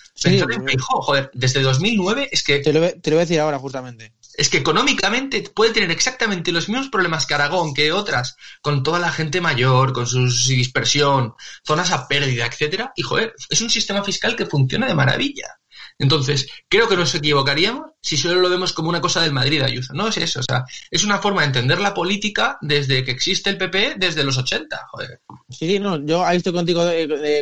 [0.80, 2.60] joder, desde 2009 es que...
[2.60, 4.14] Te lo, te lo voy a decir ahora, justamente.
[4.36, 9.00] Es que económicamente puede tener exactamente los mismos problemas que Aragón, que otras, con toda
[9.00, 11.34] la gente mayor, con su dispersión,
[11.66, 15.60] zonas a pérdida, etcétera, y joder, es un sistema fiscal que funciona de maravilla.
[15.98, 19.94] Entonces, creo que nos equivocaríamos si solo lo vemos como una cosa del Madrid Ayuso.
[19.94, 23.50] No es eso, o sea, es una forma de entender la política desde que existe
[23.50, 25.22] el PP desde los 80, joder.
[25.50, 26.82] Sí, no, yo ahí estoy contigo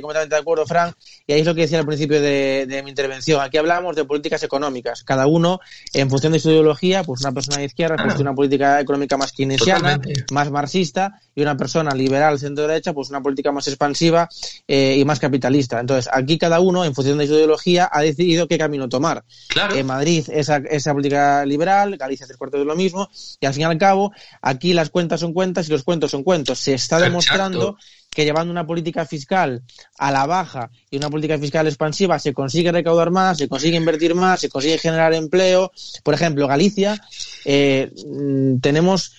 [0.02, 0.96] completamente de acuerdo, Frank,
[1.28, 3.42] y ahí es lo que decía al principio de, mi intervención.
[3.42, 5.04] Aquí hablamos de políticas económicas.
[5.04, 5.60] Cada uno,
[5.94, 9.32] en función de su ideología, pues una persona de izquierda, pues una política económica más
[9.34, 10.00] keynesiana,
[10.32, 14.28] más marxista, y una persona liberal, centro-derecha, pues una política más expansiva
[14.68, 15.80] eh, y más capitalista.
[15.80, 19.24] Entonces, aquí cada uno, en función de su ideología, ha decidido qué camino tomar.
[19.50, 19.76] Claro.
[19.84, 23.10] Madrid es esa, esa política liberal, Galicia tres cuartos de lo mismo,
[23.40, 24.12] y al fin y al cabo,
[24.42, 26.60] aquí las cuentas son cuentas y los cuentos son cuentos.
[26.60, 27.78] Se está demostrando
[28.10, 29.62] que llevando una política fiscal
[29.98, 34.16] a la baja y una política fiscal expansiva se consigue recaudar más, se consigue invertir
[34.16, 35.72] más, se consigue generar empleo.
[36.04, 37.00] Por ejemplo, Galicia,
[37.46, 39.14] eh, mm, tenemos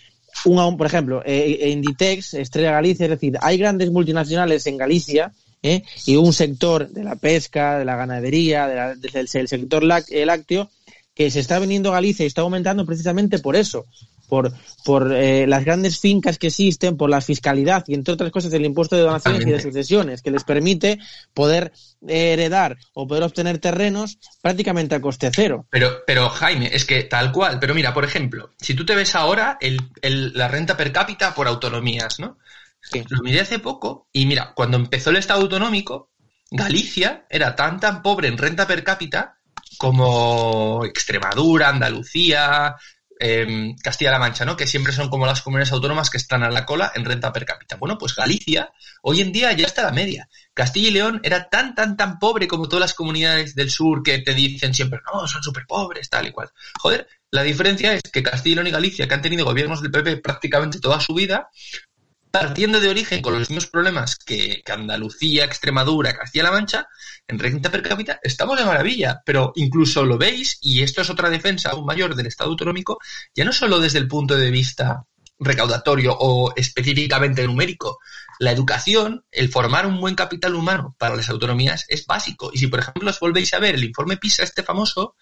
[0.45, 5.33] un, por ejemplo, eh, Inditex, Estrella Galicia, es decir, hay grandes multinacionales en Galicia
[5.63, 5.83] ¿eh?
[6.07, 10.71] y un sector de la pesca, de la ganadería, del, sector eh, lácteo,
[11.19, 13.87] que se está viniendo a Galicia y está aumentando precisamente por eso,
[14.29, 14.53] por,
[14.85, 18.65] por eh, las grandes fincas que existen, por la fiscalidad y entre otras cosas el
[18.65, 21.01] impuesto de donaciones y de sucesiones, que les permite
[21.35, 21.73] poder
[22.07, 25.67] heredar o poder obtener terrenos prácticamente a coste cero.
[25.71, 29.17] Pero, pero Jaime, es que tal cual, pero mira, por ejemplo, si tú te ves
[29.17, 29.81] ahora el,
[30.35, 32.39] la renta per cápita por autonomías, ¿no?
[33.09, 36.13] Lo miré hace poco y mira, cuando empezó el Estado autonómico,
[36.53, 39.38] Galicia era tan tan pobre en renta per cápita
[39.79, 42.77] como Extremadura, Andalucía,
[43.19, 44.57] em, Castilla-La Mancha, ¿no?
[44.57, 47.45] Que siempre son como las comunidades autónomas que están a la cola en renta per
[47.45, 47.77] cápita.
[47.77, 48.71] Bueno, pues Galicia
[49.03, 50.29] hoy en día ya está a la media.
[50.53, 54.19] Castilla y León era tan, tan, tan pobre como todas las comunidades del sur que
[54.19, 56.51] te dicen siempre, no, son súper pobres, tal y cual.
[56.81, 59.91] Joder, la diferencia es que Castilla y León y Galicia, que han tenido gobiernos del
[59.91, 61.51] PP prácticamente toda su vida,
[62.41, 66.89] partiendo de origen con los mismos problemas que, Andalucía, Extremadura, Castilla-La Mancha,
[67.27, 71.31] en renta per cápita estamos de maravilla, pero incluso lo veis, y esto es otra
[71.31, 72.99] defensa aún mayor del Estado autonómico,
[73.35, 75.05] ya no solo desde el punto de vista
[75.41, 77.99] recaudatorio o específicamente numérico.
[78.41, 82.51] La educación, el formar un buen capital humano para las autonomías es básico.
[82.53, 85.17] Y si, por ejemplo, os volvéis a ver el informe PISA, este famoso,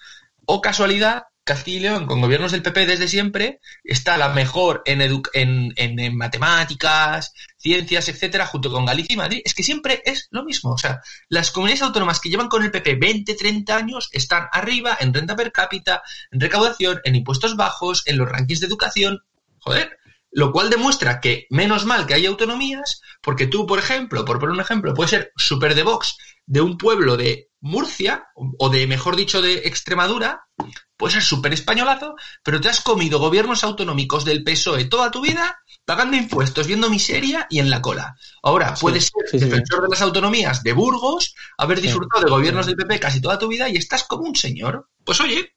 [0.47, 5.01] o casualidad, Castilla con gobiernos del PP desde siempre, está la mejor en,
[5.77, 9.43] en, matemáticas, ciencias, etcétera, junto con Galicia y Madrid.
[9.44, 10.73] Es que siempre es lo mismo.
[10.73, 14.98] O sea, las comunidades autónomas que llevan con el PP 20, 30 años están arriba
[14.98, 16.02] en renta per cápita,
[16.32, 19.20] en recaudación, en impuestos bajos, en los rankings de educación.
[19.60, 19.98] Joder.
[20.32, 24.55] Lo cual demuestra que menos mal que hay autonomías, porque tú, por ejemplo, por poner
[24.55, 29.16] un ejemplo, puedes ser super de Vox de un pueblo de Murcia, o de, mejor
[29.16, 30.46] dicho, de Extremadura,
[30.96, 35.58] puedes ser súper españolazo, pero te has comido gobiernos autonómicos del PSOE toda tu vida,
[35.84, 38.16] pagando impuestos, viendo miseria y en la cola.
[38.42, 43.00] Ahora, puedes ser defensor de las autonomías de Burgos, haber disfrutado de gobiernos del PP
[43.00, 44.88] casi toda tu vida y estás como un señor.
[45.04, 45.54] Pues oye,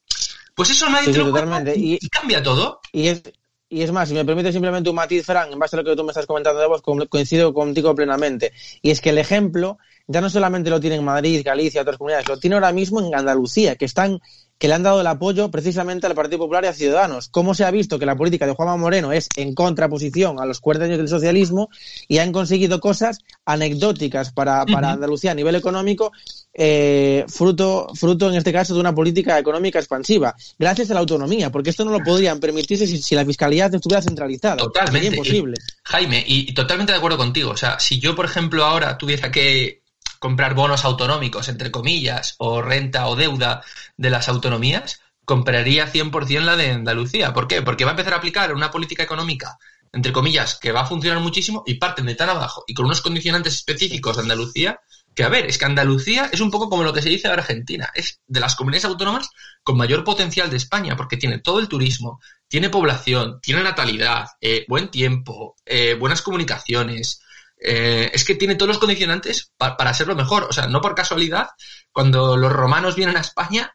[0.55, 1.29] pues eso nadie te lo.
[1.75, 2.81] Y, y, cambia todo.
[2.91, 3.23] Y es,
[3.69, 5.95] y es más, si me permite simplemente un matiz, Fran, en base a lo que
[5.95, 8.51] tú me estás comentando de vos, coincido contigo plenamente.
[8.81, 9.77] Y es que el ejemplo
[10.09, 13.13] ya no solamente lo tiene en Madrid, Galicia, otras comunidades, lo tiene ahora mismo en
[13.13, 14.19] Andalucía, que están
[14.57, 17.29] que le han dado el apoyo precisamente al Partido Popular y a Ciudadanos.
[17.29, 20.59] ¿Cómo se ha visto que la política de Juanma Moreno es en contraposición a los
[20.59, 21.69] 40 años del socialismo
[22.09, 26.11] y han conseguido cosas anecdóticas para, para Andalucía a nivel económico,
[26.53, 31.51] eh, fruto, fruto en este caso de una política económica expansiva, gracias a la autonomía,
[31.51, 34.57] porque esto no lo podrían permitirse si, la fiscalidad estuviera centralizada.
[34.57, 35.07] Totalmente.
[35.07, 35.57] Sería imposible.
[35.85, 37.51] Jaime, y, y totalmente de acuerdo contigo.
[37.51, 39.78] O sea, si yo, por ejemplo, ahora tuviera que
[40.19, 43.63] comprar bonos autonómicos, entre comillas, o renta o deuda
[43.97, 47.33] de las autonomías, compraría 100% la de Andalucía.
[47.33, 47.61] ¿Por qué?
[47.61, 49.57] Porque va a empezar a aplicar una política económica,
[49.91, 53.01] entre comillas, que va a funcionar muchísimo y parten de tan abajo y con unos
[53.01, 54.79] condicionantes específicos de Andalucía,
[55.15, 57.33] que a ver, es que Andalucía es un poco como lo que se dice de
[57.33, 59.29] Argentina, es de las comunidades autónomas
[59.63, 64.65] con mayor potencial de España, porque tiene todo el turismo, tiene población, tiene natalidad, eh,
[64.67, 67.21] buen tiempo, eh, buenas comunicaciones,
[67.59, 70.43] eh, es que tiene todos los condicionantes para ser lo mejor.
[70.43, 71.47] O sea, no por casualidad,
[71.91, 73.73] cuando los romanos vienen a España,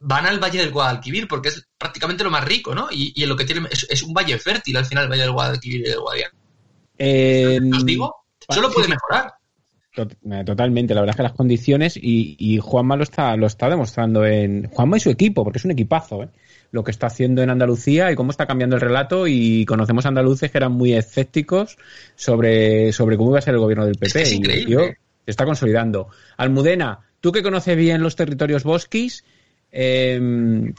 [0.00, 2.88] van al Valle del Guadalquivir, porque es prácticamente lo más rico, ¿no?
[2.90, 5.80] Y, en lo que tiene es, un valle fértil al final el Valle del Guadalquivir
[5.80, 6.34] y del Guadiana.
[6.98, 8.14] Eh, ¿Os digo?
[8.48, 9.32] Solo puede mejorar.
[9.96, 13.70] Eh, totalmente, la verdad es que las condiciones, y, y Juanma lo está, lo está
[13.70, 14.68] demostrando en.
[14.68, 16.28] Juanma y su equipo, porque es un equipazo, ¿eh?
[16.70, 20.50] Lo que está haciendo en Andalucía y cómo está cambiando el relato y conocemos andaluces
[20.50, 21.78] que eran muy escépticos
[22.14, 24.22] sobre, sobre cómo iba a ser el gobierno del PP.
[24.22, 26.08] Es y se está consolidando.
[26.36, 29.24] Almudena, tú que conoces bien los territorios bosquis,
[29.72, 30.72] em,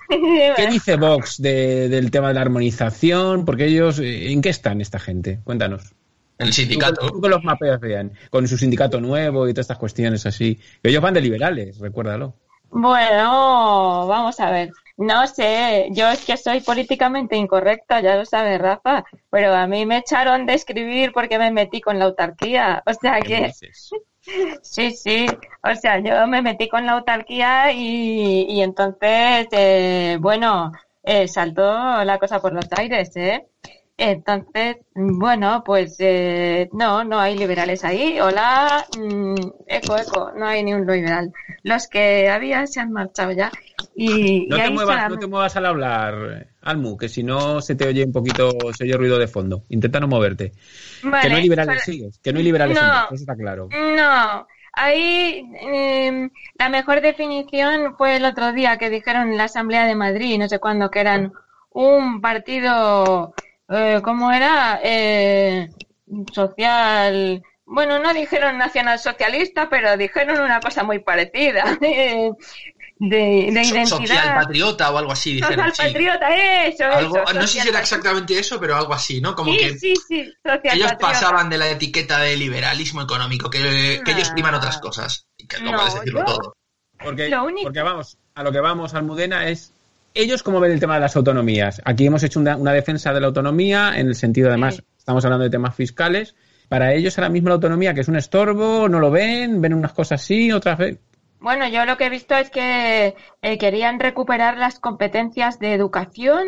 [0.55, 3.45] ¿qué dice Vox del tema de la armonización?
[3.45, 5.39] Porque ellos, ¿en qué están esta gente?
[5.43, 5.93] Cuéntanos.
[6.37, 7.07] El sindicato.
[7.07, 10.59] Tú, que los mapeas bien, con su sindicato nuevo y todas estas cuestiones así.
[10.83, 12.35] Ellos van de liberales, recuérdalo.
[12.69, 14.71] Bueno, vamos a ver.
[14.97, 19.85] No sé, yo es que soy políticamente incorrecta, ya lo sabe Rafa, pero a mí
[19.85, 22.83] me echaron de escribir porque me metí con la autarquía.
[22.85, 23.51] O sea que...
[24.61, 25.25] Sí, sí,
[25.63, 30.71] o sea, yo me metí con la autarquía y, y entonces, eh, bueno,
[31.03, 31.63] eh, saltó
[32.03, 33.47] la cosa por los aires, ¿eh?
[33.97, 38.19] Entonces, bueno, pues eh, no, no hay liberales ahí.
[38.19, 39.35] Hola, mm,
[39.67, 41.31] eco, eco, no hay ni un liberal.
[41.63, 43.49] Los que había se han marchado ya.
[43.99, 47.61] Y, no, y te muevas, está- no te muevas al hablar, Almu, que si no
[47.61, 49.63] se te oye un poquito, se oye ruido de fondo.
[49.69, 50.51] Intenta no moverte.
[51.01, 52.83] que no hay liberales, sigues, que no hay liberales No.
[52.87, 53.69] en Vox, eso está claro.
[53.71, 56.29] No, ahí eh,
[56.59, 60.47] la mejor definición fue el otro día que dijeron en la Asamblea de Madrid, no
[60.47, 61.33] sé cuándo, que eran
[61.71, 63.33] un partido,
[63.69, 64.79] eh, ¿cómo era?
[64.83, 65.69] Eh,
[66.31, 67.41] social.
[67.65, 71.63] Bueno, no dijeron nacional socialista, pero dijeron una cosa muy parecida.
[72.99, 73.85] De, de, So- identidad.
[73.87, 75.69] Social patriota o algo así, dijeron.
[75.69, 75.93] Social sí.
[75.93, 77.33] patriota, eso, Algo- eso.
[77.33, 79.35] no sé si era exactamente eso, pero algo así, ¿no?
[79.35, 80.97] Como sí, que sí, sí, social ellos patriota.
[81.13, 85.27] pasaban de la etiqueta de liberalismo económico, que, que ellos priman otras cosas.
[85.37, 86.57] Y que no, No, puedes decirlo yo- todo.
[87.03, 89.71] Porque, Lo único- porque vamos, a lo que vamos, Almudena, es
[90.15, 91.79] ellos cómo ven el tema de las autonomías.
[91.85, 95.43] Aquí hemos hecho una, una defensa de la autonomía, en el sentido, además, estamos hablando
[95.43, 96.33] de temas fiscales.
[96.67, 99.93] Para ellos ahora mismo la autonomía, que es un estorbo, no lo ven, ven unas
[99.93, 100.99] cosas sí, otras ven.
[101.39, 106.47] Bueno, yo lo que he visto es que eh, querían recuperar las competencias de educación,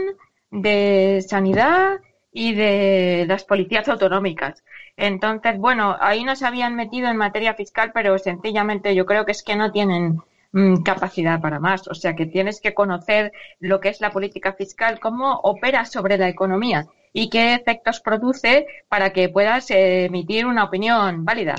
[0.52, 2.00] de sanidad
[2.32, 4.64] y de las policías autonómicas.
[4.98, 9.32] Entonces, bueno, ahí no se habían metido en materia fiscal, pero sencillamente yo creo que
[9.32, 10.22] es que no tienen
[10.52, 11.88] mm, capacidad para más.
[11.88, 16.18] O sea, que tienes que conocer lo que es la política fiscal, cómo opera sobre
[16.18, 21.56] la economía y qué efectos produce para que puedas eh, emitir una opinión válida.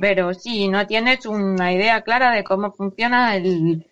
[0.00, 3.84] Pero si no tienes una idea clara de cómo funciona el,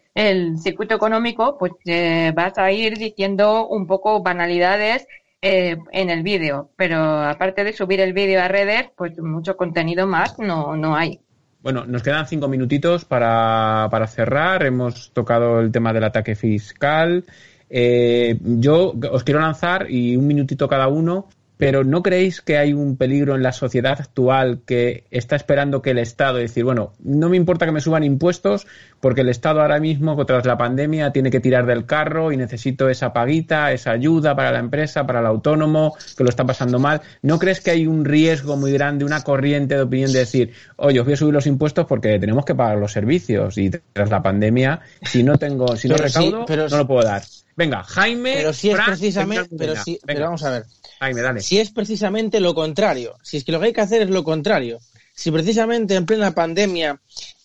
[0.59, 5.07] circuito económico, pues eh, vas a ir diciendo un poco banalidades
[5.41, 6.71] eh, en el vídeo.
[6.77, 11.21] Pero aparte de subir el vídeo a redes, pues mucho contenido más no, no hay.
[11.63, 14.65] Bueno, nos quedan cinco minutitos para, para cerrar.
[14.65, 17.25] Hemos tocado el tema del ataque fiscal.
[17.69, 21.29] Eh, yo os quiero lanzar, y un minutito cada uno,
[21.61, 25.91] pero ¿no creéis que hay un peligro en la sociedad actual que está esperando que
[25.91, 28.67] el Estado, decir, bueno, no me importa que me suban impuestos,
[28.99, 32.89] porque el Estado ahora mismo, tras la pandemia, tiene que tirar del carro y necesito
[32.89, 37.03] esa paguita, esa ayuda para la empresa, para el autónomo, que lo está pasando mal?
[37.21, 40.99] ¿No crees que hay un riesgo muy grande, una corriente de opinión de decir, oye,
[40.99, 44.23] os voy a subir los impuestos porque tenemos que pagar los servicios y tras la
[44.23, 47.23] pandemia, si no tengo, si no Pero sí, recaudo, pero no lo puedo dar?
[47.57, 48.37] Venga, Jaime.
[48.37, 50.65] Pero si es precisamente, pero sí, pero vamos a ver.
[51.43, 54.23] Si es precisamente lo contrario, si es que lo que hay que hacer es lo
[54.23, 54.79] contrario,
[55.15, 57.01] si precisamente en plena pandemia,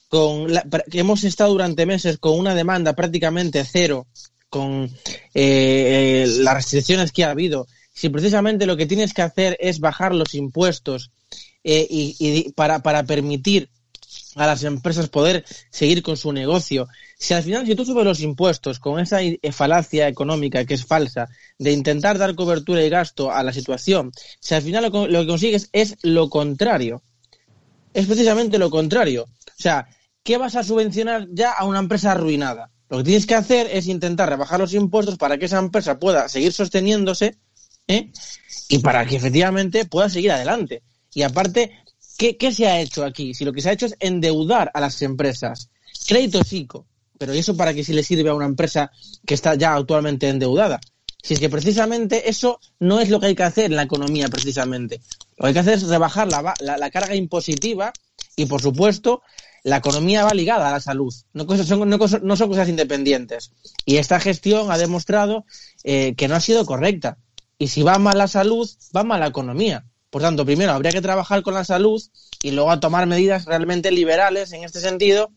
[0.09, 4.07] con la- que hemos estado durante meses con una demanda prácticamente cero,
[4.49, 4.89] con eh,
[5.33, 10.13] eh, las restricciones que ha habido, si precisamente lo que tienes que hacer es bajar
[10.13, 11.11] los impuestos
[11.63, 13.69] eh, y para, para permitir
[14.35, 16.87] a las empresas poder seguir con su negocio.
[17.17, 20.85] Si al final, si tú subes los impuestos con esa i- falacia económica que es
[20.85, 25.21] falsa, de intentar dar cobertura y gasto a la situación, si al final lo, lo
[25.21, 27.01] que consigues es lo contrario,
[27.93, 29.23] es precisamente lo contrario.
[29.23, 29.87] O sea,
[30.23, 32.71] ¿qué vas a subvencionar ya a una empresa arruinada?
[32.89, 36.29] Lo que tienes que hacer es intentar rebajar los impuestos para que esa empresa pueda
[36.29, 37.37] seguir sosteniéndose
[37.87, 38.11] ¿eh?
[38.69, 40.83] y para que efectivamente pueda seguir adelante.
[41.13, 41.71] Y aparte,
[42.17, 43.33] ¿qué, se ha hecho aquí?
[43.33, 45.69] Si lo que se ha hecho es endeudar a las empresas,
[46.07, 46.85] crédito psico,
[47.17, 48.91] pero ¿y eso para qué si le sirve a una empresa
[49.25, 50.79] que está ya actualmente endeudada?
[51.21, 54.27] Si es que precisamente eso no es lo que hay que hacer en la economía,
[54.27, 55.01] precisamente.
[55.37, 57.91] Lo que hay que hacer es rebajar la, la- la carga impositiva
[58.35, 59.23] y, por supuesto,
[59.63, 61.11] la economía va ligada a la salud.
[61.33, 63.51] No, cosas- son, no cosas- no son cosas independientes.
[63.85, 65.45] Y esta gestión ha demostrado
[65.83, 67.17] eh, que no ha sido correcta.
[67.57, 69.83] Y si va mal la salud, va mal la economía.
[70.09, 72.01] Por tanto, primero habría que trabajar con la salud
[72.41, 75.31] y luego a tomar medidas realmente liberales en este sentido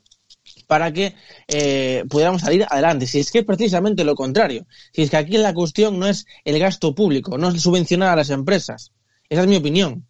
[0.66, 1.14] para que
[1.48, 3.06] eh, pudiéramos salir adelante.
[3.06, 4.66] Si es que es precisamente lo contrario.
[4.92, 8.16] Si es que aquí la cuestión no es el gasto público, no es subvencionar a
[8.16, 8.92] las empresas.
[9.28, 10.06] Esa es mi opinión.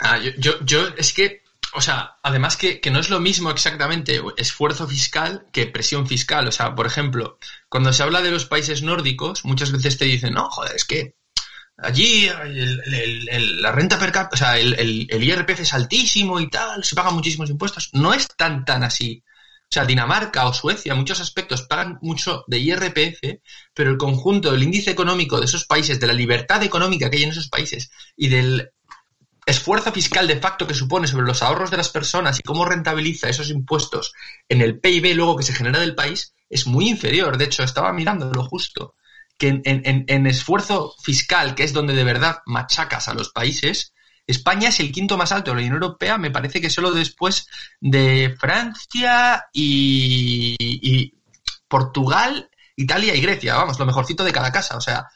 [0.00, 1.42] Ah, yo, yo, yo es que,
[1.74, 6.46] o sea, además que, que no es lo mismo exactamente esfuerzo fiscal que presión fiscal.
[6.48, 7.38] O sea, por ejemplo,
[7.68, 11.14] cuando se habla de los países nórdicos, muchas veces te dicen, no, joder, es que
[11.76, 12.28] allí
[13.58, 17.50] la renta per cápita, o sea, el, IRPF es altísimo y tal, se pagan muchísimos
[17.50, 17.90] impuestos.
[17.92, 19.22] No es tan, tan así.
[19.64, 23.40] O sea, Dinamarca o Suecia, en muchos aspectos, pagan mucho de IRPF,
[23.72, 27.24] pero el conjunto del índice económico de esos países, de la libertad económica que hay
[27.24, 28.70] en esos países y del
[29.46, 33.28] esfuerzo fiscal de facto que supone sobre los ahorros de las personas y cómo rentabiliza
[33.28, 34.14] esos impuestos
[34.48, 37.36] en el PIB luego que se genera del país es muy inferior.
[37.36, 38.94] De hecho, estaba mirando lo justo,
[39.38, 43.92] que en, en- en- esfuerzo fiscal, que es donde de verdad machacas a los países,
[44.26, 47.46] España es el quinto más alto de la Unión Europea, me parece que solo después
[47.80, 51.14] de Francia y, y
[51.68, 54.76] Portugal, Italia y Grecia, vamos, lo mejorcito de cada casa.
[54.76, 55.08] O sea,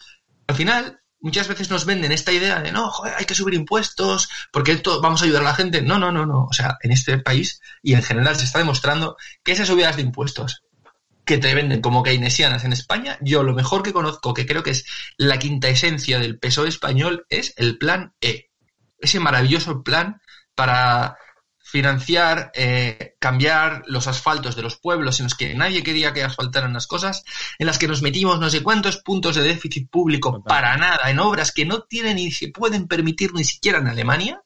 [0.47, 4.28] al final muchas veces nos venden esta idea de no, joder, hay que subir impuestos
[4.53, 5.81] porque esto vamos a ayudar a la gente.
[5.82, 6.45] No, no, no, no.
[6.45, 10.03] O sea, en este país y en general se está demostrando que esas subidas de
[10.03, 10.62] impuestos
[11.28, 14.70] que te venden como keynesianas en España, yo lo mejor que conozco, que creo que
[14.70, 14.86] es
[15.18, 18.50] la quinta esencia del PSOE español, es el plan E.
[18.98, 20.22] Ese maravilloso plan
[20.55, 21.18] para
[21.59, 26.72] financiar, eh, cambiar los asfaltos de los pueblos en los que nadie quería que asfaltaran
[26.72, 27.24] las cosas,
[27.59, 31.18] en las que nos metimos no sé cuántos puntos de déficit público para nada, en
[31.18, 34.40] obras que no tienen ni se pueden permitir ni siquiera en Alemania,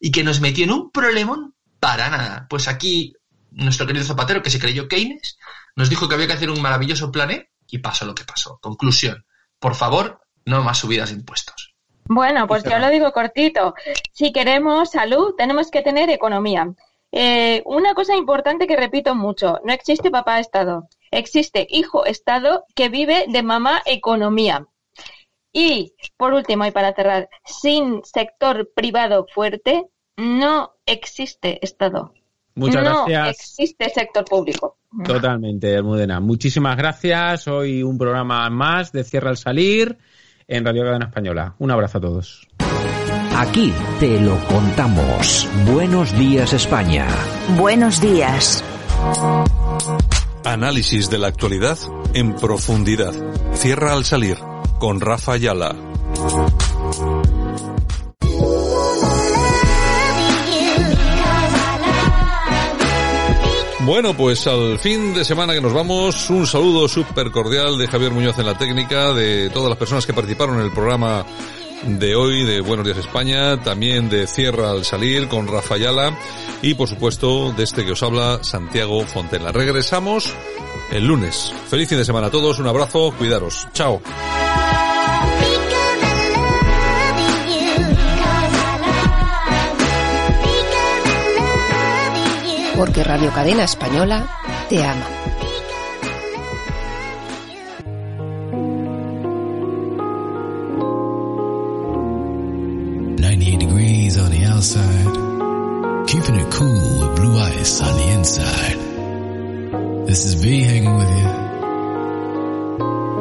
[0.00, 2.48] y que nos metió en un problemón para nada.
[2.50, 3.14] Pues aquí
[3.52, 5.38] nuestro querido Zapatero, que se creyó Keynes,
[5.76, 8.58] nos dijo que había que hacer un maravilloso plan E y pasó lo que pasó.
[8.60, 9.24] Conclusión,
[9.58, 11.74] por favor, no más subidas de impuestos.
[12.08, 13.74] Bueno, pues yo lo digo cortito.
[14.12, 16.72] Si queremos salud, tenemos que tener economía.
[17.12, 22.88] Eh, una cosa importante que repito mucho, no existe papá Estado, existe hijo Estado que
[22.88, 24.66] vive de mamá economía.
[25.52, 29.86] Y, por último, y para cerrar, sin sector privado fuerte,
[30.16, 32.12] no existe Estado.
[32.56, 33.36] Muchas no gracias.
[33.40, 34.78] existe sector público.
[35.04, 36.20] Totalmente, Almudena.
[36.20, 37.46] Muchísimas gracias.
[37.48, 39.98] Hoy un programa más de Cierra al Salir
[40.48, 41.54] en Radio Cadena Española.
[41.58, 42.48] Un abrazo a todos.
[43.36, 45.46] Aquí te lo contamos.
[45.70, 47.06] Buenos días España.
[47.58, 48.64] Buenos días.
[50.44, 51.76] Análisis de la actualidad
[52.14, 53.12] en profundidad.
[53.52, 54.38] Cierra al salir
[54.78, 55.76] con Rafa Ayala.
[63.86, 68.10] Bueno, pues al fin de semana que nos vamos, un saludo súper cordial de Javier
[68.10, 71.24] Muñoz en la técnica, de todas las personas que participaron en el programa
[71.84, 75.76] de hoy de Buenos Días España, también de Cierra al Salir con Rafa
[76.62, 79.52] y por supuesto de este que os habla Santiago Fontela.
[79.52, 80.34] Regresamos
[80.90, 81.52] el lunes.
[81.70, 83.68] Feliz fin de semana a todos, un abrazo, cuidaros.
[83.72, 84.02] Chao.
[92.76, 94.26] Porque Radio Cadena Española
[94.68, 95.06] te ama.
[103.58, 108.78] degrees on the outside, keeping it cool with blue ice on the inside.
[110.06, 111.26] This is V hanging with you.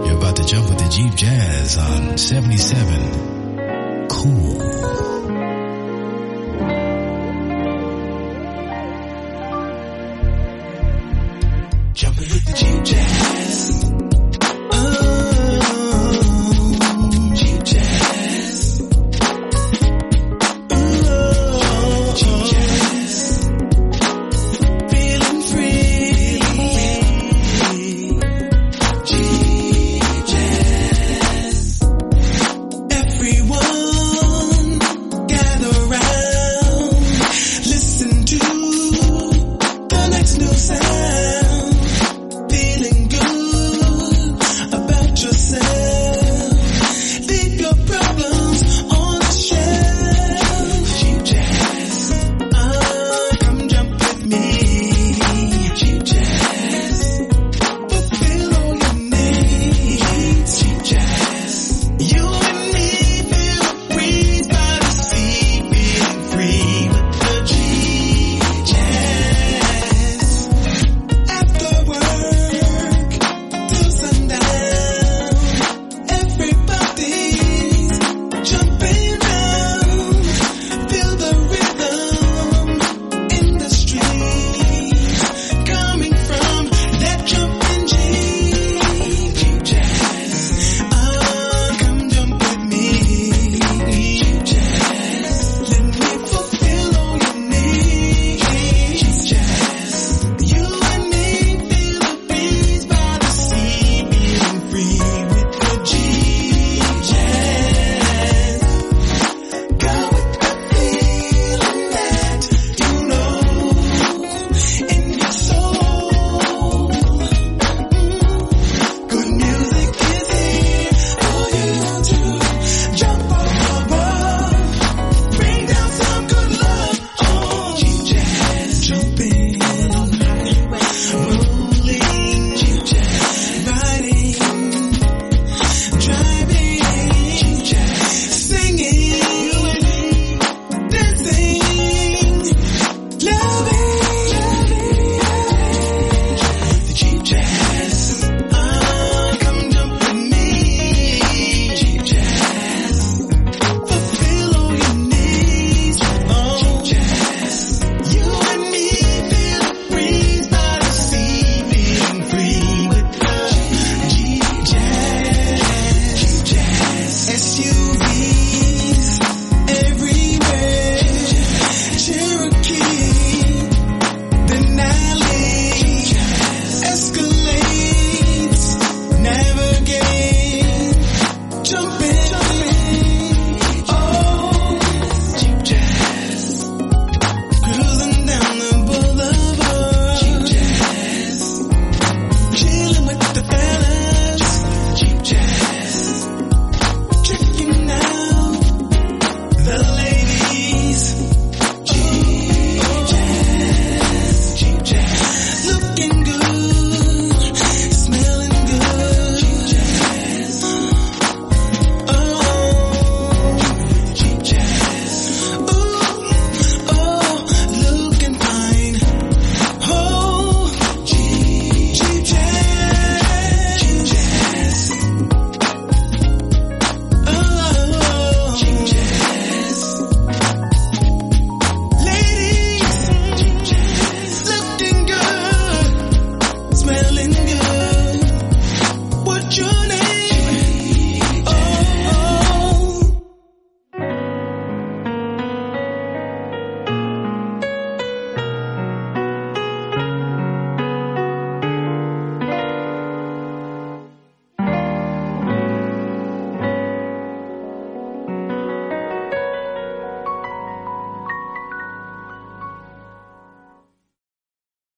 [0.06, 4.08] You're about to jump with the Jeep Jazz on 77.
[4.10, 5.05] Cool.